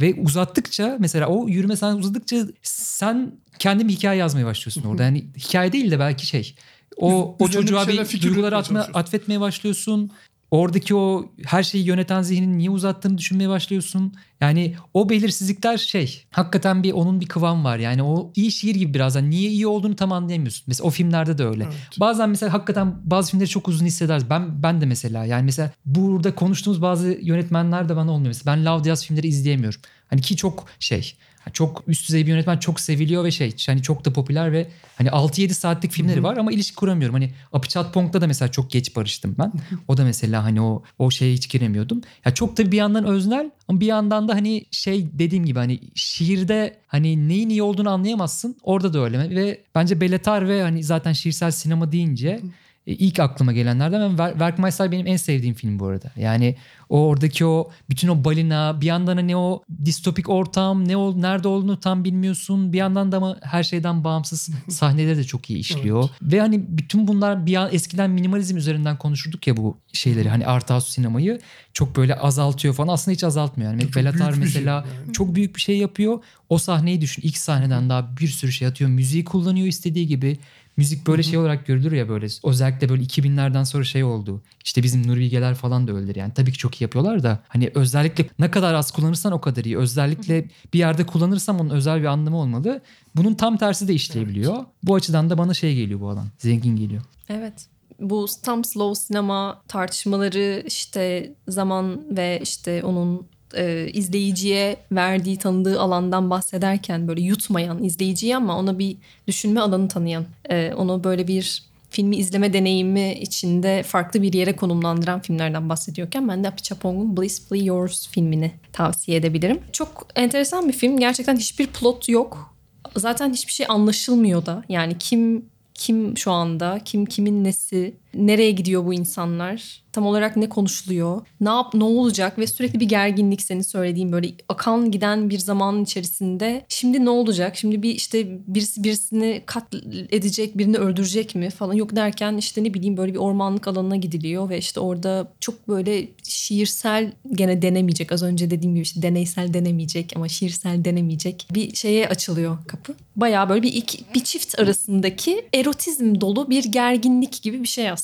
Ve 0.00 0.14
uzattıkça 0.14 0.96
mesela 1.00 1.26
o 1.26 1.48
yürüme 1.48 1.76
sahne 1.76 1.98
uzadıkça 1.98 2.46
sen 2.62 3.32
kendi 3.58 3.88
bir 3.88 3.92
hikaye 3.92 4.18
yazmaya 4.20 4.46
başlıyorsun 4.46 4.82
orada. 4.82 5.02
Yani 5.02 5.26
hikaye 5.36 5.72
değil 5.72 5.90
de 5.90 5.98
belki 5.98 6.26
şey. 6.26 6.54
O, 6.96 7.36
o 7.38 7.48
çocuğa 7.48 7.88
bir 7.88 7.98
bir 7.98 8.22
duyguları 8.22 8.56
atma, 8.56 8.80
atfetmeye 8.94 9.40
başlıyorsun. 9.40 10.10
Oradaki 10.50 10.94
o 10.94 11.32
her 11.46 11.62
şeyi 11.62 11.84
yöneten 11.84 12.22
zihnin 12.22 12.58
niye 12.58 12.70
uzattığını 12.70 13.18
düşünmeye 13.18 13.48
başlıyorsun. 13.48 14.14
Yani 14.40 14.74
o 14.94 15.08
belirsizlikler 15.08 15.78
şey 15.78 16.24
hakikaten 16.30 16.82
bir 16.82 16.92
onun 16.92 17.20
bir 17.20 17.26
kıvam 17.26 17.64
var. 17.64 17.78
Yani 17.78 18.02
o 18.02 18.32
iyi 18.36 18.52
şiir 18.52 18.74
gibi 18.74 18.94
biraz. 18.94 19.16
Yani 19.16 19.30
niye 19.30 19.50
iyi 19.50 19.66
olduğunu 19.66 19.96
tam 19.96 20.12
anlayamıyorsun. 20.12 20.64
Mesela 20.66 20.86
o 20.86 20.90
filmlerde 20.90 21.38
de 21.38 21.44
öyle. 21.44 21.64
Evet. 21.64 22.00
Bazen 22.00 22.30
mesela 22.30 22.52
hakikaten 22.52 22.94
bazı 23.04 23.30
filmleri 23.30 23.48
çok 23.48 23.68
uzun 23.68 23.86
hissederiz. 23.86 24.30
Ben 24.30 24.62
ben 24.62 24.80
de 24.80 24.86
mesela 24.86 25.24
yani 25.24 25.44
mesela 25.44 25.70
burada 25.86 26.34
konuştuğumuz 26.34 26.82
bazı 26.82 27.18
yönetmenler 27.22 27.88
de 27.88 27.96
bana 27.96 28.10
olmuyor. 28.10 28.28
Mesela 28.28 28.56
ben 28.56 28.66
Love 28.66 28.84
Diaz 28.84 29.06
filmleri 29.06 29.28
izleyemiyorum. 29.28 29.80
Hani 30.08 30.20
ki 30.20 30.36
çok 30.36 30.66
şey 30.80 31.16
çok 31.52 31.82
üst 31.86 32.08
düzey 32.08 32.26
bir 32.26 32.30
yönetmen 32.30 32.58
çok 32.58 32.80
seviliyor 32.80 33.24
ve 33.24 33.30
şey 33.30 33.54
hani 33.66 33.82
çok 33.82 34.04
da 34.04 34.12
popüler 34.12 34.52
ve 34.52 34.68
hani 34.96 35.08
6-7 35.08 35.48
saatlik 35.48 35.92
filmleri 35.92 36.22
var 36.22 36.36
ama 36.36 36.52
ilişki 36.52 36.76
kuramıyorum. 36.76 37.14
Hani 37.14 37.30
Apichat 37.52 37.94
Pong'da 37.94 38.20
da 38.20 38.26
mesela 38.26 38.50
çok 38.50 38.70
geç 38.70 38.96
barıştım 38.96 39.36
ben. 39.38 39.52
O 39.88 39.96
da 39.96 40.04
mesela 40.04 40.44
hani 40.44 40.60
o 40.60 40.82
o 40.98 41.10
şeye 41.10 41.34
hiç 41.34 41.50
giremiyordum. 41.50 42.00
Ya 42.24 42.34
çok 42.34 42.58
da 42.58 42.72
bir 42.72 42.76
yandan 42.76 43.04
öznel 43.04 43.50
ama 43.68 43.80
bir 43.80 43.86
yandan 43.86 44.28
da 44.28 44.34
hani 44.34 44.64
şey 44.70 45.06
dediğim 45.12 45.44
gibi 45.44 45.58
hani 45.58 45.80
şiirde 45.94 46.76
hani 46.86 47.28
neyin 47.28 47.48
iyi 47.48 47.62
olduğunu 47.62 47.90
anlayamazsın. 47.90 48.56
Orada 48.62 48.92
da 48.92 48.98
öyle 48.98 49.36
ve 49.36 49.60
bence 49.74 50.00
Beletar 50.00 50.48
ve 50.48 50.62
hani 50.62 50.84
zaten 50.84 51.12
şiirsel 51.12 51.50
sinema 51.50 51.92
deyince 51.92 52.28
e, 52.28 52.42
ilk 52.86 53.20
aklıma 53.20 53.52
gelenlerden 53.52 54.18
ben 54.18 54.30
Werkmeister 54.30 54.92
benim 54.92 55.06
en 55.06 55.16
sevdiğim 55.16 55.54
film 55.54 55.78
bu 55.78 55.86
arada. 55.86 56.10
Yani 56.16 56.56
o 56.88 57.06
oradaki 57.06 57.46
o 57.46 57.70
bütün 57.90 58.08
o 58.08 58.24
balina 58.24 58.80
bir 58.80 58.86
yandan 58.86 59.16
hani 59.16 59.36
o 59.36 59.62
distopik 59.84 60.28
ortam 60.28 60.88
ne 60.88 60.96
ol 60.96 61.16
nerede 61.16 61.48
olduğunu 61.48 61.80
tam 61.80 62.04
bilmiyorsun. 62.04 62.72
Bir 62.72 62.78
yandan 62.78 63.12
da 63.12 63.16
ama 63.16 63.36
her 63.42 63.62
şeyden 63.62 64.04
bağımsız 64.04 64.50
sahneleri 64.68 65.16
de 65.16 65.24
çok 65.24 65.50
iyi 65.50 65.58
işliyor. 65.58 66.08
Ve 66.22 66.40
hani 66.40 66.64
bütün 66.68 67.08
bunlar 67.08 67.46
bir 67.46 67.56
an 67.56 67.68
eskiden 67.72 68.10
minimalizm 68.10 68.56
üzerinden 68.56 68.98
konuşurduk 68.98 69.46
ya 69.46 69.56
bu 69.56 69.78
şeyleri 69.92 70.28
hani 70.28 70.46
art 70.46 70.70
house 70.70 70.90
sinemayı 70.90 71.40
çok 71.72 71.96
böyle 71.96 72.14
azaltıyor 72.14 72.74
falan. 72.74 72.92
Aslında 72.92 73.14
hiç 73.14 73.24
azaltmıyor. 73.24 73.72
Yani 73.72 73.82
Çok 73.82 73.96
Belatar 73.96 74.32
şey 74.32 74.40
mesela 74.40 74.86
yani. 75.04 75.12
çok 75.12 75.34
büyük 75.34 75.56
bir 75.56 75.60
şey 75.60 75.78
yapıyor. 75.78 76.22
O 76.48 76.58
sahneyi 76.58 77.00
düşün. 77.00 77.22
İlk 77.22 77.36
sahneden 77.36 77.90
daha 77.90 78.16
bir 78.16 78.28
sürü 78.28 78.52
şey 78.52 78.68
atıyor. 78.68 78.90
Müziği 78.90 79.24
kullanıyor 79.24 79.66
istediği 79.66 80.06
gibi. 80.06 80.38
Müzik 80.76 81.06
böyle 81.06 81.22
şey 81.22 81.38
olarak 81.38 81.66
görülür 81.66 81.92
ya 81.92 82.08
böyle. 82.08 82.26
Özellikle 82.44 82.88
böyle 82.88 83.02
2000'lerden 83.02 83.64
sonra 83.64 83.84
şey 83.84 84.04
oldu. 84.04 84.42
İşte 84.64 84.82
bizim 84.82 85.08
Nuri 85.08 85.20
Bilgeler 85.20 85.54
falan 85.54 85.88
da 85.88 85.92
öyledir 85.92 86.16
yani. 86.16 86.34
Tabii 86.34 86.52
ki 86.52 86.58
çok 86.58 86.80
iyi 86.80 86.82
yapıyorlar 86.82 87.22
da. 87.22 87.42
Hani 87.48 87.70
özellikle 87.74 88.28
ne 88.38 88.50
kadar 88.50 88.74
az 88.74 88.90
kullanırsan 88.90 89.32
o 89.32 89.40
kadar 89.40 89.64
iyi. 89.64 89.78
Özellikle 89.78 90.48
bir 90.74 90.78
yerde 90.78 91.06
kullanırsam 91.06 91.60
onun 91.60 91.70
özel 91.70 92.00
bir 92.00 92.06
anlamı 92.06 92.36
olmalı. 92.36 92.80
Bunun 93.16 93.34
tam 93.34 93.56
tersi 93.56 93.88
de 93.88 93.94
işleyebiliyor. 93.94 94.64
Bu 94.82 94.94
açıdan 94.94 95.30
da 95.30 95.38
bana 95.38 95.54
şey 95.54 95.74
geliyor 95.74 96.00
bu 96.00 96.08
alan. 96.08 96.26
Zengin 96.38 96.76
geliyor. 96.76 97.02
Evet. 97.28 97.66
Bu 98.00 98.26
tam 98.42 98.64
slow 98.64 99.06
sinema 99.06 99.62
tartışmaları 99.68 100.62
işte 100.66 101.34
zaman 101.48 102.16
ve 102.16 102.40
işte 102.42 102.84
onun 102.84 103.26
e, 103.54 103.88
izleyiciye 103.92 104.76
verdiği 104.92 105.36
tanıdığı 105.36 105.80
alandan 105.80 106.30
bahsederken 106.30 107.08
böyle 107.08 107.20
yutmayan 107.20 107.84
izleyiciyi 107.84 108.36
ama 108.36 108.58
ona 108.58 108.78
bir 108.78 108.96
düşünme 109.26 109.60
alanı 109.60 109.88
tanıyan, 109.88 110.24
e, 110.50 110.72
onu 110.74 111.04
böyle 111.04 111.28
bir 111.28 111.70
filmi 111.90 112.16
izleme 112.16 112.52
deneyimi 112.52 113.12
içinde 113.12 113.82
farklı 113.82 114.22
bir 114.22 114.32
yere 114.32 114.56
konumlandıran 114.56 115.20
filmlerden 115.20 115.68
bahsediyorken 115.68 116.28
ben 116.28 116.44
de 116.44 116.48
Apichatpong'un 116.48 117.16
Blissfully 117.16 117.66
Yours 117.66 118.08
filmini 118.08 118.52
tavsiye 118.72 119.16
edebilirim. 119.16 119.60
Çok 119.72 120.06
enteresan 120.16 120.68
bir 120.68 120.72
film. 120.72 120.98
Gerçekten 120.98 121.36
hiçbir 121.36 121.66
plot 121.66 122.08
yok. 122.08 122.54
Zaten 122.96 123.32
hiçbir 123.32 123.52
şey 123.52 123.66
anlaşılmıyor 123.68 124.46
da. 124.46 124.64
Yani 124.68 124.98
kim 124.98 125.44
kim 125.74 126.18
şu 126.18 126.30
anda, 126.30 126.80
kim 126.84 127.06
kimin 127.06 127.44
nesi, 127.44 127.94
nereye 128.14 128.50
gidiyor 128.50 128.86
bu 128.86 128.94
insanlar, 128.94 129.82
tam 129.92 130.06
olarak 130.06 130.36
ne 130.36 130.48
konuşuluyor, 130.48 131.22
ne 131.40 131.48
yap, 131.48 131.74
ne 131.74 131.84
olacak? 131.84 132.38
Ve 132.38 132.46
sürekli 132.46 132.80
bir 132.80 132.88
gerginlik 132.88 133.42
senin 133.42 133.62
söylediğin 133.62 134.12
böyle 134.12 134.28
akan 134.48 134.90
giden 134.90 135.30
bir 135.30 135.38
zamanın 135.38 135.84
içerisinde. 135.84 136.64
Şimdi 136.68 137.04
ne 137.04 137.10
olacak, 137.10 137.56
şimdi 137.56 137.82
bir 137.82 137.94
işte 137.94 138.38
birisi 138.46 138.84
birisini 138.84 139.42
katledecek, 139.46 140.58
birini 140.58 140.76
öldürecek 140.76 141.34
mi 141.34 141.50
falan? 141.50 141.74
Yok 141.74 141.96
derken 141.96 142.36
işte 142.36 142.64
ne 142.64 142.74
bileyim 142.74 142.96
böyle 142.96 143.14
bir 143.14 143.18
ormanlık 143.18 143.68
alanına 143.68 143.96
gidiliyor 143.96 144.48
ve 144.48 144.58
işte 144.58 144.80
orada 144.80 145.32
çok 145.40 145.68
böyle 145.68 146.08
şiirsel 146.22 147.12
gene 147.32 147.62
denemeyecek. 147.62 148.12
Az 148.12 148.22
önce 148.22 148.50
dediğim 148.50 148.74
gibi 148.74 148.82
işte 148.82 149.02
deneysel 149.02 149.54
denemeyecek 149.54 150.12
ama 150.16 150.28
şiirsel 150.28 150.84
denemeyecek 150.84 151.48
bir 151.54 151.74
şeye 151.74 152.08
açılıyor 152.08 152.58
kapı. 152.66 152.94
Bayağı 153.16 153.48
böyle 153.48 153.62
bir 153.62 153.72
iki, 153.72 154.04
bir 154.14 154.24
çift 154.24 154.58
arasındaki 154.60 155.44
erotizm 155.54 156.20
dolu 156.20 156.50
bir 156.50 156.64
gerginlik 156.64 157.42
gibi 157.42 157.62
bir 157.62 157.68
şey 157.68 157.90
aslında. 157.90 157.99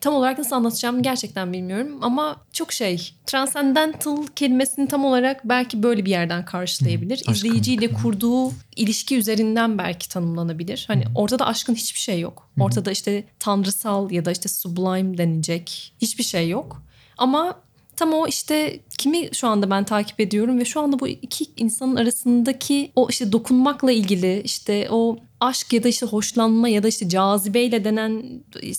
Tam 0.00 0.14
olarak 0.14 0.38
nasıl 0.38 0.56
anlatacağımı 0.56 1.02
gerçekten 1.02 1.52
bilmiyorum 1.52 1.98
ama 2.02 2.36
çok 2.52 2.72
şey 2.72 3.14
transcendental 3.26 4.26
kelimesini 4.36 4.88
tam 4.88 5.04
olarak 5.04 5.48
belki 5.48 5.82
böyle 5.82 6.04
bir 6.04 6.10
yerden 6.10 6.44
karşılayabilir. 6.44 7.14
aşkın. 7.14 7.32
İzleyiciyle 7.32 7.92
kurduğu 7.92 8.52
ilişki 8.76 9.18
üzerinden 9.18 9.78
belki 9.78 10.08
tanımlanabilir. 10.08 10.84
Hani 10.88 11.04
ortada 11.14 11.46
aşkın 11.46 11.74
hiçbir 11.74 12.00
şey 12.00 12.20
yok. 12.20 12.50
Ortada 12.60 12.90
işte 12.90 13.24
tanrısal 13.38 14.10
ya 14.10 14.24
da 14.24 14.30
işte 14.30 14.48
sublime 14.48 15.18
denilecek 15.18 15.94
hiçbir 16.00 16.24
şey 16.24 16.48
yok. 16.48 16.82
Ama 17.18 17.60
tam 17.96 18.12
o 18.12 18.26
işte 18.26 18.80
kimi 18.98 19.28
şu 19.32 19.48
anda 19.48 19.70
ben 19.70 19.84
takip 19.84 20.20
ediyorum 20.20 20.58
ve 20.58 20.64
şu 20.64 20.80
anda 20.80 21.00
bu 21.00 21.08
iki 21.08 21.46
insanın 21.56 21.96
arasındaki 21.96 22.92
o 22.96 23.06
işte 23.10 23.32
dokunmakla 23.32 23.92
ilgili 23.92 24.42
işte 24.44 24.88
o 24.90 25.16
aşk 25.40 25.72
ya 25.72 25.82
da 25.82 25.88
işte 25.88 26.06
hoşlanma 26.06 26.68
ya 26.68 26.82
da 26.82 26.88
işte 26.88 27.08
cazibeyle 27.08 27.84
denen 27.84 28.22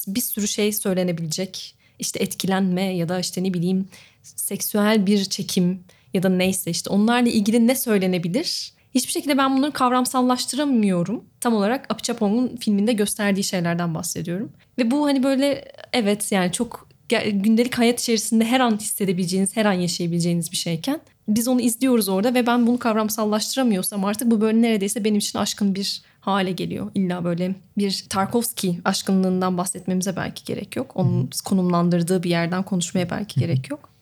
bir 0.08 0.22
sürü 0.22 0.48
şey 0.48 0.72
söylenebilecek. 0.74 1.76
İşte 2.00 2.20
etkilenme 2.20 2.96
ya 2.96 3.10
da 3.10 3.20
işte 3.20 3.44
ne 3.44 3.54
bileyim 3.54 3.88
seksüel 4.24 5.06
bir 5.06 5.26
çekim 5.26 5.84
ya 6.14 6.24
da 6.24 6.30
neyse 6.30 6.72
işte 6.72 6.90
onlarla 6.90 7.30
ilgili 7.30 7.68
ne 7.68 7.76
söylenebilir? 7.76 8.76
hiçbir 8.96 9.12
şekilde 9.12 9.38
ben 9.38 9.58
bunları 9.58 9.72
kavramsallaştıramıyorum. 9.72 11.24
Tam 11.40 11.54
olarak 11.54 11.94
Apichatpong'un 11.94 12.58
filminde 12.58 12.94
gösterdiği 12.94 13.44
şeylerden 13.44 13.96
bahsediyorum. 13.96 14.52
Ve 14.78 14.92
bu 14.92 15.06
hani 15.06 15.24
böyle 15.24 15.72
evet 15.94 16.32
yani 16.32 16.52
çok 16.52 16.88
gündelik 17.10 17.78
hayat 17.78 18.00
içerisinde 18.00 18.46
her 18.46 18.60
an 18.60 18.78
hissedebileceğiniz, 18.78 19.58
her 19.58 19.66
an 19.66 19.74
yaşayabileceğiniz 19.74 20.52
bir 20.52 20.58
şeyken 20.58 21.02
biz 21.28 21.48
onu 21.48 21.62
izliyoruz 21.62 22.10
orada 22.10 22.34
ve 22.34 22.48
ben 22.48 22.68
bunu 22.68 22.80
kavramsallaştıramıyorsam 22.80 24.06
artık 24.06 24.32
bu 24.32 24.42
böyle 24.42 24.62
neredeyse 24.62 25.04
benim 25.04 25.18
için 25.18 25.40
aşkın 25.40 25.76
bir 25.76 26.02
hale 26.20 26.52
geliyor. 26.52 26.92
İlla 26.96 27.24
böyle 27.24 27.56
bir 27.78 28.06
Tarkovski 28.10 28.80
aşkınlığından 28.86 29.58
bahsetmemize 29.58 30.16
belki 30.16 30.46
gerek 30.46 30.76
yok. 30.76 30.92
Onun 30.96 31.30
konumlandırdığı 31.46 32.24
bir 32.24 32.30
yerden 32.30 32.64
konuşmaya 32.64 33.10
belki 33.10 33.40
gerek 33.40 33.70
yok. 33.72 33.95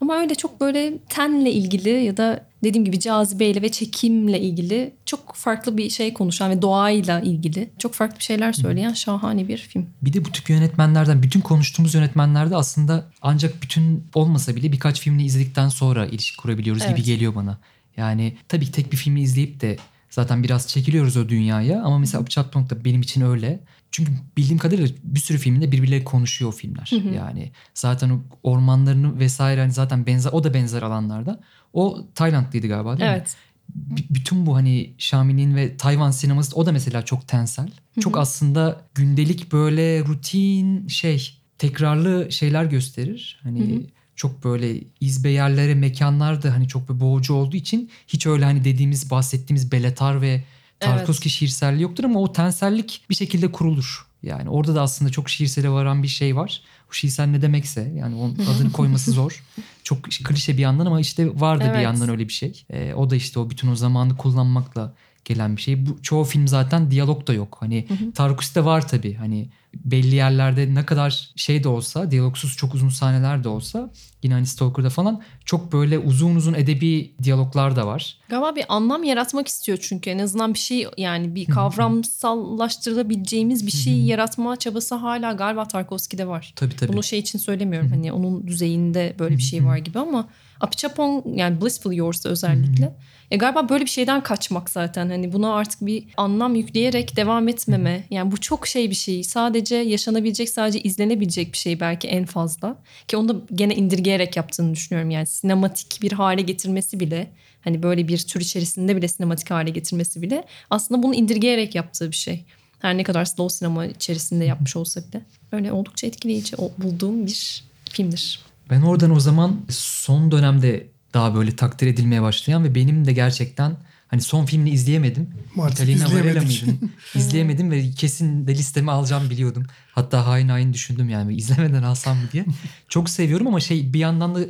Ama 0.00 0.16
öyle 0.20 0.34
çok 0.34 0.60
böyle 0.60 0.98
tenle 1.08 1.52
ilgili 1.52 1.90
ya 1.90 2.16
da 2.16 2.48
dediğim 2.64 2.84
gibi 2.84 3.00
cazibeyle 3.00 3.62
ve 3.62 3.68
çekimle 3.68 4.40
ilgili 4.40 4.94
çok 5.06 5.34
farklı 5.34 5.76
bir 5.76 5.90
şey 5.90 6.14
konuşan 6.14 6.50
ve 6.50 6.62
doğayla 6.62 7.20
ilgili 7.20 7.70
çok 7.78 7.94
farklı 7.94 8.20
şeyler 8.20 8.52
söyleyen 8.52 8.92
şahane 8.92 9.48
bir 9.48 9.58
film. 9.58 9.86
Bir 10.02 10.12
de 10.12 10.24
bu 10.24 10.32
tip 10.32 10.50
yönetmenlerden 10.50 11.22
bütün 11.22 11.40
konuştuğumuz 11.40 11.94
yönetmenlerde 11.94 12.56
aslında 12.56 13.04
ancak 13.22 13.62
bütün 13.62 14.04
olmasa 14.14 14.56
bile 14.56 14.72
birkaç 14.72 15.00
filmini 15.00 15.24
izledikten 15.24 15.68
sonra 15.68 16.06
ilişki 16.06 16.36
kurabiliyoruz 16.36 16.82
gibi 16.82 16.92
Evet. 16.92 17.06
geliyor 17.06 17.34
bana. 17.34 17.58
Yani 17.96 18.36
tabii 18.48 18.66
ki 18.66 18.72
tek 18.72 18.92
bir 18.92 18.96
filmi 18.96 19.20
izleyip 19.20 19.60
de 19.60 19.76
zaten 20.10 20.42
biraz 20.42 20.68
çekiliyoruz 20.68 21.16
o 21.16 21.28
dünyaya 21.28 21.82
ama 21.82 21.98
mesela 21.98 22.22
Apichatpong 22.22 22.70
da 22.70 22.84
benim 22.84 23.00
için 23.00 23.20
öyle. 23.20 23.60
Çünkü 23.90 24.12
bildiğim 24.36 24.58
kadarıyla 24.58 24.94
bir 25.02 25.20
sürü 25.20 25.38
filminde 25.38 25.72
birbirleri 25.72 26.04
konuşuyor 26.04 26.52
o 26.52 26.54
filmler. 26.54 26.90
Yani 27.14 27.52
zaten 27.74 28.10
o 28.10 28.20
ormanlarını 28.42 29.18
vesaire 29.18 29.60
hani 29.60 29.72
zaten 29.72 30.06
benzer 30.06 30.30
o 30.32 30.44
da 30.44 30.54
benzer 30.54 30.82
alanlarda. 30.82 31.40
O 31.72 31.98
Taylandlıydı 32.14 32.68
galiba 32.68 32.98
değil 32.98 33.10
mi? 33.10 33.16
Evet. 33.16 33.36
B- 33.74 34.14
bütün 34.14 34.46
bu 34.46 34.56
hani 34.56 34.94
Şamil'in 34.98 35.56
ve 35.56 35.76
Tayvan 35.76 36.10
sineması 36.10 36.56
o 36.56 36.66
da 36.66 36.72
mesela 36.72 37.04
çok 37.04 37.28
tensel. 37.28 37.68
Çok 38.00 38.18
aslında 38.18 38.80
gündelik 38.94 39.52
böyle 39.52 40.04
rutin 40.04 40.88
şey 40.88 41.38
tekrarlı 41.58 42.32
şeyler 42.32 42.64
gösterir. 42.64 43.40
Hani 43.42 43.86
çok 44.18 44.44
böyle 44.44 44.80
izbe 45.00 45.30
yerlere 45.30 45.74
mekanlar 45.74 46.42
da 46.42 46.54
hani 46.54 46.68
çok 46.68 46.88
bir 46.88 47.00
boğucu 47.00 47.34
olduğu 47.34 47.56
için 47.56 47.90
hiç 48.08 48.26
öyle 48.26 48.44
hani 48.44 48.64
dediğimiz 48.64 49.10
bahsettiğimiz 49.10 49.72
Beletar 49.72 50.22
ve 50.22 50.44
Tarkovski 50.80 51.30
şiirselliği 51.30 51.82
yoktur 51.82 52.04
ama 52.04 52.20
o 52.20 52.32
tensellik 52.32 53.02
bir 53.10 53.14
şekilde 53.14 53.52
kurulur. 53.52 54.06
Yani 54.22 54.50
orada 54.50 54.74
da 54.74 54.82
aslında 54.82 55.10
çok 55.10 55.28
şiirsele 55.28 55.70
varan 55.70 56.02
bir 56.02 56.08
şey 56.08 56.36
var. 56.36 56.62
O 56.90 56.92
şiirsel 56.92 57.26
ne 57.26 57.42
demekse 57.42 57.92
yani 57.96 58.14
onun 58.14 58.34
adını 58.56 58.72
koyması 58.72 59.10
zor. 59.12 59.44
Çok 59.82 60.02
klişe 60.02 60.56
bir 60.56 60.62
yandan 60.62 60.86
ama 60.86 61.00
işte 61.00 61.40
vardı 61.40 61.64
bir 61.64 61.68
Evet. 61.68 61.84
yandan 61.84 62.08
öyle 62.08 62.28
bir 62.28 62.32
şey. 62.32 62.64
Ee, 62.70 62.94
o 62.94 63.10
da 63.10 63.16
işte 63.16 63.40
o 63.40 63.50
bütün 63.50 63.68
o 63.68 63.76
zamanı 63.76 64.16
kullanmakla 64.16 64.94
gelen 65.24 65.56
bir 65.56 65.62
şey. 65.62 65.86
Bu 65.86 66.02
çoğu 66.02 66.24
film 66.24 66.48
zaten 66.48 66.90
diyalog 66.90 67.26
da 67.26 67.32
yok. 67.32 67.56
Hani 67.60 67.86
Tarkovski'de 68.14 68.64
var 68.64 68.88
tabii. 68.88 69.14
Hani 69.14 69.48
belli 69.74 70.14
yerlerde 70.14 70.74
ne 70.74 70.86
kadar 70.86 71.30
şey 71.36 71.64
de 71.64 71.68
olsa, 71.68 72.10
diyalogsuz 72.10 72.56
çok 72.56 72.74
uzun 72.74 72.88
sahneler 72.88 73.44
de 73.44 73.48
olsa 73.48 73.90
yine 74.22 74.34
hani 74.34 74.46
Stalker'da 74.46 74.90
falan 74.90 75.22
çok 75.44 75.72
böyle 75.72 75.98
uzun 75.98 76.36
uzun 76.36 76.54
edebi 76.54 77.14
diyaloglar 77.22 77.76
da 77.76 77.86
var. 77.86 78.16
Galiba 78.28 78.56
bir 78.56 78.64
anlam 78.68 79.04
yaratmak 79.04 79.48
istiyor 79.48 79.78
çünkü 79.80 80.10
en 80.10 80.18
azından 80.18 80.54
bir 80.54 80.58
şey 80.58 80.86
yani 80.96 81.34
bir 81.34 81.46
kavramsallaştırılabileceğimiz 81.46 83.66
bir 83.66 83.72
şey 83.72 84.00
yaratma 84.00 84.56
çabası 84.56 84.94
hala 84.94 85.32
galiba 85.32 85.68
Tarkovski'de 85.68 86.28
var. 86.28 86.52
Tabii 86.56 86.76
tabii. 86.76 86.92
Bunu 86.92 87.02
şey 87.02 87.18
için 87.18 87.38
söylemiyorum 87.38 87.90
hani 87.90 88.12
onun 88.12 88.46
düzeyinde 88.46 89.16
böyle 89.18 89.36
bir 89.36 89.42
şey 89.42 89.64
var 89.64 89.76
gibi 89.76 89.98
ama 89.98 90.28
Apichatpong 90.60 91.38
yani 91.38 91.60
Blissful 91.60 91.92
Yours'da 91.92 92.28
özellikle 92.28 92.94
e 93.30 93.36
galiba 93.36 93.68
böyle 93.68 93.84
bir 93.84 93.90
şeyden 93.90 94.22
kaçmak 94.22 94.70
zaten 94.70 95.08
hani 95.10 95.32
buna 95.32 95.54
artık 95.54 95.86
bir 95.86 96.04
anlam 96.16 96.54
yükleyerek 96.54 97.16
devam 97.16 97.48
etmeme 97.48 98.04
yani 98.10 98.32
bu 98.32 98.40
çok 98.40 98.66
şey 98.66 98.90
bir 98.90 98.94
şey 98.94 99.24
sadece 99.24 99.76
yaşanabilecek 99.76 100.50
sadece 100.50 100.80
izlenebilecek 100.80 101.52
bir 101.52 101.58
şey 101.58 101.80
belki 101.80 102.08
en 102.08 102.24
fazla 102.24 102.76
ki 103.08 103.16
onu 103.16 103.28
da 103.28 103.34
gene 103.54 103.74
indirgeyerek 103.74 104.36
yaptığını 104.36 104.74
düşünüyorum 104.74 105.10
yani 105.10 105.26
sinematik 105.26 106.02
bir 106.02 106.12
hale 106.12 106.42
getirmesi 106.42 107.00
bile 107.00 107.30
hani 107.60 107.82
böyle 107.82 108.08
bir 108.08 108.18
tür 108.18 108.40
içerisinde 108.40 108.96
bile 108.96 109.08
sinematik 109.08 109.50
hale 109.50 109.70
getirmesi 109.70 110.22
bile 110.22 110.44
aslında 110.70 111.02
bunu 111.02 111.14
indirgeyerek 111.14 111.74
yaptığı 111.74 112.10
bir 112.10 112.16
şey. 112.16 112.44
Her 112.78 112.96
ne 112.96 113.02
kadar 113.02 113.24
slow 113.24 113.56
sinema 113.56 113.86
içerisinde 113.86 114.44
yapmış 114.44 114.76
olsa 114.76 115.00
bile. 115.08 115.22
Öyle 115.52 115.72
oldukça 115.72 116.06
etkileyici 116.06 116.56
bulduğum 116.78 117.26
bir 117.26 117.64
filmdir. 117.90 118.40
Ben 118.70 118.82
oradan 118.82 119.10
o 119.10 119.20
zaman 119.20 119.60
son 119.70 120.30
dönemde 120.30 120.86
daha 121.18 121.34
böyle 121.34 121.56
takdir 121.56 121.86
edilmeye 121.86 122.22
başlayan 122.22 122.64
ve 122.64 122.74
benim 122.74 123.04
de 123.04 123.12
gerçekten 123.12 123.76
hani 124.08 124.20
son 124.20 124.44
filmini 124.44 124.70
izleyemedim. 124.70 125.30
Italina 125.70 126.04
Varela 126.14 126.42
mıydım? 126.42 126.90
izleyemedim 127.14 127.70
ve 127.70 127.90
kesin 127.90 128.46
de 128.46 128.54
listeme 128.54 128.92
alacağım 128.92 129.30
biliyordum. 129.30 129.66
Hatta 129.92 130.26
hain 130.26 130.48
hain 130.48 130.72
düşündüm 130.72 131.08
yani 131.08 131.34
izlemeden 131.34 131.82
alsam 131.82 132.16
mı 132.16 132.22
diye. 132.32 132.44
Çok 132.88 133.10
seviyorum 133.10 133.46
ama 133.46 133.60
şey 133.60 133.92
bir 133.92 133.98
yandan 133.98 134.34
da 134.34 134.40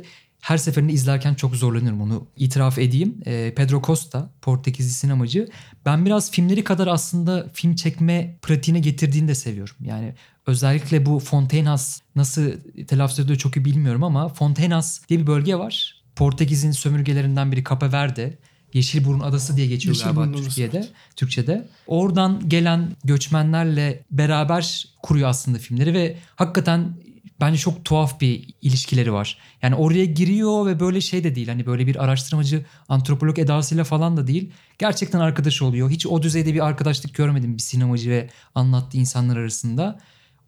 her 0.41 0.57
seferinde 0.57 0.93
izlerken 0.93 1.33
çok 1.33 1.55
zorlanıyorum 1.55 2.01
onu 2.01 2.27
itiraf 2.37 2.77
edeyim. 2.77 3.21
Ee, 3.25 3.53
Pedro 3.55 3.81
Costa 3.81 4.29
Portekizli 4.41 4.91
sinemacı. 4.91 5.49
Ben 5.85 6.05
biraz 6.05 6.31
filmleri 6.31 6.63
kadar 6.63 6.87
aslında 6.87 7.49
film 7.53 7.75
çekme 7.75 8.37
pratiğine 8.41 8.79
getirdiğini 8.79 9.27
de 9.27 9.35
seviyorum. 9.35 9.75
Yani 9.81 10.13
özellikle 10.47 11.05
bu 11.05 11.19
Fonteinas 11.19 11.99
nasıl 12.15 12.51
telaffuz 12.87 13.19
ediyor 13.19 13.37
çok 13.37 13.57
iyi 13.57 13.65
bilmiyorum 13.65 14.03
ama 14.03 14.29
Fonteinas 14.29 15.07
diye 15.09 15.19
bir 15.19 15.27
bölge 15.27 15.55
var. 15.55 15.98
Portekiz'in 16.19 16.71
sömürgelerinden 16.71 17.51
biri 17.51 17.63
Cape 17.63 17.91
Verde. 17.91 18.37
Yeşilburun 18.73 19.19
Adası 19.19 19.57
diye 19.57 19.67
geçiyor 19.67 19.95
Yeşilburun 19.95 20.15
galiba 20.15 20.37
Adası, 20.37 20.49
Türkiye'de, 20.49 20.87
Türkçe'de. 21.15 21.67
Oradan 21.87 22.49
gelen 22.49 22.95
göçmenlerle 23.03 24.03
beraber 24.11 24.87
kuruyor 25.03 25.29
aslında 25.29 25.57
filmleri 25.57 25.93
ve 25.93 26.17
hakikaten 26.35 26.93
bence 27.41 27.57
çok 27.57 27.85
tuhaf 27.85 28.21
bir 28.21 28.53
ilişkileri 28.61 29.13
var. 29.13 29.37
Yani 29.61 29.75
oraya 29.75 30.05
giriyor 30.05 30.65
ve 30.65 30.79
böyle 30.79 31.01
şey 31.01 31.23
de 31.23 31.35
değil 31.35 31.47
hani 31.47 31.65
böyle 31.65 31.87
bir 31.87 32.03
araştırmacı 32.03 32.65
antropolog 32.89 33.39
edasıyla 33.39 33.83
falan 33.83 34.17
da 34.17 34.27
değil. 34.27 34.51
Gerçekten 34.79 35.19
arkadaş 35.19 35.61
oluyor. 35.61 35.89
Hiç 35.89 36.07
o 36.07 36.23
düzeyde 36.23 36.53
bir 36.53 36.65
arkadaşlık 36.65 37.15
görmedim 37.15 37.57
bir 37.57 37.61
sinemacı 37.61 38.09
ve 38.09 38.29
anlattığı 38.55 38.97
insanlar 38.97 39.37
arasında. 39.37 39.99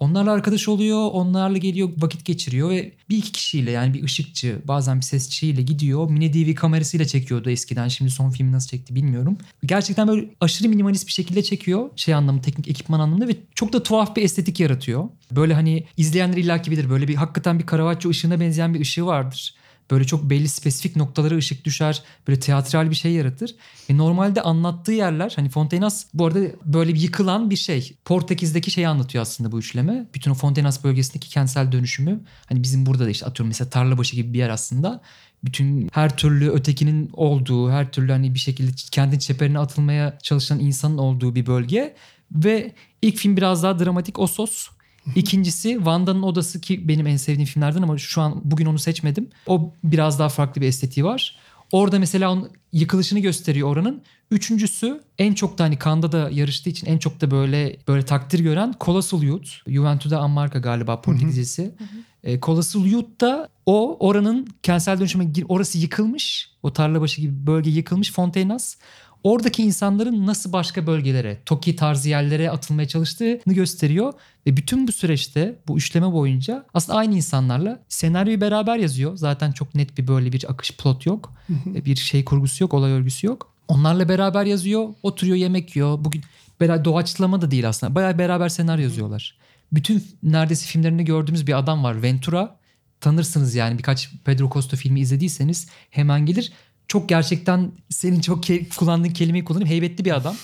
Onlarla 0.01 0.31
arkadaş 0.31 0.67
oluyor, 0.67 1.09
onlarla 1.11 1.57
geliyor, 1.57 1.89
vakit 1.97 2.25
geçiriyor 2.25 2.69
ve 2.69 2.91
bir 3.09 3.17
iki 3.17 3.31
kişiyle 3.31 3.71
yani 3.71 3.93
bir 3.93 4.03
ışıkçı, 4.03 4.61
bazen 4.67 4.97
bir 4.97 5.01
sesçiyle 5.01 5.61
gidiyor. 5.61 6.09
Mini 6.09 6.33
DV 6.33 6.55
kamerasıyla 6.55 7.05
çekiyordu 7.05 7.49
eskiden. 7.49 7.87
Şimdi 7.87 8.11
son 8.11 8.29
filmi 8.29 8.51
nasıl 8.51 8.69
çekti 8.69 8.95
bilmiyorum. 8.95 9.37
Gerçekten 9.65 10.07
böyle 10.07 10.29
aşırı 10.39 10.69
minimalist 10.69 11.07
bir 11.07 11.11
şekilde 11.11 11.43
çekiyor. 11.43 11.89
Şey 11.95 12.13
anlamı, 12.13 12.41
teknik 12.41 12.67
ekipman 12.67 12.99
anlamında 12.99 13.27
ve 13.27 13.35
çok 13.55 13.73
da 13.73 13.83
tuhaf 13.83 14.15
bir 14.15 14.23
estetik 14.23 14.59
yaratıyor. 14.59 15.09
Böyle 15.31 15.53
hani 15.53 15.85
izleyenler 15.97 16.37
illaki 16.37 16.71
bilir. 16.71 16.89
Böyle 16.89 17.07
bir 17.07 17.15
hakikaten 17.15 17.59
bir 17.59 17.67
Caravaggio 17.67 18.09
ışığına 18.09 18.39
benzeyen 18.39 18.73
bir 18.73 18.79
ışığı 18.79 19.05
vardır. 19.05 19.55
Böyle 19.91 20.05
çok 20.05 20.29
belli 20.29 20.47
spesifik 20.47 20.95
noktalara 20.95 21.37
ışık 21.37 21.65
düşer. 21.65 22.03
Böyle 22.27 22.39
teatral 22.39 22.89
bir 22.89 22.95
şey 22.95 23.11
yaratır. 23.11 23.55
E 23.89 23.97
normalde 23.97 24.41
anlattığı 24.41 24.91
yerler 24.91 25.33
hani 25.35 25.49
Fonteinas 25.49 26.05
bu 26.13 26.25
arada 26.25 26.39
böyle 26.65 26.93
bir 26.93 26.99
yıkılan 26.99 27.49
bir 27.49 27.55
şey. 27.55 27.95
Portekiz'deki 28.05 28.71
şeyi 28.71 28.87
anlatıyor 28.87 29.21
aslında 29.21 29.51
bu 29.51 29.59
üçleme. 29.59 30.05
Bütün 30.15 30.31
o 30.31 30.33
Fonteinas 30.33 30.83
bölgesindeki 30.83 31.29
kentsel 31.29 31.71
dönüşümü. 31.71 32.21
Hani 32.45 32.63
bizim 32.63 32.85
burada 32.85 33.05
da 33.05 33.09
işte 33.09 33.25
atıyorum 33.25 33.47
mesela 33.47 33.69
Tarlabaşı 33.69 34.15
gibi 34.15 34.33
bir 34.33 34.39
yer 34.39 34.49
aslında. 34.49 35.01
Bütün 35.43 35.89
her 35.93 36.17
türlü 36.17 36.49
ötekinin 36.49 37.09
olduğu, 37.13 37.71
her 37.71 37.91
türlü 37.91 38.11
hani 38.11 38.33
bir 38.33 38.39
şekilde 38.39 38.71
kendi 38.91 39.19
çeperine 39.19 39.59
atılmaya 39.59 40.19
çalışan 40.23 40.59
insanın 40.59 40.97
olduğu 40.97 41.35
bir 41.35 41.45
bölge. 41.45 41.95
Ve 42.31 42.75
ilk 43.01 43.17
film 43.17 43.37
biraz 43.37 43.63
daha 43.63 43.79
dramatik 43.79 44.19
o 44.19 44.27
sos. 44.27 44.67
İkincisi 45.15 45.73
Wanda'nın 45.75 46.23
odası 46.23 46.61
ki 46.61 46.87
benim 46.87 47.07
en 47.07 47.17
sevdiğim 47.17 47.45
filmlerden 47.47 47.81
ama 47.81 47.97
şu 47.97 48.21
an 48.21 48.41
bugün 48.43 48.65
onu 48.65 48.79
seçmedim. 48.79 49.29
O 49.47 49.73
biraz 49.83 50.19
daha 50.19 50.29
farklı 50.29 50.61
bir 50.61 50.67
estetiği 50.67 51.03
var. 51.05 51.37
Orada 51.71 51.99
mesela 51.99 52.31
onun 52.31 52.49
yıkılışını 52.73 53.19
gösteriyor 53.19 53.67
oranın. 53.67 54.01
Üçüncüsü 54.31 55.01
en 55.17 55.33
çok 55.33 55.57
da 55.57 55.63
hani 55.63 55.77
Kanda 55.77 56.11
da 56.11 56.29
yarıştığı 56.31 56.69
için 56.69 56.87
en 56.87 56.97
çok 56.97 57.21
da 57.21 57.31
böyle 57.31 57.77
böyle 57.87 58.05
takdir 58.05 58.39
gören 58.39 58.73
Colossal 58.81 59.23
Youth. 59.23 59.49
Juventude 59.67 60.17
Ammarca 60.17 60.59
galiba 60.59 61.01
Portekizcesi. 61.01 61.75
E, 62.23 62.39
Colossal 62.39 62.85
Youth 62.85 63.21
da 63.21 63.49
o 63.65 64.07
oranın 64.07 64.47
kentsel 64.63 64.99
dönüşüme 64.99 65.25
gir- 65.25 65.45
orası 65.49 65.77
yıkılmış. 65.77 66.49
O 66.63 66.73
tarlabaşı 66.73 67.21
gibi 67.21 67.47
bölge 67.47 67.69
yıkılmış 67.69 68.11
Fonteinas. 68.11 68.75
Oradaki 69.23 69.63
insanların 69.63 70.27
nasıl 70.27 70.53
başka 70.53 70.87
bölgelere, 70.87 71.41
Toki 71.45 71.75
tarzı 71.75 72.09
yerlere 72.09 72.49
atılmaya 72.51 72.87
çalıştığını 72.87 73.53
gösteriyor. 73.53 74.13
Ve 74.47 74.57
bütün 74.57 74.87
bu 74.87 74.91
süreçte 74.91 75.59
bu 75.67 75.77
üçleme 75.77 76.11
boyunca 76.11 76.65
aslında 76.73 76.97
aynı 76.97 77.15
insanlarla 77.15 77.83
senaryoyu 77.89 78.41
beraber 78.41 78.77
yazıyor. 78.77 79.17
Zaten 79.17 79.51
çok 79.51 79.75
net 79.75 79.97
bir 79.97 80.07
böyle 80.07 80.31
bir 80.31 80.51
akış 80.51 80.77
plot 80.77 81.05
yok. 81.05 81.33
bir 81.65 81.95
şey 81.95 82.25
kurgusu 82.25 82.63
yok, 82.63 82.73
olay 82.73 82.91
örgüsü 82.91 83.27
yok. 83.27 83.53
Onlarla 83.67 84.09
beraber 84.09 84.45
yazıyor, 84.45 84.89
oturuyor 85.03 85.37
yemek 85.37 85.75
yiyor. 85.75 85.97
Bugün 86.05 86.21
doğaçlama 86.61 87.41
da 87.41 87.51
değil 87.51 87.69
aslında. 87.69 87.95
Bayağı 87.95 88.17
beraber 88.17 88.49
senaryo 88.49 88.83
yazıyorlar. 88.83 89.37
Bütün 89.71 90.03
neredeyse 90.23 90.65
filmlerinde 90.65 91.03
gördüğümüz 91.03 91.47
bir 91.47 91.57
adam 91.57 91.83
var. 91.83 92.03
Ventura. 92.03 92.61
Tanırsınız 93.01 93.55
yani 93.55 93.77
birkaç 93.77 94.09
Pedro 94.25 94.49
Costa 94.49 94.77
filmi 94.77 94.99
izlediyseniz 94.99 95.67
hemen 95.89 96.25
gelir. 96.25 96.51
Çok 96.91 97.09
gerçekten 97.09 97.71
senin 97.89 98.19
çok 98.19 98.45
ke- 98.45 98.75
kullandığın 98.75 99.09
kelimeyi 99.09 99.45
kullanayım 99.45 99.69
heybetli 99.69 100.05
bir 100.05 100.15
adam. 100.15 100.35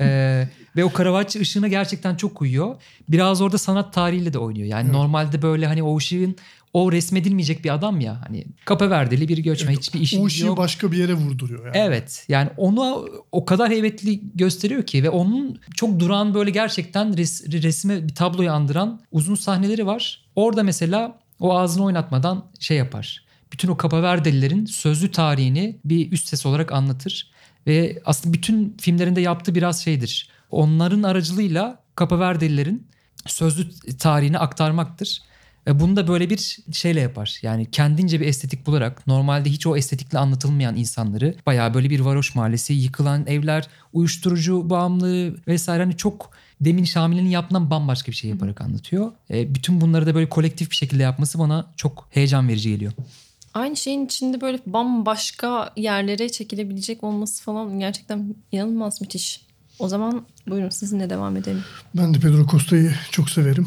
Ee, 0.00 0.48
ve 0.76 0.84
o 0.84 0.92
Caravaggio 0.98 1.40
ışığına 1.40 1.68
gerçekten 1.68 2.16
çok 2.16 2.42
uyuyor. 2.42 2.76
Biraz 3.08 3.40
orada 3.40 3.58
sanat 3.58 3.94
tarihiyle 3.94 4.32
de 4.32 4.38
oynuyor. 4.38 4.66
Yani 4.66 4.92
normalde 4.92 5.42
böyle 5.42 5.66
hani 5.66 5.82
o 5.82 5.96
ışığın 5.96 6.36
o 6.72 6.92
resmedilmeyecek 6.92 7.64
bir 7.64 7.74
adam 7.74 8.00
ya. 8.00 8.20
Hani 8.26 8.44
Kapaverdili 8.64 9.28
bir 9.28 9.38
göçmen 9.38 9.72
hiçbir 9.72 10.00
işi 10.00 10.18
o 10.18 10.26
ışığı 10.26 10.46
yok. 10.46 10.58
başka 10.58 10.92
bir 10.92 10.96
yere 10.96 11.14
vurduruyor 11.14 11.66
yani. 11.66 11.76
Evet 11.76 12.24
yani 12.28 12.48
onu 12.56 13.08
o 13.32 13.44
kadar 13.44 13.70
heybetli 13.70 14.20
gösteriyor 14.34 14.82
ki 14.86 15.02
ve 15.02 15.10
onun 15.10 15.60
çok 15.76 16.00
duran 16.00 16.34
böyle 16.34 16.50
gerçekten 16.50 17.16
res, 17.16 17.44
resme 17.52 18.08
bir 18.08 18.14
tabloyu 18.14 18.52
andıran 18.52 19.00
uzun 19.12 19.34
sahneleri 19.34 19.86
var. 19.86 20.24
Orada 20.36 20.62
mesela 20.62 21.18
o 21.40 21.58
ağzını 21.58 21.84
oynatmadan 21.84 22.44
şey 22.60 22.76
yapar. 22.76 23.24
Bütün 23.52 23.68
o 23.68 23.76
Kapaverdelilerin 23.76 24.66
sözlü 24.66 25.10
tarihini 25.10 25.78
bir 25.84 26.12
üst 26.12 26.28
ses 26.28 26.46
olarak 26.46 26.72
anlatır. 26.72 27.30
Ve 27.66 28.02
aslında 28.04 28.34
bütün 28.34 28.76
filmlerinde 28.80 29.20
yaptığı 29.20 29.54
biraz 29.54 29.84
şeydir. 29.84 30.28
Onların 30.50 31.02
aracılığıyla 31.02 31.82
Kapaverdelilerin 31.94 32.86
sözlü 33.26 33.96
tarihini 33.98 34.38
aktarmaktır. 34.38 35.22
Ve 35.66 35.80
bunu 35.80 35.96
da 35.96 36.08
böyle 36.08 36.30
bir 36.30 36.58
şeyle 36.72 37.00
yapar. 37.00 37.38
Yani 37.42 37.70
kendince 37.70 38.20
bir 38.20 38.26
estetik 38.26 38.66
bularak 38.66 39.06
normalde 39.06 39.50
hiç 39.50 39.66
o 39.66 39.76
estetikle 39.76 40.18
anlatılmayan 40.18 40.76
insanları 40.76 41.34
bayağı 41.46 41.74
böyle 41.74 41.90
bir 41.90 42.00
varoş 42.00 42.34
mahallesi, 42.34 42.72
yıkılan 42.72 43.26
evler, 43.26 43.68
uyuşturucu 43.92 44.70
bağımlılığı 44.70 45.36
vesaire 45.48 45.82
hani 45.82 45.96
çok 45.96 46.30
demin 46.60 46.84
Şamil'in 46.84 47.26
yaptığından 47.26 47.70
bambaşka 47.70 48.12
bir 48.12 48.16
şey 48.16 48.30
yaparak 48.30 48.60
anlatıyor. 48.60 49.12
E, 49.30 49.54
bütün 49.54 49.80
bunları 49.80 50.06
da 50.06 50.14
böyle 50.14 50.28
kolektif 50.28 50.70
bir 50.70 50.76
şekilde 50.76 51.02
yapması 51.02 51.38
bana 51.38 51.66
çok 51.76 52.08
heyecan 52.10 52.48
verici 52.48 52.70
geliyor. 52.70 52.92
Aynı 53.54 53.76
şeyin 53.76 54.06
içinde 54.06 54.40
böyle 54.40 54.58
bambaşka 54.66 55.72
yerlere 55.76 56.28
çekilebilecek 56.28 57.04
olması 57.04 57.42
falan 57.42 57.78
gerçekten 57.80 58.34
inanılmaz 58.52 59.00
müthiş. 59.00 59.40
O 59.78 59.88
zaman 59.88 60.26
buyurun 60.48 60.68
sizinle 60.68 61.10
devam 61.10 61.36
edelim. 61.36 61.62
Ben 61.96 62.14
de 62.14 62.18
Pedro 62.18 62.46
Costa'yı 62.46 62.94
çok 63.10 63.30
severim. 63.30 63.66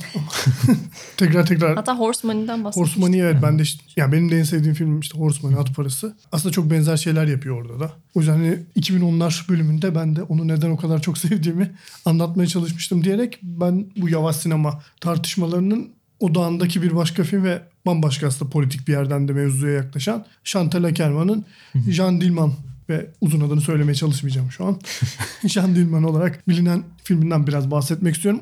tekrar 1.18 1.46
tekrar 1.46 1.76
Hatta 1.76 2.00
Horseman'den 2.00 2.64
bahsetmiştik. 2.64 2.98
Horse 2.98 3.08
Money 3.08 3.22
evet 3.22 3.38
ben 3.44 3.60
de 3.60 3.64
işte, 3.64 3.84
yani 3.96 4.12
benim 4.12 4.32
de 4.32 4.40
en 4.40 4.44
sevdiğim 4.44 4.76
film 4.76 5.00
işte 5.00 5.18
Horse 5.18 5.40
Money 5.44 5.60
At 5.60 5.76
Parası. 5.76 6.16
Aslında 6.32 6.52
çok 6.52 6.72
benzer 6.72 6.98
şeyler 6.98 7.28
yapıyor 7.28 7.62
orada 7.62 7.80
da. 7.80 7.92
O 8.16 8.20
yüzden 8.20 8.34
hani 8.34 8.60
2010'lar 8.80 9.50
bölümünde 9.50 9.96
ben 9.96 10.16
de 10.16 10.24
onu 10.24 10.48
neden 10.48 10.70
o 10.70 10.78
kadar 10.78 11.02
çok 11.02 11.18
sevdiğimi 11.18 11.72
anlatmaya 12.06 12.48
çalışmıştım 12.48 13.04
diyerek 13.04 13.40
ben 13.44 13.88
bu 13.98 14.10
yavaş 14.10 14.36
sinema 14.36 14.82
tartışmalarının 15.02 15.95
odağındaki 16.20 16.82
bir 16.82 16.96
başka 16.96 17.24
film 17.24 17.44
ve 17.44 17.62
bambaşka 17.86 18.28
aslında 18.28 18.52
politik 18.52 18.88
bir 18.88 18.94
yerden 18.94 19.28
de 19.28 19.34
mevzuya 19.34 19.74
yaklaşan 19.74 20.26
Chantal 20.44 20.84
Akerman'ın 20.84 21.46
Jean 21.90 22.22
Dillman 22.22 22.54
ve 22.90 23.10
uzun 23.22 23.42
adını 23.42 23.62
söylemeye 23.62 23.96
çalışmayacağım 23.96 24.52
şu 24.52 24.66
an. 24.66 24.80
Jean 25.48 25.76
Dillman 25.76 26.04
olarak 26.04 26.50
bilinen 26.50 26.84
filminden 27.04 27.48
biraz 27.48 27.72
bahsetmek 27.72 28.16
istiyorum. 28.16 28.42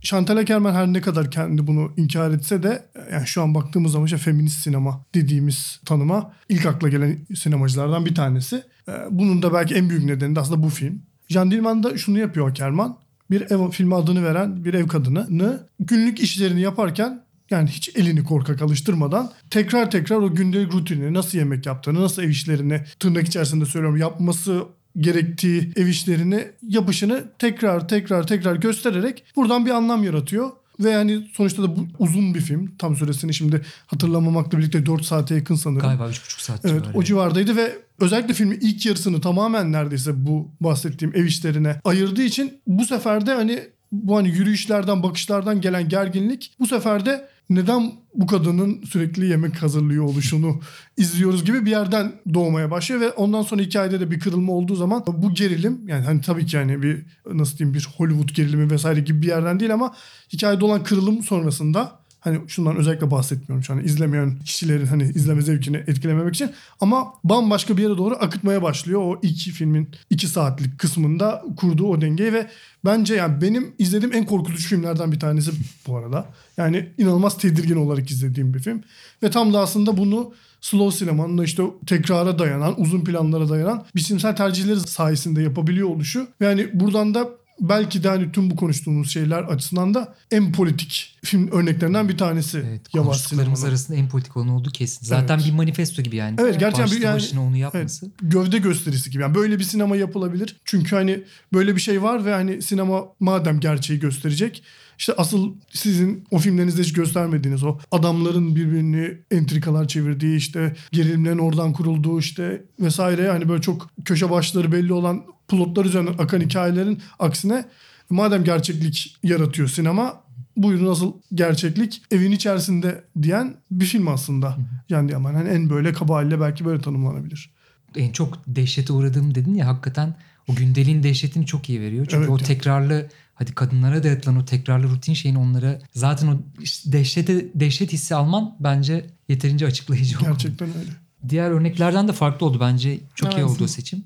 Chantal 0.00 0.36
Akerman 0.36 0.74
her 0.74 0.86
ne 0.86 1.00
kadar 1.00 1.30
kendi 1.30 1.66
bunu 1.66 1.92
inkar 1.96 2.30
etse 2.30 2.62
de 2.62 2.86
yani 3.12 3.26
şu 3.26 3.42
an 3.42 3.54
baktığımız 3.54 3.92
zaman 3.92 4.06
işte 4.06 4.18
feminist 4.18 4.60
sinema 4.60 5.04
dediğimiz 5.14 5.80
tanıma 5.84 6.32
ilk 6.48 6.66
akla 6.66 6.88
gelen 6.88 7.18
sinemacılardan 7.36 8.06
bir 8.06 8.14
tanesi. 8.14 8.62
Ee, 8.88 8.92
Bunun 9.10 9.42
da 9.42 9.52
belki 9.54 9.74
en 9.74 9.90
büyük 9.90 10.04
nedeni 10.04 10.36
de 10.36 10.40
aslında 10.40 10.62
bu 10.62 10.68
film. 10.68 11.02
Jean 11.28 11.50
Dillman 11.50 11.82
da 11.82 11.98
şunu 11.98 12.18
yapıyor 12.18 12.50
Akerman. 12.50 12.98
Bir 13.30 13.50
ev 13.50 13.70
filme 13.70 13.94
adını 13.94 14.24
veren 14.24 14.64
bir 14.64 14.74
ev 14.74 14.88
kadını 14.88 15.66
günlük 15.80 16.20
işlerini 16.20 16.60
yaparken 16.60 17.22
yani 17.50 17.68
hiç 17.68 17.96
elini 17.96 18.24
korkak 18.24 18.62
alıştırmadan 18.62 19.30
tekrar 19.50 19.90
tekrar 19.90 20.16
o 20.16 20.34
gündelik 20.34 20.74
rutinini 20.74 21.14
nasıl 21.14 21.38
yemek 21.38 21.66
yaptığını, 21.66 22.02
nasıl 22.02 22.22
ev 22.22 22.28
işlerini 22.28 22.80
tırnak 23.00 23.28
içerisinde 23.28 23.64
söylüyorum 23.64 23.96
yapması 23.96 24.64
gerektiği 24.96 25.72
ev 25.76 25.86
işlerini 25.86 26.48
yapışını 26.62 27.24
tekrar 27.38 27.88
tekrar 27.88 28.26
tekrar 28.26 28.56
göstererek 28.56 29.24
buradan 29.36 29.66
bir 29.66 29.70
anlam 29.70 30.04
yaratıyor. 30.04 30.50
Ve 30.80 30.90
yani 30.90 31.28
sonuçta 31.32 31.62
da 31.62 31.76
bu 31.76 31.86
uzun 31.98 32.34
bir 32.34 32.40
film. 32.40 32.72
Tam 32.78 32.96
süresini 32.96 33.34
şimdi 33.34 33.62
hatırlamamakla 33.86 34.58
birlikte 34.58 34.86
4 34.86 35.04
saate 35.04 35.34
yakın 35.34 35.54
sanırım. 35.54 35.80
Galiba 35.82 36.08
3,5 36.08 36.42
saat 36.42 36.64
Evet 36.64 36.82
civarı. 36.82 36.98
o 36.98 37.02
civardaydı 37.02 37.56
ve 37.56 37.78
özellikle 38.00 38.34
filmin 38.34 38.58
ilk 38.60 38.86
yarısını 38.86 39.20
tamamen 39.20 39.72
neredeyse 39.72 40.26
bu 40.26 40.48
bahsettiğim 40.60 41.16
ev 41.16 41.24
işlerine 41.24 41.80
ayırdığı 41.84 42.22
için 42.22 42.60
bu 42.66 42.84
sefer 42.84 43.26
de 43.26 43.34
hani 43.34 43.62
bu 43.92 44.16
hani 44.16 44.28
yürüyüşlerden 44.28 45.02
bakışlardan 45.02 45.60
gelen 45.60 45.88
gerginlik 45.88 46.52
bu 46.60 46.66
sefer 46.66 47.06
de 47.06 47.28
neden 47.50 47.92
bu 48.14 48.26
kadının 48.26 48.82
sürekli 48.84 49.26
yemek 49.26 49.62
hazırlıyor 49.62 50.04
oluşunu 50.04 50.60
izliyoruz 50.96 51.44
gibi 51.44 51.66
bir 51.66 51.70
yerden 51.70 52.12
doğmaya 52.34 52.70
başlıyor. 52.70 53.00
Ve 53.00 53.10
ondan 53.10 53.42
sonra 53.42 53.62
hikayede 53.62 54.00
de 54.00 54.10
bir 54.10 54.20
kırılma 54.20 54.52
olduğu 54.52 54.74
zaman 54.74 55.04
bu 55.06 55.34
gerilim 55.34 55.80
yani 55.86 56.04
hani 56.04 56.20
tabii 56.20 56.46
ki 56.46 56.56
yani 56.56 56.82
bir 56.82 57.06
nasıl 57.32 57.58
diyeyim 57.58 57.74
bir 57.74 57.88
Hollywood 57.96 58.28
gerilimi 58.28 58.70
vesaire 58.70 59.00
gibi 59.00 59.22
bir 59.22 59.26
yerden 59.26 59.60
değil 59.60 59.74
ama 59.74 59.94
hikayede 60.32 60.64
olan 60.64 60.82
kırılım 60.82 61.22
sonrasında 61.22 61.98
Hani 62.20 62.38
şundan 62.48 62.76
özellikle 62.76 63.10
bahsetmiyorum 63.10 63.64
şu 63.64 63.72
an 63.72 63.84
izlemeyen 63.84 64.38
kişilerin 64.38 64.86
hani 64.86 65.02
izleme 65.02 65.42
zevkini 65.42 65.76
etkilememek 65.76 66.34
için. 66.34 66.50
Ama 66.80 67.14
bambaşka 67.24 67.76
bir 67.76 67.82
yere 67.82 67.98
doğru 67.98 68.14
akıtmaya 68.14 68.62
başlıyor 68.62 69.00
o 69.00 69.20
iki 69.22 69.50
filmin 69.50 69.88
iki 70.10 70.26
saatlik 70.26 70.78
kısmında 70.78 71.42
kurduğu 71.56 71.86
o 71.86 72.00
dengeyi 72.00 72.32
ve 72.32 72.46
bence 72.84 73.14
yani 73.14 73.40
benim 73.40 73.72
izlediğim 73.78 74.14
en 74.14 74.26
korkutucu 74.26 74.68
filmlerden 74.68 75.12
bir 75.12 75.20
tanesi 75.20 75.50
bu 75.86 75.96
arada. 75.96 76.26
Yani 76.56 76.88
inanılmaz 76.98 77.38
tedirgin 77.38 77.76
olarak 77.76 78.10
izlediğim 78.10 78.54
bir 78.54 78.58
film. 78.58 78.82
Ve 79.22 79.30
tam 79.30 79.52
da 79.52 79.60
aslında 79.60 79.96
bunu 79.96 80.32
slow 80.60 80.98
sinemanın 80.98 81.42
işte 81.42 81.62
tekrara 81.86 82.38
dayanan, 82.38 82.80
uzun 82.80 83.04
planlara 83.04 83.48
dayanan 83.48 83.84
biçimsel 83.96 84.36
tercihleri 84.36 84.80
sayesinde 84.80 85.42
yapabiliyor 85.42 85.88
oluşu. 85.88 86.28
Yani 86.40 86.68
buradan 86.74 87.14
da 87.14 87.28
belki 87.60 88.02
de 88.04 88.08
hani 88.08 88.32
tüm 88.32 88.50
bu 88.50 88.56
konuştuğumuz 88.56 89.10
şeyler 89.12 89.42
açısından 89.42 89.94
da 89.94 90.14
en 90.30 90.52
politik 90.52 91.18
film 91.24 91.48
örneklerinden 91.52 92.08
bir 92.08 92.18
tanesi. 92.18 92.58
Evet, 92.68 92.80
Yavaş 92.94 93.06
konuştuklarımız 93.06 93.58
sinemanın. 93.58 93.70
arasında 93.74 93.96
en 93.96 94.08
politik 94.08 94.36
olan 94.36 94.48
olduğu 94.48 94.70
kesin. 94.70 95.06
Zaten 95.06 95.34
Evet. 95.38 95.46
bir 95.46 95.52
manifesto 95.52 96.02
gibi 96.02 96.16
yani. 96.16 96.36
Evet, 96.40 96.60
gerçekten 96.60 96.86
bir 96.86 96.90
Başlı 96.90 97.04
yani- 97.04 97.14
başına 97.16 97.42
onu 97.42 97.56
yapması. 97.56 98.10
gövde 98.22 98.58
gösterisi 98.58 99.10
gibi. 99.10 99.22
Yani 99.22 99.34
böyle 99.34 99.58
bir 99.58 99.64
sinema 99.64 99.96
yapılabilir. 99.96 100.56
Çünkü 100.64 100.96
hani 100.96 101.24
böyle 101.52 101.76
bir 101.76 101.80
şey 101.80 102.02
var 102.02 102.24
ve 102.24 102.32
hani 102.32 102.62
sinema 102.62 103.04
madem 103.20 103.60
gerçeği 103.60 104.00
gösterecek 104.00 104.62
işte 104.98 105.12
asıl 105.16 105.54
sizin 105.72 106.24
o 106.30 106.38
filmlerinizde 106.38 106.82
hiç 106.82 106.92
göstermediğiniz 106.92 107.62
o 107.64 107.78
adamların 107.90 108.56
birbirini 108.56 109.10
entrikalar 109.30 109.88
çevirdiği 109.88 110.36
işte 110.36 110.76
gerilimlerin 110.92 111.38
oradan 111.38 111.72
kurulduğu 111.72 112.18
işte 112.18 112.62
vesaire 112.80 113.28
hani 113.30 113.48
böyle 113.48 113.62
çok 113.62 113.90
köşe 114.04 114.30
başları 114.30 114.72
belli 114.72 114.92
olan 114.92 115.22
plotlar 115.48 115.84
üzerinden 115.84 116.14
akan 116.18 116.40
hikayelerin 116.40 117.02
aksine 117.18 117.64
madem 118.10 118.44
gerçeklik 118.44 119.16
yaratıyor 119.22 119.68
sinema 119.68 120.20
buyurun 120.56 120.86
nasıl 120.86 121.12
gerçeklik 121.34 122.02
evin 122.10 122.32
içerisinde 122.32 123.04
diyen 123.22 123.56
bir 123.70 123.84
film 123.84 124.08
aslında. 124.08 124.56
Yani 124.88 125.16
ama 125.16 125.34
hani 125.34 125.48
en 125.48 125.70
böyle 125.70 125.92
kaba 125.92 126.14
haliyle 126.14 126.40
belki 126.40 126.64
böyle 126.64 126.82
tanımlanabilir. 126.82 127.50
en 127.96 128.12
çok 128.12 128.38
dehşete 128.46 128.92
uğradığım 128.92 129.34
dedin 129.34 129.54
ya 129.54 129.66
hakikaten 129.66 130.14
o 130.48 130.54
gündeliğin 130.54 131.02
dehşetini 131.02 131.46
çok 131.46 131.68
iyi 131.68 131.80
veriyor. 131.80 132.06
Çünkü 132.10 132.30
Evet 132.30 132.30
o 132.30 132.38
tekrarlı 132.38 133.08
hadi 133.34 133.54
kadınlara 133.54 134.02
dayatılan 134.02 134.36
o 134.36 134.44
tekrarlı 134.44 134.88
rutin 134.88 135.14
şeyin 135.14 135.34
onlara 135.34 135.78
zaten 135.94 136.26
o 136.28 136.38
dehşete 136.86 137.46
dehşet 137.54 137.92
hissi 137.92 138.14
alman 138.14 138.56
bence 138.60 139.06
yeterince 139.28 139.66
açıklayıcı 139.66 140.16
o 140.16 140.20
konu. 140.20 140.30
Gerçekten 140.30 140.68
öyle. 140.68 140.90
Diğer 141.28 141.50
örneklerden 141.50 142.08
de 142.08 142.12
farklı 142.12 142.46
oldu 142.46 142.58
bence. 142.60 143.00
Çok 143.14 143.32
iyi 143.34 143.40
Evet. 143.40 143.44
oldu 143.50 143.64
o 143.64 143.68
seçim. 143.68 144.04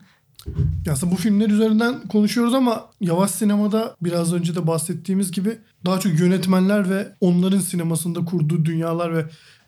Ya 0.87 0.93
aslında 0.93 1.13
bu 1.13 1.17
filmler 1.17 1.51
üzerinden 1.51 2.09
konuşuyoruz 2.09 2.55
ama 2.55 2.91
yavaş 3.01 3.31
sinemada 3.31 3.97
biraz 4.03 4.33
önce 4.33 4.55
de 4.55 4.67
bahsettiğimiz 4.67 5.33
gibi 5.33 5.59
daha 5.87 6.01
çok 6.01 6.21
yönetmenler 6.21 6.91
ve 6.91 7.09
onların 7.21 7.61
sinemasında 7.61 8.25
kurduğu 8.25 8.65
dünyalar 8.65 9.15
ve 9.17 9.27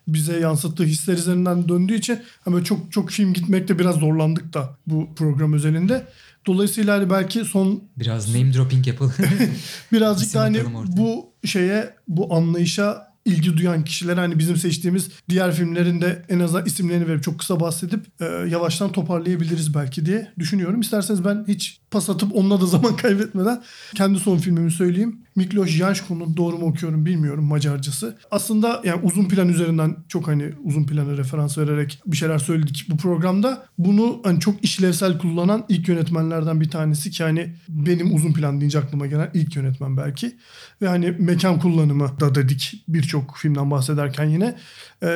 bize 0.09 0.41
yansıttığı 0.41 0.85
hisler 0.85 1.15
üzerinden 1.15 1.69
döndüğü 1.69 1.95
için 1.95 2.19
ama 2.47 2.65
çok 2.65 2.93
çok 2.93 3.11
film 3.11 3.33
gitmekte 3.33 3.79
biraz 3.79 3.97
zorlandık 3.97 4.55
da 4.55 4.77
bu 4.87 5.09
program 5.17 5.53
özelinde. 5.53 6.07
Dolayısıyla 6.47 6.95
hani 6.95 7.11
belki 7.11 7.45
son 7.45 7.83
Biraz 7.99 8.35
name 8.35 8.55
dropping 8.55 8.87
yapalım. 8.87 9.13
birazcık 9.93 10.35
da 10.35 10.41
hani 10.41 10.61
bu 10.87 11.27
şeye 11.45 11.95
bu 12.09 12.35
anlayışa 12.35 13.14
ilgi 13.25 13.57
duyan 13.57 13.85
kişiler 13.85 14.17
hani 14.17 14.39
bizim 14.39 14.57
seçtiğimiz 14.57 15.11
diğer 15.29 15.53
filmlerin 15.53 16.01
de 16.01 16.23
en 16.29 16.41
azından 16.41 16.67
isimlerini 16.67 17.09
verip 17.09 17.23
çok 17.23 17.39
kısa 17.39 17.61
bahsedip 17.61 18.07
e, 18.21 18.25
yavaştan 18.25 18.93
toparlayabiliriz 18.93 19.75
belki 19.75 20.07
diye 20.07 20.33
düşünüyorum. 20.39 20.81
İsterseniz 20.81 21.25
ben 21.25 21.45
hiç 21.49 21.81
pas 21.91 22.11
atıp 22.11 22.37
onunla 22.37 22.61
da 22.61 22.67
zaman 22.75 22.97
kaybetmeden 22.97 23.63
kendi 23.95 24.19
son 24.19 24.39
filmimi 24.39 24.71
söyleyeyim. 24.71 25.24
Miklos 25.37 25.69
Janško'nun 25.69 26.37
doğru 26.37 26.59
mu 26.59 26.67
okuyorum 26.67 27.07
bilmiyorum 27.07 27.45
Macarcası. 27.45 28.17
Aslında 28.31 28.83
yani 28.85 29.01
uzun 29.03 29.25
plan 29.25 29.49
üzerinden 29.49 29.97
çok 30.09 30.29
hani 30.29 30.53
uzun 30.65 30.85
plana 30.85 31.17
referans 31.17 31.59
vererek 31.59 32.03
bir 32.07 32.17
şeyler 32.17 32.39
söyledik 32.39 32.87
bu 32.91 32.97
programda. 32.97 33.67
Bunu 33.79 34.21
hani 34.25 34.41
çok 34.41 34.65
işlevsel 34.65 35.19
kullanan 35.19 35.65
ilk 35.69 35.89
yönetmenlerden 35.89 36.61
bir 36.61 36.71
tanesi 36.71 37.11
ki 37.11 37.25
hani 37.25 37.55
benim 37.69 38.15
uzun 38.15 38.33
plan 38.33 38.61
deyince 38.61 38.79
aklıma 38.79 39.07
gelen 39.07 39.31
ilk 39.35 39.57
yönetmen 39.57 39.97
belki. 39.97 40.37
Ve 40.83 40.89
hani 40.89 41.11
mekan 41.19 41.61
kullanımı 41.61 42.21
da 42.21 42.35
dedik 42.35 42.85
birçok 42.89 43.37
filmden 43.37 43.71
bahsederken 43.71 44.25
yine. 44.25 44.57
E, 45.03 45.07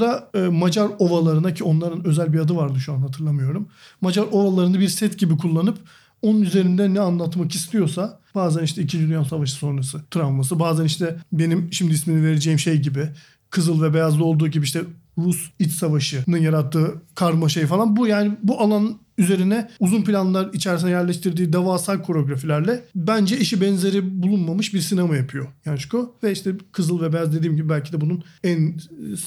da 0.00 0.30
e, 0.34 0.38
Macar 0.38 0.88
ovalarına 0.98 1.54
ki 1.54 1.64
onların 1.64 2.06
özel 2.06 2.32
bir 2.32 2.38
adı 2.38 2.56
vardı 2.56 2.80
şu 2.80 2.92
an 2.92 2.98
hatırlamıyorum. 2.98 3.68
Macar 4.00 4.24
ovalarını 4.30 4.80
bir 4.80 4.88
set 4.88 5.18
gibi 5.18 5.36
kullanıp 5.36 5.78
onun 6.22 6.42
üzerinde 6.42 6.94
ne 6.94 7.00
anlatmak 7.00 7.54
istiyorsa 7.54 8.20
bazen 8.34 8.64
işte 8.64 8.82
2. 8.82 8.98
Dünya 8.98 9.24
Savaşı 9.24 9.52
sonrası 9.52 10.00
travması 10.10 10.58
bazen 10.58 10.84
işte 10.84 11.16
benim 11.32 11.72
şimdi 11.72 11.92
ismini 11.92 12.24
vereceğim 12.24 12.58
şey 12.58 12.76
gibi 12.80 13.08
Kızıl 13.50 13.82
ve 13.82 13.94
Beyazlı 13.94 14.24
olduğu 14.24 14.48
gibi 14.48 14.64
işte 14.64 14.80
Rus 15.18 15.50
iç 15.58 15.72
savaşının 15.72 16.38
yarattığı 16.38 17.02
karmaşayı 17.14 17.66
falan 17.66 17.96
bu 17.96 18.06
yani 18.06 18.36
bu 18.42 18.60
alan 18.60 18.98
üzerine 19.18 19.68
uzun 19.80 20.02
planlar 20.02 20.50
içerisine 20.52 20.90
yerleştirdiği 20.90 21.52
devasa 21.52 22.02
koreografilerle 22.02 22.84
bence 22.94 23.36
eşi 23.36 23.60
benzeri 23.60 24.22
bulunmamış 24.22 24.74
bir 24.74 24.80
sinema 24.80 25.16
yapıyor 25.16 25.46
Yanşko. 25.64 26.14
Ve 26.22 26.32
işte 26.32 26.50
Kızıl 26.72 27.02
ve 27.02 27.12
Beyaz 27.12 27.36
dediğim 27.36 27.56
gibi 27.56 27.68
belki 27.68 27.92
de 27.92 28.00
bunun 28.00 28.24
en 28.44 28.74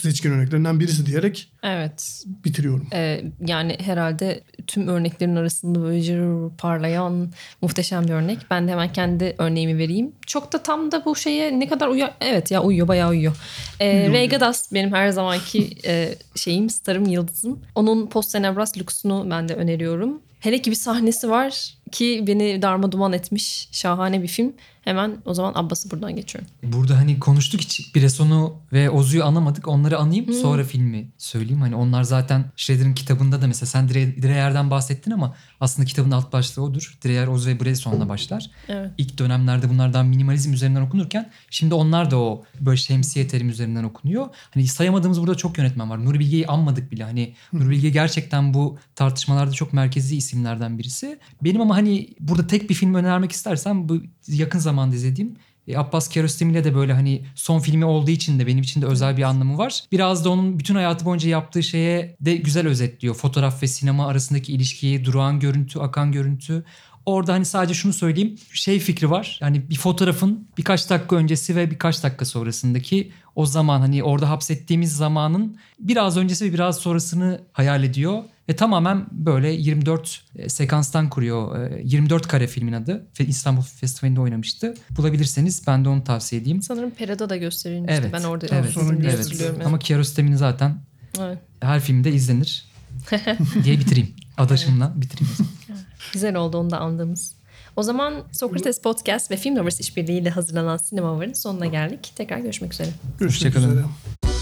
seçkin 0.02 0.32
örneklerinden 0.32 0.80
birisi 0.80 1.06
diyerek 1.06 1.52
Evet. 1.64 2.24
bitiriyorum. 2.46 2.88
Ee, 2.94 3.22
yani 3.48 3.78
herhalde 3.82 4.44
tüm 4.68 4.88
örneklerin 4.88 5.36
arasında 5.36 5.82
böyle 5.82 6.50
parlayan 6.58 7.32
muhteşem 7.62 8.04
bir 8.08 8.14
örnek. 8.14 8.40
Ben 8.52 8.68
de 8.68 8.72
hemen 8.72 8.94
kendi 8.94 9.36
örneğimi 9.38 9.78
vereyim. 9.78 10.12
Çok 10.28 10.54
da 10.54 10.64
tam 10.64 10.92
da 10.92 11.06
bu 11.06 11.16
şeye 11.16 11.60
ne 11.60 11.68
kadar 11.68 11.88
uyuyor. 11.88 12.10
Evet 12.22 12.52
ya 12.52 12.64
uyuyor 12.64 12.88
bayağı 12.88 13.10
uyuyor. 13.10 13.36
Ee, 13.80 14.10
Ray 14.10 14.30
Gadas 14.30 14.74
benim 14.74 14.94
her 14.94 15.10
zamanki 15.10 15.70
e, 15.86 16.16
şeyim 16.36 16.70
starım 16.70 17.06
yıldızım. 17.06 17.60
Onun 17.76 18.08
Post 18.08 18.32
Tenebras 18.32 18.78
Lux'unu 18.78 19.28
ben 19.30 19.50
de 19.50 19.54
öneriyorum. 19.76 20.22
Hele 20.40 20.62
ki 20.62 20.72
bir 20.72 20.76
sahnesi 20.76 21.30
var 21.30 21.78
ki 21.92 22.24
beni 22.28 22.62
darma 22.62 22.92
duman 22.92 23.14
etmiş. 23.14 23.70
Şahane 23.72 24.24
bir 24.24 24.28
film. 24.28 24.54
Hemen 24.86 25.18
o 25.26 25.34
zaman 25.34 25.54
Abbas'ı 25.56 25.92
buradan 25.92 26.16
geçiyorum. 26.16 26.50
Burada 26.64 26.98
hani 26.98 27.20
konuştuk 27.20 27.62
hiç 27.62 27.96
Bresson'u 27.96 28.54
ve 28.74 28.90
Ozu'yu 28.90 29.26
anamadık. 29.26 29.68
Onları 29.68 29.98
anayım 29.98 30.34
sonra 30.34 30.64
filmi 30.64 31.08
söyleyeyim. 31.18 31.62
Hani 31.62 31.76
onlar 31.76 32.04
zaten 32.04 32.46
Schrader'ın 32.56 32.94
kitabında 32.94 33.42
da 33.42 33.48
mesela 33.48 33.66
sen 33.66 33.88
Dre- 33.88 34.22
Dreyer'den 34.22 34.72
bahsettin 34.72 35.12
ama 35.12 35.36
aslında 35.60 35.86
kitabın 35.86 36.12
alt 36.12 36.34
başlığı 36.34 36.64
odur. 36.64 36.98
Dreyer, 37.06 37.28
Ozu 37.28 37.50
ve 37.50 37.60
Bresson'la 37.60 38.10
başlar. 38.10 38.50
Evet. 38.68 38.92
İlk 38.98 39.18
dönemlerde 39.18 39.70
bunlardan 39.70 40.06
minimalizm 40.06 40.54
üzerinden 40.54 40.82
okunurken 40.82 41.30
şimdi 41.50 41.74
onlar 41.74 42.12
da 42.12 42.18
o 42.18 42.44
böyle 42.60 42.78
şemsiye 42.78 43.28
terim 43.28 43.50
üzerinden 43.50 43.84
okunuyor. 43.84 44.28
Hani 44.54 44.68
sayamadığımız 44.68 45.22
burada 45.22 45.36
çok 45.36 45.58
yönetmen 45.58 45.90
var. 45.90 46.06
Nuri 46.06 46.20
Bilge'yi 46.20 46.48
anmadık 46.48 46.92
bile. 46.92 47.04
Hani 47.04 47.34
Nuri 47.54 47.70
Bilge 47.70 47.90
gerçekten 47.90 48.54
bu 48.54 48.78
tartışmalarda 48.96 49.52
çok 49.52 49.74
merkezi 49.74 50.18
isimlerden 50.18 50.78
birisi. 50.78 51.20
Benim 51.44 51.62
ama 51.62 51.75
hani 51.76 52.10
burada 52.20 52.48
tek 52.48 52.70
bir 52.70 52.76
film 52.76 52.94
önermek 52.94 53.32
istersem 53.32 53.90
bu 53.90 54.02
yakın 54.28 54.60
zamanda 54.60 54.96
izlediğim 54.96 55.36
e, 55.68 55.78
Abbas 55.78 56.08
Kiarostami 56.08 56.52
ile 56.52 56.64
de 56.64 56.76
böyle 56.76 56.94
hani 56.94 57.26
son 57.36 57.60
filmi 57.60 57.86
olduğu 57.86 58.12
için 58.12 58.40
de 58.40 58.48
benim 58.48 58.64
için 58.64 58.82
de 58.82 58.86
özel 58.86 59.18
bir 59.18 59.24
anlamı 59.24 59.58
var. 59.58 59.84
Biraz 59.92 60.26
da 60.26 60.30
onun 60.30 60.60
bütün 60.60 60.76
hayatı 60.76 61.06
boyunca 61.06 61.30
yaptığı 61.30 61.64
şeye 61.64 62.16
de 62.22 62.36
güzel 62.36 62.68
özetliyor. 62.68 63.16
Fotoğraf 63.16 63.64
ve 63.64 63.68
sinema 63.68 64.08
arasındaki 64.08 64.54
ilişkiyi, 64.54 65.06
durağan 65.06 65.40
görüntü, 65.40 65.80
akan 65.80 66.12
görüntü. 66.12 66.66
Orada 67.06 67.34
hani 67.34 67.46
sadece 67.46 67.74
şunu 67.74 67.94
söyleyeyim. 67.94 68.36
Şey 68.54 68.80
fikri 68.80 69.10
var. 69.10 69.40
Yani 69.42 69.70
bir 69.70 69.76
fotoğrafın 69.76 70.48
birkaç 70.58 70.90
dakika 70.90 71.16
öncesi 71.16 71.56
ve 71.56 71.72
birkaç 71.72 72.04
dakika 72.04 72.26
sonrasındaki 72.26 73.12
o 73.36 73.46
zaman 73.46 73.80
hani 73.80 74.04
orada 74.04 74.30
hapsettiğimiz 74.30 74.98
zamanın 74.98 75.58
biraz 75.80 76.18
öncesi 76.18 76.46
ve 76.46 76.54
biraz 76.54 76.78
sonrasını 76.78 77.42
hayal 77.54 77.84
ediyor. 77.84 78.24
Ve 78.50 78.56
tamamen 78.56 79.06
böyle 79.12 79.52
24 79.52 80.24
e, 80.36 80.50
sekanstan 80.50 81.10
kuruyor. 81.10 81.70
E, 81.72 81.82
24 81.84 82.28
kare 82.28 82.48
filmin 82.48 82.74
adı. 82.74 83.08
İstanbul 83.20 83.62
Festivali'nde 83.62 84.22
oynamıştı. 84.22 84.74
Bulabilirseniz 84.98 85.68
ben 85.68 85.86
de 85.86 85.90
onu 85.90 86.04
tavsiye 86.04 86.42
edeyim. 86.42 86.62
Sanırım 86.62 86.92
Pera'da 86.92 87.30
da 87.30 87.38
gösterilmişti. 87.38 88.00
Evet. 88.02 88.14
Ben 88.14 88.24
orada 88.24 88.48
evet, 88.52 88.78
evet. 88.78 89.20
hatırlıyorum. 89.20 89.62
Ama 89.66 89.80
Kiarostami'nin 89.80 90.36
zaten 90.36 90.78
Evet. 91.20 91.38
her 91.60 91.80
filmde 91.80 92.12
izlenir 92.12 92.66
diye 93.64 93.80
bitireyim. 93.80 94.10
Adaşımla 94.38 94.94
bitireyim. 94.96 95.34
o 95.34 95.36
zaman. 95.38 95.52
Güzel 96.14 96.36
oldu 96.36 96.58
onu 96.58 96.70
da 96.70 96.80
andığımız. 96.80 97.36
O 97.76 97.84
zaman 97.84 98.24
Sokrates 98.32 98.82
Podcast 98.82 99.32
ve 99.32 99.38
Film 99.38 99.56
Lovers 99.56 99.80
işbirliğiyle 99.80 100.30
hazırlanan 100.30 100.78
Sinema 100.78 101.18
Var'ın 101.18 101.34
sonuna 101.34 101.66
geldik. 101.66 102.14
Tekrar 102.16 102.40
görüşmek 102.40 102.74
üzere. 102.74 102.90
Görüşmek 103.20 103.56
Hoşçakalın. 103.56 103.72
üzere. 103.72 104.35